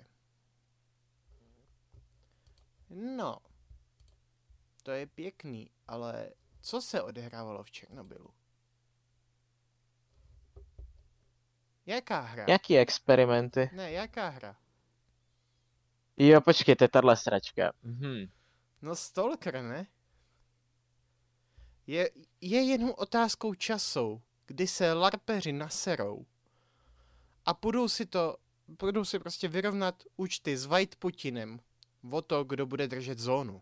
No. 2.90 3.38
To 4.84 4.92
je 4.92 5.08
pěkný, 5.08 5.70
ale 5.88 6.30
co 6.62 6.82
se 6.82 7.02
odehrávalo 7.02 7.64
v 7.64 7.72
Černobylu? 7.72 8.30
Jaká 11.86 12.20
hra? 12.20 12.46
Jaký 12.50 12.78
experimenty? 12.78 13.70
Ne, 13.74 13.92
jaká 13.92 14.30
hra? 14.30 14.56
Jo, 16.18 16.42
počkejte, 16.42 16.88
tahle 16.88 17.18
sračka. 17.18 17.74
Mhm. 17.84 18.32
No 18.82 18.96
Stalker, 18.96 19.62
ne? 19.64 19.88
Je, 21.88 22.10
je 22.42 22.62
jenom 22.62 22.94
otázkou 22.98 23.54
času, 23.54 24.22
kdy 24.46 24.68
se 24.68 24.94
larpeři 24.94 25.52
naserou 25.52 26.26
a 27.46 27.54
budou 27.54 27.88
si 27.88 28.06
to, 28.06 28.38
budou 28.68 29.06
si 29.06 29.20
prostě 29.20 29.48
vyrovnat 29.48 30.04
účty 30.18 30.58
s 30.58 30.66
White 30.66 30.96
Putinem 30.96 31.60
o 32.12 32.22
to, 32.22 32.44
kdo 32.44 32.66
bude 32.66 32.88
držet 32.88 33.20
zónu. 33.20 33.62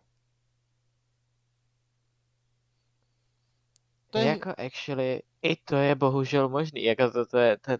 To 4.10 4.18
je, 4.18 4.24
Jako 4.24 4.54
actually, 4.66 5.22
i 5.42 5.56
to 5.56 5.76
je 5.76 5.94
bohužel 5.94 6.48
možný, 6.48 6.84
jako 6.84 7.10
to, 7.10 7.26
to 7.26 7.38
je, 7.38 7.58
to, 7.58 7.70
je- 7.70 7.78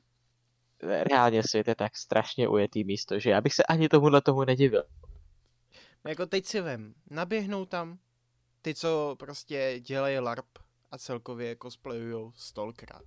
reálně 1.05 1.43
svět 1.43 1.69
je 1.69 1.75
tak 1.75 1.97
strašně 1.97 2.49
ujetý 2.49 2.85
místo, 2.85 3.19
že 3.19 3.31
já 3.31 3.41
bych 3.41 3.55
se 3.55 3.63
ani 3.65 3.89
tomuhle 3.89 4.21
tomu 4.21 4.45
nedivil. 4.45 4.83
jako 6.09 6.27
teď 6.27 6.47
si 6.47 6.61
vem, 6.61 6.95
naběhnou 7.11 7.65
tam 7.67 7.99
ty, 8.63 8.75
co 8.75 9.17
prostě 9.19 9.81
dělají 9.81 10.19
LARP 10.19 10.59
a 10.91 10.99
celkově 10.99 11.57
cosplayujou 11.63 12.33
Stalkera. 12.37 13.01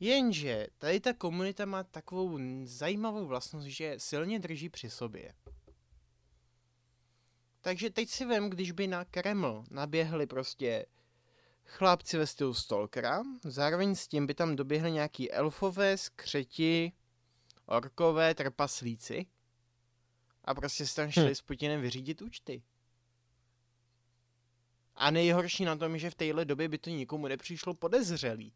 Jenže 0.00 0.66
tady 0.78 1.00
ta 1.00 1.12
komunita 1.12 1.64
má 1.64 1.84
takovou 1.84 2.38
zajímavou 2.64 3.26
vlastnost, 3.26 3.66
že 3.66 3.94
silně 3.98 4.38
drží 4.38 4.68
při 4.68 4.90
sobě. 4.90 5.34
Takže 7.60 7.90
teď 7.90 8.08
si 8.08 8.24
vem, 8.24 8.50
když 8.50 8.72
by 8.72 8.86
na 8.86 9.04
Kreml 9.04 9.64
naběhli 9.70 10.26
prostě 10.26 10.86
chlapci 11.64 12.18
ve 12.18 12.26
stylu 12.26 12.54
Stalkera, 12.54 13.22
zároveň 13.44 13.94
s 13.94 14.08
tím 14.08 14.26
by 14.26 14.34
tam 14.34 14.56
doběhli 14.56 14.92
nějaký 14.92 15.32
elfové, 15.32 15.96
skřeti, 15.96 16.92
orkové, 17.66 18.34
trpaslíci 18.34 19.26
a 20.44 20.54
prostě 20.54 20.86
se 20.86 20.96
tam 20.96 21.10
šli 21.10 21.28
Hm. 21.28 21.34
s 21.34 21.42
Putinem 21.42 21.80
vyřídit 21.80 22.22
účty. 22.22 22.62
A 24.94 25.10
nejhorší 25.10 25.64
na 25.64 25.76
tom, 25.76 25.98
že 25.98 26.10
v 26.10 26.14
téhle 26.14 26.44
době 26.44 26.68
by 26.68 26.78
to 26.78 26.90
nikomu 26.90 27.28
nepřišlo 27.28 27.74
podezřelý. 27.74 28.52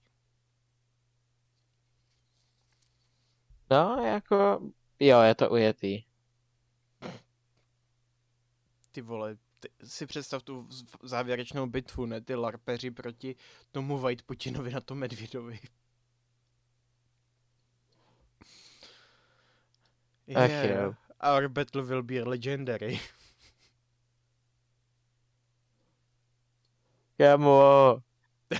No, 3.71 3.97
jako, 4.07 4.61
jo, 5.01 5.21
je 5.21 5.35
to 5.35 5.51
ujetý. 5.51 6.03
Ty 8.93 9.01
vole, 9.01 9.37
si 9.85 10.07
představ 10.07 10.43
tu 10.43 10.69
závěrečnou 11.03 11.67
bitvu, 11.67 12.07
ne? 12.07 12.21
Ty 12.21 12.35
larpeři 12.35 12.91
proti 12.91 13.37
tomu 13.73 13.99
White 13.99 14.23
Putinovi 14.23 14.71
na 14.71 14.81
tom 14.81 14.99
Medvědovi. 14.99 15.59
Ach 20.35 20.51
jo. 20.51 20.95
Our 21.35 21.49
battle 21.49 21.83
will 21.83 22.03
be 22.03 22.23
legendary. 22.23 23.01
Kamo. 27.19 28.03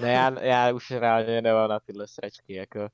Ne, 0.01 0.13
já, 0.13 0.43
já 0.43 0.73
už 0.73 0.91
reálně 0.91 1.43
nemám 1.43 1.71
na 1.71 1.81
tyhle 1.81 2.09
sračky, 2.09 2.55
jako. 2.55 2.89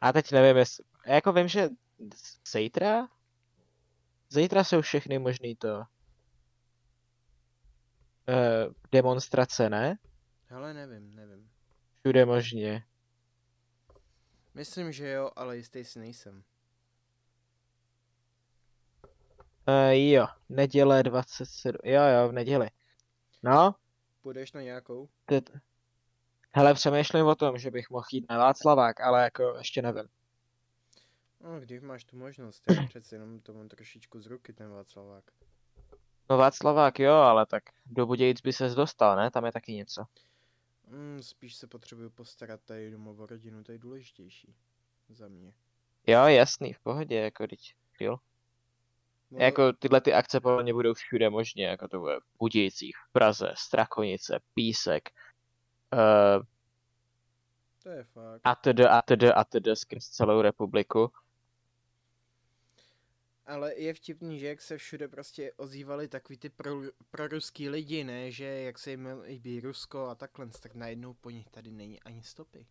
A 0.00 0.12
teď 0.12 0.32
nevím, 0.32 0.56
jestli, 0.56 0.84
jako 1.06 1.32
vím, 1.32 1.48
že 1.48 1.68
zítra? 2.52 3.08
Zítra 4.32 4.64
jsou 4.64 4.80
všechny 4.80 5.18
možný 5.18 5.56
to. 5.56 5.76
Uh, 5.76 5.84
demonstrace, 8.92 9.70
ne? 9.70 9.98
Hele, 10.46 10.74
nevím, 10.74 11.14
nevím. 11.14 11.50
Všude 11.98 12.24
možně. 12.26 12.84
Myslím, 14.54 14.92
že 14.92 15.10
jo, 15.10 15.30
ale 15.36 15.56
jistý 15.56 15.84
si 15.84 15.98
nejsem. 15.98 16.44
Uh, 19.68 19.90
jo, 19.92 20.26
neděle 20.48 21.02
27, 21.02 21.78
jo 21.84 22.02
jo, 22.02 22.28
v 22.28 22.32
neděli. 22.32 22.68
No, 23.42 23.74
Půjdeš 24.22 24.52
na 24.52 24.60
nějakou? 24.62 25.08
teď. 25.26 25.44
Hele, 26.54 26.74
přemýšlím 26.74 27.26
o 27.26 27.34
tom, 27.34 27.58
že 27.58 27.70
bych 27.70 27.90
mohl 27.90 28.06
jít 28.12 28.26
na 28.30 28.38
Václavák, 28.38 29.00
ale 29.00 29.22
jako 29.22 29.54
ještě 29.58 29.82
nevím. 29.82 30.08
No, 31.42 31.60
když 31.60 31.80
máš 31.80 32.04
tu 32.04 32.16
možnost, 32.16 32.62
já 32.70 32.74
přece 32.88 33.14
jenom 33.14 33.40
to 33.40 33.54
mám 33.54 33.68
trošičku 33.68 34.20
z 34.20 34.26
ruky, 34.26 34.52
ten 34.52 34.70
Václavák. 34.70 35.24
No 36.30 36.36
Václavák 36.36 36.98
jo, 36.98 37.14
ale 37.14 37.46
tak 37.46 37.62
do 37.86 38.06
Budějic 38.06 38.40
by 38.40 38.52
ses 38.52 38.74
dostal, 38.74 39.16
ne? 39.16 39.30
Tam 39.30 39.44
je 39.44 39.52
taky 39.52 39.72
něco. 39.72 40.04
Mm, 40.86 41.22
spíš 41.22 41.54
se 41.56 41.66
potřebuju 41.66 42.10
postarat 42.10 42.60
tady 42.64 42.90
doma 42.90 43.10
o 43.10 43.26
rodinu, 43.26 43.64
to 43.64 43.72
je 43.72 43.78
důležitější 43.78 44.54
za 45.08 45.28
mě. 45.28 45.52
Jo, 46.06 46.24
jasný, 46.24 46.72
v 46.72 46.80
pohodě, 46.80 47.16
jako 47.16 47.46
teď, 47.46 47.74
jo. 48.00 48.16
No, 49.30 49.38
Jako 49.38 49.72
tyhle 49.72 50.00
ty 50.00 50.12
akce 50.14 50.40
podle 50.40 50.62
mě 50.62 50.72
budou 50.72 50.94
všude 50.94 51.30
možně, 51.30 51.66
jako 51.66 51.88
to 51.88 51.98
bude 52.00 52.20
v 52.20 52.38
Budějcích, 52.38 52.96
v 53.08 53.12
Praze, 53.12 53.52
Strakonice, 53.56 54.40
Písek, 54.54 55.10
uh, 55.92 56.44
to 57.82 57.88
je 57.88 58.04
fakt. 58.04 58.40
atd, 58.44 58.80
atd, 58.90 59.22
atd, 59.34 59.68
skrz 59.74 60.08
celou 60.08 60.42
republiku. 60.42 61.12
Ale 63.52 63.74
je 63.74 63.94
vtipný, 63.94 64.38
že 64.38 64.46
jak 64.46 64.60
se 64.60 64.78
všude 64.78 65.08
prostě 65.08 65.52
ozývali 65.56 66.08
takový 66.08 66.38
ty 66.38 66.48
pro, 66.48 66.80
proruský 67.10 67.68
lidi, 67.68 68.04
ne, 68.04 68.30
že 68.30 68.44
jak 68.44 68.78
se 68.78 68.90
jim 68.90 69.08
líbí 69.24 69.60
Rusko 69.60 70.06
a 70.06 70.14
takhle, 70.14 70.46
tak 70.60 70.74
najednou 70.74 71.14
po 71.14 71.30
nich 71.30 71.48
tady 71.48 71.70
není 71.70 72.02
ani 72.02 72.22
stopy. 72.22 72.66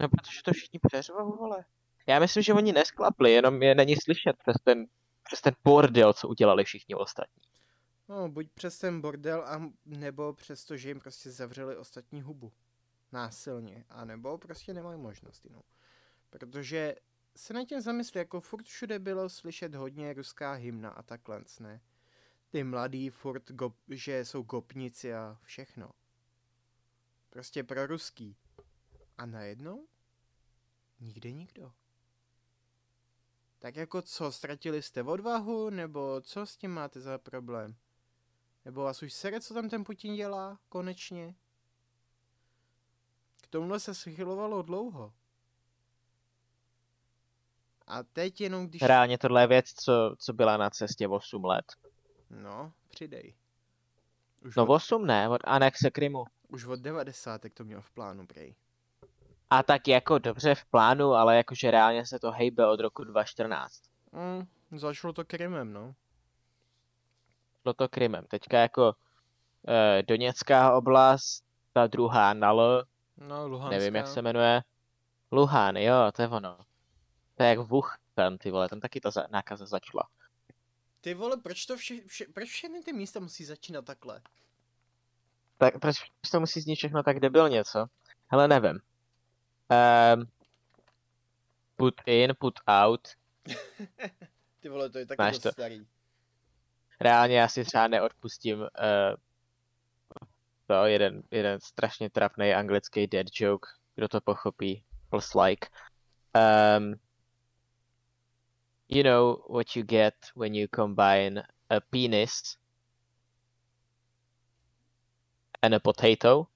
No, 0.00 0.08
protože 0.08 0.42
to 0.44 0.52
všichni 0.52 0.80
přeřvou, 0.86 1.36
vole. 1.36 1.64
Já 2.06 2.18
myslím, 2.18 2.42
že 2.42 2.54
oni 2.54 2.72
nesklapli, 2.72 3.32
jenom 3.32 3.62
je 3.62 3.74
není 3.74 3.96
slyšet 3.96 4.36
přes 4.36 4.56
ten, 4.64 4.86
přes 5.22 5.40
ten 5.40 5.54
bordel, 5.64 6.12
co 6.12 6.28
udělali 6.28 6.64
všichni 6.64 6.94
ostatní. 6.94 7.42
No, 8.08 8.28
buď 8.28 8.46
přes 8.54 8.78
ten 8.78 9.00
bordel, 9.00 9.42
a, 9.46 9.70
nebo 9.86 10.32
přes 10.32 10.64
to, 10.64 10.76
že 10.76 10.88
jim 10.88 11.00
prostě 11.00 11.30
zavřeli 11.30 11.76
ostatní 11.76 12.22
hubu. 12.22 12.52
Násilně. 13.12 13.84
A 13.88 14.04
nebo 14.04 14.38
prostě 14.38 14.74
nemají 14.74 15.00
možnost 15.00 15.44
jinou. 15.44 15.62
Protože 16.30 16.94
se 17.36 17.54
na 17.54 17.64
tím 17.64 17.80
zamyslí, 17.80 18.18
jako 18.18 18.40
furt 18.40 18.66
všude 18.66 18.98
bylo 18.98 19.28
slyšet 19.28 19.74
hodně 19.74 20.12
ruská 20.12 20.52
hymna 20.52 20.90
a 20.90 21.02
takhle, 21.02 21.44
ne? 21.60 21.80
Ty 22.50 22.64
mladí 22.64 23.10
furt, 23.10 23.50
go, 23.50 23.74
že 23.88 24.24
jsou 24.24 24.42
gopnici 24.42 25.14
a 25.14 25.38
všechno. 25.42 25.90
Prostě 27.30 27.64
pro 27.64 27.86
ruský. 27.86 28.36
A 29.18 29.26
najednou? 29.26 29.88
Nikde 31.00 31.32
nikdo. 31.32 31.72
Tak 33.58 33.76
jako 33.76 34.02
co, 34.02 34.32
ztratili 34.32 34.82
jste 34.82 35.02
odvahu, 35.02 35.70
nebo 35.70 36.20
co 36.20 36.46
s 36.46 36.56
tím 36.56 36.70
máte 36.70 37.00
za 37.00 37.18
problém? 37.18 37.76
Nebo 38.64 38.82
vás 38.82 39.02
už 39.02 39.12
sere, 39.12 39.40
co 39.40 39.54
tam 39.54 39.68
ten 39.68 39.84
Putin 39.84 40.14
dělá, 40.14 40.60
konečně? 40.68 41.34
K 43.42 43.46
tomuhle 43.46 43.80
se 43.80 43.94
schylovalo 43.94 44.62
dlouho. 44.62 45.14
A 47.92 48.02
teď 48.02 48.40
jenom 48.40 48.66
když... 48.66 48.82
Reálně 48.82 49.18
tohle 49.18 49.42
je 49.42 49.46
věc, 49.46 49.72
co, 49.72 50.14
co 50.18 50.32
byla 50.32 50.56
na 50.56 50.70
cestě 50.70 51.08
8 51.08 51.44
let. 51.44 51.64
No, 52.30 52.72
přidej. 52.90 53.34
Už 54.44 54.56
No 54.56 54.62
od, 54.62 54.74
8 54.74 55.06
ne, 55.06 55.28
od 55.28 55.40
anexe 55.44 55.90
Krymu. 55.90 56.24
už 56.48 56.64
od 56.66 56.80
90. 56.80 57.40
to 57.54 57.64
měl 57.64 57.80
v 57.80 57.90
plánu, 57.90 58.26
prej. 58.26 58.54
A 59.50 59.62
tak 59.62 59.88
jako 59.88 60.18
dobře 60.18 60.54
v 60.54 60.64
plánu, 60.64 61.12
ale 61.12 61.36
jakože 61.36 61.70
reálně 61.70 62.06
se 62.06 62.18
to 62.18 62.30
hejbe 62.30 62.66
od 62.66 62.80
roku 62.80 63.04
2014. 63.04 63.82
Mm, 64.12 64.46
začalo 64.78 65.12
to 65.12 65.24
Krymem, 65.24 65.72
no. 65.72 65.94
Šlo 67.62 67.72
to 67.74 67.88
Krymem. 67.88 68.24
Teďka 68.28 68.58
jako 68.58 68.94
e, 69.68 70.02
Doněcká 70.02 70.76
oblast, 70.76 71.44
ta 71.72 71.86
druhá 71.86 72.34
na 72.34 72.48
L, 72.50 72.84
No, 73.16 73.48
Luhanská. 73.48 73.78
nevím 73.78 73.96
jak 73.96 74.06
se 74.06 74.22
jmenuje. 74.22 74.62
Luhán, 75.32 75.76
jo, 75.76 75.94
to 76.16 76.22
je 76.22 76.28
ono. 76.28 76.58
To 77.42 77.46
je 77.46 77.50
jak 77.50 77.58
Wuhan, 77.58 78.38
ty 78.38 78.50
vole, 78.50 78.68
tam 78.68 78.80
taky 78.80 79.00
ta 79.00 79.10
za- 79.10 79.26
nákaza 79.30 79.66
začala. 79.66 80.08
Ty 81.00 81.14
vole, 81.14 81.36
proč 81.36 81.66
to 81.66 81.76
vše, 81.76 81.94
vše, 82.06 82.24
proč 82.34 82.48
všechny 82.48 82.82
ty 82.82 82.92
místa 82.92 83.20
musí 83.20 83.44
začínat 83.44 83.84
takhle? 83.84 84.20
Tak 85.58 85.78
proč 85.78 85.96
to 86.30 86.40
musí 86.40 86.60
znít 86.60 86.74
všechno 86.76 87.02
tak 87.02 87.20
debilně, 87.20 87.64
co? 87.64 87.86
Hele, 88.28 88.48
nevím. 88.48 88.80
Um, 89.70 90.26
put 91.76 91.94
in, 92.06 92.34
put 92.38 92.54
out. 92.66 93.08
Ty 94.60 94.68
vole, 94.68 94.90
to 94.90 94.98
je 94.98 95.06
taky 95.06 95.22
Máš 95.22 95.38
to. 95.38 95.52
starý. 95.52 95.86
Reálně 97.00 97.38
já 97.38 97.48
si 97.48 97.64
třeba 97.64 97.88
neodpustím 97.88 98.60
uh, 98.60 98.66
to, 100.66 100.84
jeden, 100.84 101.22
jeden 101.30 101.60
strašně 101.60 102.10
trapný 102.10 102.54
anglický 102.54 103.06
dead 103.06 103.26
joke, 103.32 103.68
kdo 103.94 104.08
to 104.08 104.20
pochopí, 104.20 104.84
plus 105.10 105.34
like. 105.34 105.68
Um, 106.78 106.94
you 108.92 109.02
know 109.02 109.42
what 109.46 109.76
you 109.76 109.82
get 109.82 110.14
when 110.34 110.54
you 110.54 110.68
combine 110.68 111.42
a 111.70 111.80
penis 111.80 112.56
and 115.62 115.74
a 115.74 115.80
potato? 115.80 116.48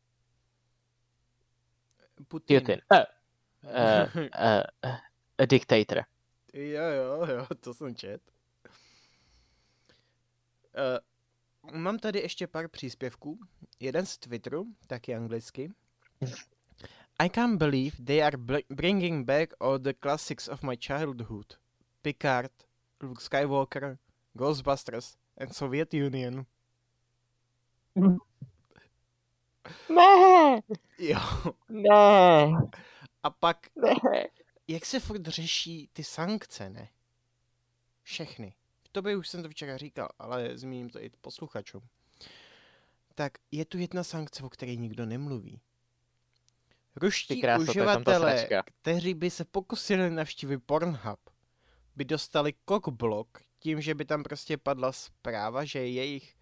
Putin. 2.29 2.61
Putin. 2.61 2.81
Uh, 2.91 3.05
uh, 3.65 4.09
uh, 4.35 4.63
uh, 4.83 4.97
a 5.39 5.47
dictator. 5.47 6.05
Jo, 6.53 6.83
jo, 6.83 7.27
jo, 7.27 7.47
to 7.61 7.75
jsem 7.75 7.95
čet. 7.95 8.23
Uh, 10.77 11.81
mám 11.81 11.99
tady 11.99 12.19
ještě 12.21 12.47
pár 12.47 12.69
příspěvků. 12.69 13.39
Jeden 13.81 14.07
z 14.07 14.19
Twitteru, 14.19 14.67
taky 14.87 15.15
anglicky. 15.15 15.73
I 17.19 17.29
can't 17.31 17.59
believe 17.59 17.97
they 18.05 18.23
are 18.23 18.37
bringing 18.71 19.27
back 19.27 19.55
all 19.61 19.79
the 19.79 19.93
classics 20.03 20.49
of 20.49 20.63
my 20.63 20.77
childhood. 20.77 21.59
Picard, 22.07 22.53
Luke 23.03 23.21
Skywalker, 23.21 23.99
Ghostbusters 24.33 25.17
and 25.39 25.53
Soviet 25.55 25.95
Union. 25.95 26.47
Ne, 29.89 30.61
Jo. 30.99 31.19
ne, 31.69 32.53
A 33.23 33.31
pak, 33.31 33.67
ne. 33.77 33.95
jak 34.69 34.87
se 34.87 35.01
furt 35.01 35.27
řeší 35.27 35.91
ty 35.93 36.05
sankce, 36.05 36.71
ne? 36.71 36.89
Všechny. 38.03 38.55
V 38.83 38.89
tobě 38.89 39.17
už 39.17 39.29
jsem 39.29 39.43
to 39.43 39.49
včera 39.49 39.77
říkal, 39.77 40.09
ale 40.19 40.59
zmíním 40.59 40.91
to 40.91 41.03
i 41.03 41.11
posluchačům. 41.21 41.83
Tak 43.15 43.33
je 43.51 43.65
tu 43.65 43.79
jedna 43.79 44.05
sankce, 44.05 44.43
o 44.43 44.49
které 44.49 44.75
nikdo 44.77 45.07
nemluví. 45.07 45.61
Ruští 46.97 47.43
uživatelé, 47.59 48.49
kteří 48.65 49.15
by 49.15 49.31
se 49.31 49.45
pokusili 49.45 50.11
navštívit 50.11 50.59
Pornhub, 50.59 51.21
by 51.97 52.05
dostali 52.05 52.55
cockblock 52.69 53.39
tím, 53.59 53.81
že 53.81 53.95
by 53.95 54.05
tam 54.05 54.23
prostě 54.23 54.59
padla 54.59 54.93
zpráva, 54.93 55.65
že 55.65 55.89
jejich 55.89 56.37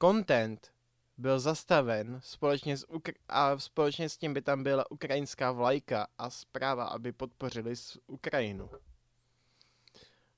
content 0.00 0.74
byl 1.18 1.40
zastaven 1.40 2.20
společně 2.22 2.76
s 2.76 2.88
Ukr- 2.88 3.14
a 3.28 3.58
společně 3.58 4.08
s 4.08 4.16
tím 4.16 4.34
by 4.34 4.42
tam 4.42 4.62
byla 4.62 4.90
ukrajinská 4.90 5.52
vlajka 5.52 6.06
a 6.18 6.30
zpráva, 6.30 6.84
aby 6.84 7.12
podpořili 7.12 7.76
s 7.76 8.00
Ukrajinu. 8.06 8.70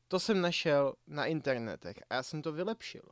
To 0.08 0.20
jsem 0.20 0.40
našel 0.40 0.94
na 1.06 1.26
internetech 1.26 1.96
a 2.10 2.14
já 2.14 2.22
jsem 2.22 2.42
to 2.42 2.52
vylepšil. 2.52 3.02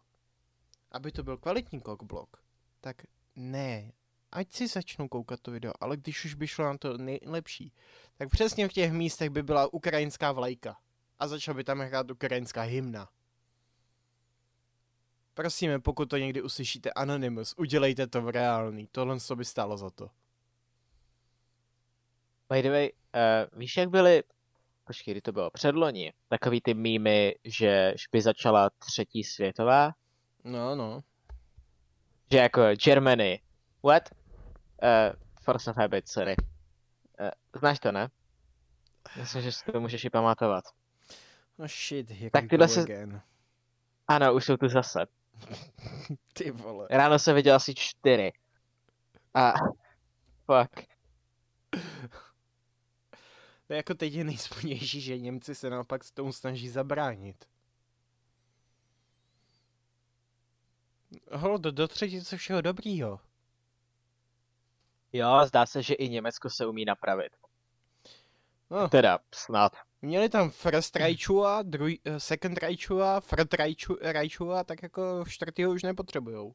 Aby 0.93 1.13
to 1.13 1.23
byl 1.23 1.37
kvalitní 1.37 1.83
cockblock, 1.83 2.37
tak 2.81 3.03
ne, 3.37 3.93
ať 4.35 4.53
si 4.53 4.69
začnou 4.69 5.09
koukat 5.09 5.41
to 5.41 5.51
video, 5.51 5.73
ale 5.81 5.97
když 5.97 6.25
už 6.25 6.35
by 6.35 6.47
šlo 6.47 6.65
na 6.65 6.79
to 6.79 6.99
nejlepší, 6.99 7.73
tak 8.19 8.29
přesně 8.31 8.69
v 8.69 8.73
těch 8.73 8.93
místech 8.93 9.31
by 9.31 9.43
byla 9.43 9.73
ukrajinská 9.75 10.33
vlajka 10.33 10.77
a 11.19 11.29
začal 11.29 11.55
by 11.55 11.65
tam 11.65 11.79
hrát 11.81 12.11
ukrajinská 12.11 12.63
hymna. 12.63 13.09
Prosíme, 15.35 15.79
pokud 15.81 16.11
to 16.11 16.17
někdy 16.17 16.43
uslyšíte 16.43 16.93
Anonymous, 16.93 17.55
udělejte 17.57 18.07
to 18.07 18.23
v 18.23 18.29
reálný, 18.29 18.89
tohle 18.93 19.21
to 19.21 19.37
by 19.37 19.45
stálo 19.45 19.77
za 19.77 19.91
to. 19.91 20.11
By 22.51 22.63
the 22.63 22.69
way, 22.71 22.91
uh, 23.15 23.59
víš, 23.59 23.77
jak 23.77 23.89
byly, 23.91 24.23
počkej, 24.85 25.15
kdy 25.15 25.21
to 25.21 25.33
bylo, 25.33 25.51
předloni, 25.51 26.13
takový 26.29 26.61
ty 26.61 26.75
mýmy, 26.75 27.35
že 27.45 27.93
že 27.97 28.05
by 28.13 28.23
začala 28.23 28.71
třetí 28.71 29.25
světová, 29.25 29.91
No, 30.45 30.75
no. 30.77 31.03
že 32.33 32.39
jako 32.39 32.63
Germany, 32.85 33.43
what? 33.83 34.09
Uh, 34.83 35.13
Force 35.43 35.71
of 35.71 35.77
Habit, 35.77 36.09
sorry. 36.09 36.37
Uh, 37.21 37.31
znáš 37.61 37.79
to, 37.79 37.93
ne? 37.93 38.09
Myslím, 39.17 39.43
že 39.43 39.53
si 39.53 39.73
to 39.73 39.81
můžeš 39.81 40.05
i 40.05 40.11
pamatovat. 40.11 40.65
No 41.59 41.69
shit, 41.69 42.11
jak 42.11 42.33
Tak 42.33 42.49
tyhle 42.51 42.69
se- 42.69 42.81
again. 42.83 43.23
Ano, 44.09 44.35
už 44.35 44.45
jsou 44.45 44.57
tu 44.57 44.69
zase. 44.69 45.07
Ty 46.33 46.51
vole. 46.51 46.89
Ráno 46.91 47.19
jsem 47.19 47.35
viděl 47.35 47.57
asi 47.57 47.75
čtyři. 47.75 48.33
A 49.35 49.53
fuck. 50.47 50.87
To 53.67 53.73
je 53.73 53.77
jako 53.77 53.95
teď 53.95 54.13
je 54.13 54.25
nejsmutnější, 54.25 55.01
že 55.01 55.19
Němci 55.19 55.55
se 55.55 55.71
naopak 55.71 56.05
s 56.05 56.11
tomu 56.11 56.33
snaží 56.33 56.69
zabránit. 56.69 57.45
Hold, 61.33 61.63
do 61.63 61.89
třetice 61.89 62.37
všeho 62.37 62.61
dobrýho. 62.61 63.21
Jo, 65.15 65.41
zdá 65.47 65.67
se, 65.67 65.83
že 65.83 65.95
i 65.95 66.09
Německo 66.09 66.51
se 66.51 66.67
umí 66.67 66.85
napravit. 66.85 67.33
No, 68.71 68.89
Teda, 68.89 69.19
snad. 69.35 69.73
měli 70.03 70.29
tam 70.29 70.51
first 70.51 70.97
Raichua, 70.97 71.63
druhý, 71.63 72.01
eh, 72.05 72.21
second 72.21 72.59
Raichua, 72.59 73.21
third 73.21 73.55
Raichua, 74.03 74.65
tak 74.65 74.83
jako 74.83 75.25
čtvrtýho 75.29 75.71
už 75.71 75.83
nepotřebujou. 75.83 76.55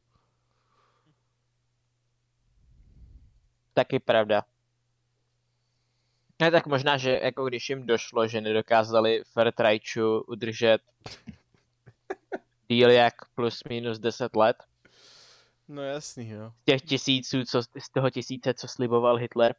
taky 3.79 3.99
pravda. 3.99 4.43
Ne, 6.41 6.51
tak 6.51 6.67
možná, 6.67 6.97
že 6.97 7.19
jako 7.23 7.45
když 7.45 7.69
jim 7.69 7.87
došlo, 7.87 8.27
že 8.27 8.41
nedokázali 8.41 9.23
Fertrajču 9.33 10.21
udržet 10.21 10.81
díl 12.67 12.91
jak 12.91 13.13
plus 13.35 13.63
minus 13.69 13.99
10 13.99 14.35
let, 14.35 14.55
No 15.69 15.81
jasný, 15.81 16.29
jo. 16.29 16.51
z 16.61 16.65
těch 16.65 16.81
tisíců, 16.81 17.43
co, 17.43 17.61
z 17.63 17.89
toho 17.93 18.09
tisíce, 18.09 18.53
co 18.53 18.67
sliboval 18.67 19.15
Hitler, 19.15 19.55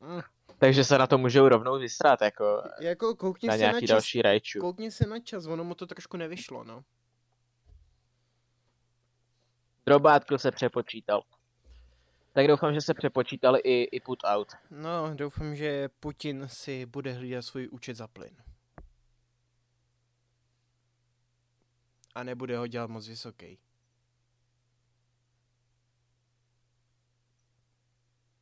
Mm. 0.00 0.20
takže 0.58 0.84
se 0.84 0.98
na 0.98 1.06
to 1.06 1.18
můžou 1.18 1.48
rovnou 1.48 1.78
vysrat, 1.78 2.22
jako 2.22 2.62
Jako 2.80 3.14
koukni 3.16 3.46
na 3.48 3.54
se 3.54 3.58
na 3.62 3.70
nějaký 3.70 3.86
čas, 3.86 3.94
další 3.94 4.22
rajču. 4.22 4.60
koukni 4.60 4.90
se 4.90 5.06
na 5.06 5.18
čas, 5.20 5.46
ono 5.46 5.64
mu 5.64 5.74
to 5.74 5.86
trošku 5.86 6.16
nevyšlo, 6.16 6.64
no. 6.64 6.84
Drobátko 9.86 10.38
se 10.38 10.50
přepočítal. 10.50 11.22
Tak 12.32 12.46
doufám, 12.48 12.74
že 12.74 12.80
se 12.80 12.94
přepočítal 12.94 13.56
i, 13.64 13.82
i 13.82 14.00
put 14.00 14.18
out. 14.24 14.48
No, 14.70 15.14
doufám, 15.14 15.56
že 15.56 15.88
Putin 16.00 16.48
si 16.48 16.86
bude 16.86 17.12
hlídat 17.12 17.42
svůj 17.42 17.68
účet 17.72 17.94
za 17.96 18.06
plyn. 18.06 18.36
A 22.14 22.22
nebude 22.22 22.58
ho 22.58 22.66
dělat 22.66 22.90
moc 22.90 23.08
vysoký. 23.08 23.58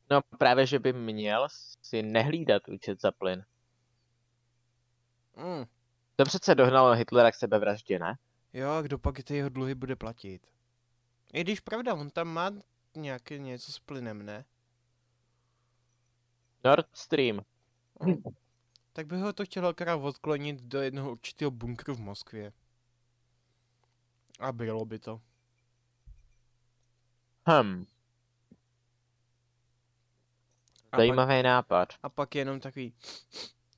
No 0.09 0.21
právě, 0.37 0.65
že 0.65 0.79
by 0.79 0.93
měl 0.93 1.47
si 1.81 2.03
nehlídat 2.03 2.67
účet 2.67 3.01
za 3.01 3.11
plyn. 3.11 3.45
Mm. 5.35 5.65
To 6.15 6.25
přece 6.25 6.55
dohnalo 6.55 6.93
Hitlera 6.93 7.31
k 7.31 7.35
sebevraždě, 7.35 7.99
ne? 7.99 8.17
Jo, 8.53 8.69
a 8.69 8.81
kdo 8.81 8.97
pak 8.97 9.23
ty 9.23 9.35
jeho 9.35 9.49
dluhy 9.49 9.75
bude 9.75 9.95
platit? 9.95 10.47
I 11.33 11.41
když 11.41 11.59
pravda, 11.59 11.93
on 11.93 12.09
tam 12.09 12.27
má 12.27 12.51
nějaké 12.95 13.37
něco 13.37 13.71
s 13.71 13.79
plynem, 13.79 14.25
ne? 14.25 14.45
Nord 16.63 16.87
Stream. 16.93 17.41
Tak 18.93 19.07
by 19.07 19.17
ho 19.17 19.33
to 19.33 19.45
chtělo 19.45 19.67
akorát 19.67 19.95
odklonit 19.95 20.61
do 20.61 20.81
jednoho 20.81 21.11
určitého 21.11 21.51
bunkru 21.51 21.95
v 21.95 21.99
Moskvě. 21.99 22.53
A 24.39 24.51
bylo 24.51 24.85
by 24.85 24.99
to. 24.99 25.21
Hm, 27.49 27.85
A 30.95 30.97
zajímavý 30.97 31.43
nápad. 31.43 31.89
Pak, 31.89 31.99
a 32.03 32.09
pak 32.09 32.35
jenom 32.35 32.59
takový, 32.59 32.93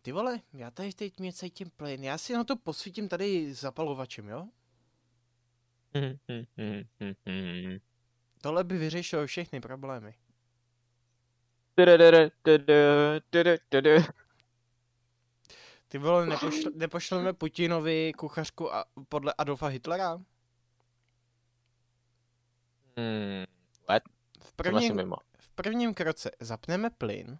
ty 0.01 0.11
vole, 0.11 0.39
já 0.53 0.71
tady 0.71 0.93
teď 0.93 1.19
mě 1.19 1.33
cítím 1.33 1.69
plyn, 1.69 2.03
já 2.03 2.17
si 2.17 2.33
na 2.33 2.43
to 2.43 2.55
posvítím 2.55 3.09
tady 3.09 3.53
zapalovačem, 3.53 4.29
jo? 4.29 4.47
Hm, 5.97 6.17
hm, 6.27 6.83
hm. 7.29 7.77
Tohle 8.41 8.63
by 8.63 8.77
vyřešilo 8.77 9.27
všechny 9.27 9.61
problémy. 9.61 10.13
Ty 15.87 15.97
vole, 15.97 16.25
nepošl, 16.25 16.69
nepošleme 16.75 17.33
Putinovi 17.33 18.13
kuchařku 18.13 18.73
a, 18.73 18.85
podle 19.09 19.33
Adolfa 19.37 19.67
Hitlera? 19.67 20.13
Hmm, 22.97 23.45
V 23.77 23.85
jsem 24.63 24.75
asi 24.75 24.87
prvním, 24.87 24.95
mimo. 24.95 25.15
V 25.57 25.63
prvním 25.63 25.93
kroce 25.93 26.31
zapneme 26.39 26.89
plyn, 26.89 27.39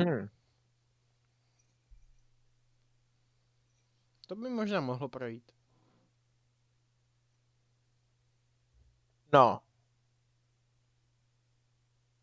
Hm. 0.00 0.28
to 4.26 4.36
by 4.36 4.48
možná 4.50 4.80
mohlo 4.80 5.08
projít. 5.08 5.52
No, 9.32 9.60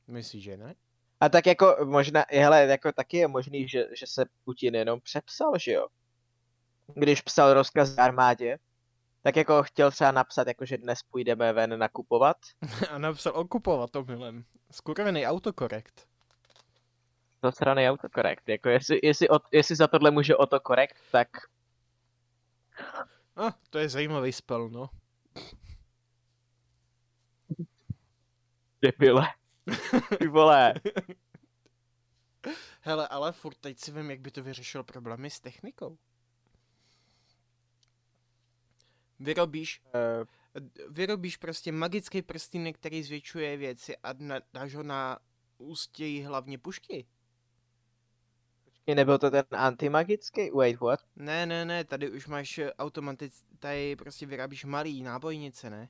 Myslíš, 0.07 0.43
že 0.43 0.57
ne? 0.57 0.75
a 1.19 1.29
tak 1.29 1.45
jako 1.45 1.77
možná, 1.85 2.25
hele, 2.29 2.61
jako 2.67 2.91
taky 2.91 3.17
je 3.17 3.27
možný, 3.27 3.67
že, 3.69 3.87
že 3.95 4.07
se 4.07 4.25
Putin 4.45 4.75
jenom 4.75 5.01
přepsal, 5.01 5.53
že 5.59 5.71
jo? 5.71 5.87
Když 6.95 7.21
psal 7.21 7.53
rozkaz 7.53 7.97
armádě, 7.97 8.59
tak 9.27 9.35
jako 9.35 9.63
chtěl 9.63 9.91
třeba 9.91 10.11
napsat, 10.11 10.47
jako 10.47 10.65
že 10.65 10.77
dnes 10.77 11.03
půjdeme 11.03 11.53
ven 11.53 11.79
nakupovat. 11.79 12.37
A 12.89 12.97
napsal 12.97 13.33
okupovat 13.35 13.91
to 13.91 14.03
milem. 14.03 14.45
Skurvený 14.71 15.27
autokorekt. 15.27 16.07
To 17.39 17.51
strany 17.51 17.89
autokorekt. 17.89 18.49
Jako 18.49 18.69
jestli, 18.69 18.99
jestli, 19.03 19.29
od, 19.29 19.43
jestli 19.51 19.75
za 19.75 19.87
tohle 19.87 20.11
může 20.11 20.35
autokorekt, 20.35 20.97
tak 21.11 21.27
A, 23.35 23.51
to 23.69 23.79
je 23.79 23.89
zajímavý 23.89 24.31
spell, 24.31 24.69
no. 24.69 24.89
debile. 28.81 29.27
Ty 30.19 30.27
vole. 30.27 30.73
Hele, 32.81 33.07
ale 33.07 33.31
furt 33.31 33.57
teď 33.57 33.79
si 33.79 33.91
vím, 33.91 34.11
jak 34.11 34.19
by 34.19 34.31
to 34.31 34.43
vyřešilo 34.43 34.83
problémy 34.83 35.29
s 35.29 35.39
technikou. 35.39 35.97
Vyrobíš, 39.19 39.81
Uh, 39.85 40.25
d- 40.59 40.83
vyrobíš 40.89 41.37
prostě 41.37 41.71
magický 41.71 42.21
prstýnek, 42.21 42.75
který 42.77 43.03
zvětšuje 43.03 43.57
věci 43.57 43.97
a 43.97 44.13
na, 44.13 44.39
dáš 44.53 44.75
ho 44.75 44.83
na 44.83 45.19
ústěj 45.57 46.21
hlavně 46.21 46.57
pušky. 46.57 47.07
nebyl 48.95 49.17
to 49.17 49.31
ten 49.31 49.45
antimagický? 49.51 50.51
Wait, 50.51 50.79
what? 50.79 50.99
Ne, 51.15 51.45
ne, 51.45 51.65
ne, 51.65 51.83
tady 51.83 52.11
už 52.11 52.27
máš 52.27 52.57
eh, 52.57 52.73
automatic, 52.73 53.45
tady 53.59 53.95
prostě 53.95 54.25
vyrábíš 54.25 54.65
malý 54.65 55.03
nábojnice, 55.03 55.69
ne? 55.69 55.89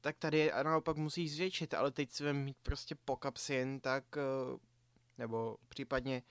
Tak 0.00 0.16
tady 0.18 0.52
a 0.52 0.62
naopak 0.62 0.96
musíš 0.96 1.34
zvětšit, 1.34 1.74
ale 1.74 1.90
teď 1.90 2.10
si 2.10 2.24
vem 2.24 2.44
mít 2.44 2.56
prostě 2.62 2.94
po 2.94 3.16
kapsi 3.16 3.54
jen 3.54 3.80
tak, 3.80 4.04
eh, 4.16 4.58
nebo 5.18 5.56
případně 5.68 6.22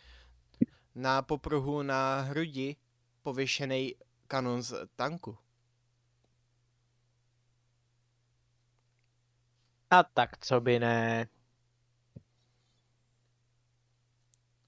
na 0.96 1.22
popruhu 1.22 1.82
na 1.82 2.22
hrudi 2.22 2.76
pověšený 3.22 3.96
kanon 4.34 4.62
z 4.62 4.74
tanku. 4.96 5.38
A 9.92 10.04
tak 10.04 10.38
co 10.38 10.62
by 10.62 10.80
ne. 10.80 11.28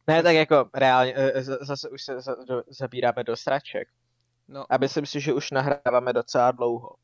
Ne, 0.08 0.24
tak 0.24 0.36
jako 0.36 0.70
reálně, 0.74 1.14
eh, 1.16 1.44
z- 1.44 1.58
zase 1.62 1.90
už 1.90 2.02
se 2.04 2.14
zabíráme 2.68 3.24
do 3.24 3.36
sraček. 3.36 3.88
No, 4.48 4.66
A 4.70 4.78
myslím 4.78 5.06
si, 5.06 5.22
že 5.22 5.34
už 5.34 5.52
nahráváme 5.52 6.14
docela 6.14 6.52
dlouho. 6.52 6.96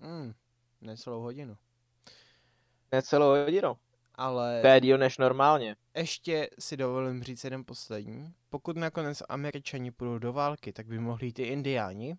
mm, 0.00 0.32
necelou 0.80 1.20
hodinu. 1.20 1.56
Necelou 2.92 3.28
hodinu. 3.44 3.76
Ale 4.14 4.60
To 4.62 4.66
je 4.68 4.80
díl 4.80 4.98
než 4.98 5.18
normálně. 5.18 5.76
ještě 5.94 6.50
si 6.58 6.76
dovolím 6.76 7.22
říct 7.22 7.44
jeden 7.44 7.64
poslední. 7.64 8.34
Pokud 8.56 8.76
nakonec 8.76 9.22
američani 9.28 9.90
půjdou 9.90 10.18
do 10.18 10.32
války, 10.32 10.72
tak 10.72 10.86
by 10.86 10.98
mohli 10.98 11.26
jít 11.26 11.38
i 11.38 11.42
indiáni 11.42 12.16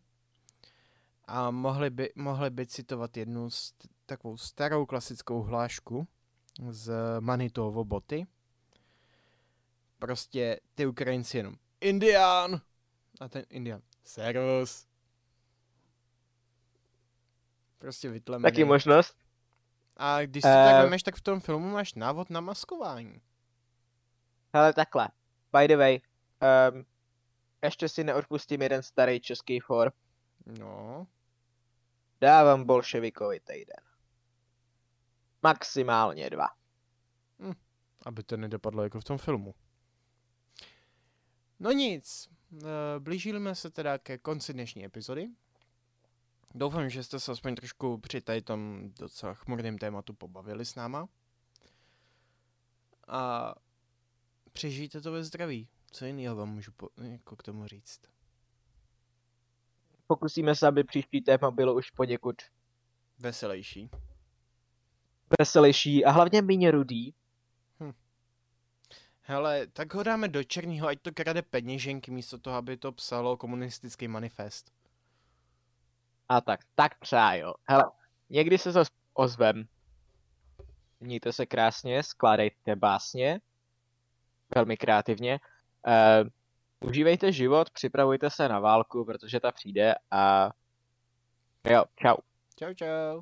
a 1.25 1.51
mohli 1.51 1.89
by, 1.89 2.13
mohli 2.15 2.49
by 2.49 2.67
citovat 2.67 3.17
jednu 3.17 3.49
z 3.49 3.71
t- 3.71 3.87
takovou 4.05 4.37
starou 4.37 4.85
klasickou 4.85 5.41
hlášku 5.43 6.07
z 6.69 6.91
Manitovo 7.19 7.85
boty. 7.85 8.27
Prostě 9.99 10.59
ty 10.75 10.85
Ukrajinci 10.85 11.37
jenom 11.37 11.55
Indián! 11.81 12.61
A 13.21 13.27
ten 13.29 13.43
Indián 13.49 13.81
Servus. 14.03 14.87
Prostě 17.77 18.09
vytlemený. 18.09 18.51
Taky 18.51 18.63
možnost. 18.65 19.15
A 19.97 20.21
když 20.21 20.43
si 20.43 20.47
to 20.49 20.53
tak 20.53 20.75
Eh. 20.75 20.83
vemeš, 20.83 21.03
tak 21.03 21.15
v 21.15 21.21
tom 21.21 21.39
filmu 21.39 21.69
máš 21.69 21.93
návod 21.93 22.29
na 22.29 22.41
maskování. 22.41 23.21
Hele, 24.53 24.73
takhle. 24.73 25.07
By 25.59 25.67
the 25.67 25.77
way, 25.77 25.99
um, 26.41 26.85
ještě 27.63 27.89
si 27.89 28.03
neodpustím 28.03 28.61
jeden 28.61 28.83
starý 28.83 29.19
český 29.19 29.59
for. 29.59 29.91
No, 30.59 31.07
Dávám 32.21 32.63
bolševikovi 32.63 33.39
týden. 33.39 33.83
Maximálně 35.43 36.29
dva. 36.29 36.47
aby 38.05 38.23
to 38.23 38.37
nedopadlo 38.37 38.83
jako 38.83 38.99
v 38.99 39.03
tom 39.03 39.17
filmu. 39.17 39.55
No 41.59 41.71
nic, 41.71 42.29
eh, 42.61 42.65
blížíme 42.99 43.55
se 43.55 43.69
teda 43.69 43.97
ke 43.97 44.17
konci 44.17 44.53
dnešní 44.53 44.85
epizody. 44.85 45.27
Doufám, 46.55 46.89
že 46.89 47.03
jste 47.03 47.19
se 47.19 47.31
aspoň 47.31 47.55
trošku 47.55 47.97
při 47.97 48.21
tady 48.21 48.41
tom 48.41 48.91
docela 48.99 49.33
chmurném 49.33 49.77
tématu 49.77 50.13
pobavili 50.13 50.65
s 50.65 50.75
náma. 50.75 51.09
A 53.07 53.53
přežijte 54.51 55.01
to 55.01 55.11
ve 55.11 55.23
zdraví. 55.23 55.69
Co 55.91 56.05
jiného 56.05 56.35
vám 56.35 56.49
můžu 56.49 56.71
po, 56.71 56.89
jako 57.01 57.35
k 57.35 57.43
tomu 57.43 57.67
říct? 57.67 58.01
Pokusíme 60.07 60.55
se, 60.55 60.67
aby 60.67 60.83
příští 60.83 61.21
téma 61.21 61.51
bylo 61.51 61.75
už 61.75 61.91
poněkud 61.91 62.35
Veselější. 63.19 63.89
veselější 65.39 66.05
a 66.05 66.11
hlavně 66.11 66.41
méně 66.41 66.71
rudý. 66.71 67.13
Hele, 69.21 69.67
tak 69.67 69.93
ho 69.93 70.03
dáme 70.03 70.27
do 70.27 70.43
černého, 70.43 70.87
ať 70.87 71.01
to 71.01 71.11
krade 71.11 71.41
peněženky 71.41 72.11
místo 72.11 72.37
toho, 72.37 72.57
aby 72.57 72.77
to 72.77 72.91
psalo 72.91 73.37
komunistický 73.37 74.07
manifest. 74.07 74.71
A 76.29 76.41
tak, 76.41 76.59
tak 76.75 76.99
třeba 76.99 77.33
jo. 77.33 77.53
Hele, 77.63 77.83
někdy 78.29 78.57
se 78.57 78.71
zase 78.71 78.91
ozvem. 79.13 79.67
mějte 80.99 81.33
se 81.33 81.45
krásně, 81.45 82.03
skládejte 82.03 82.75
básně, 82.75 83.39
velmi 84.55 84.77
kreativně. 84.77 85.39
Uh, 85.87 86.89
užívejte 86.89 87.31
život, 87.31 87.69
připravujte 87.69 88.29
se 88.29 88.49
na 88.49 88.59
válku, 88.59 89.05
protože 89.05 89.39
ta 89.39 89.51
přijde 89.51 89.95
a 90.11 90.51
jo, 91.69 91.83
čau. 91.95 92.15
Čau, 92.59 92.73
čau. 92.73 93.21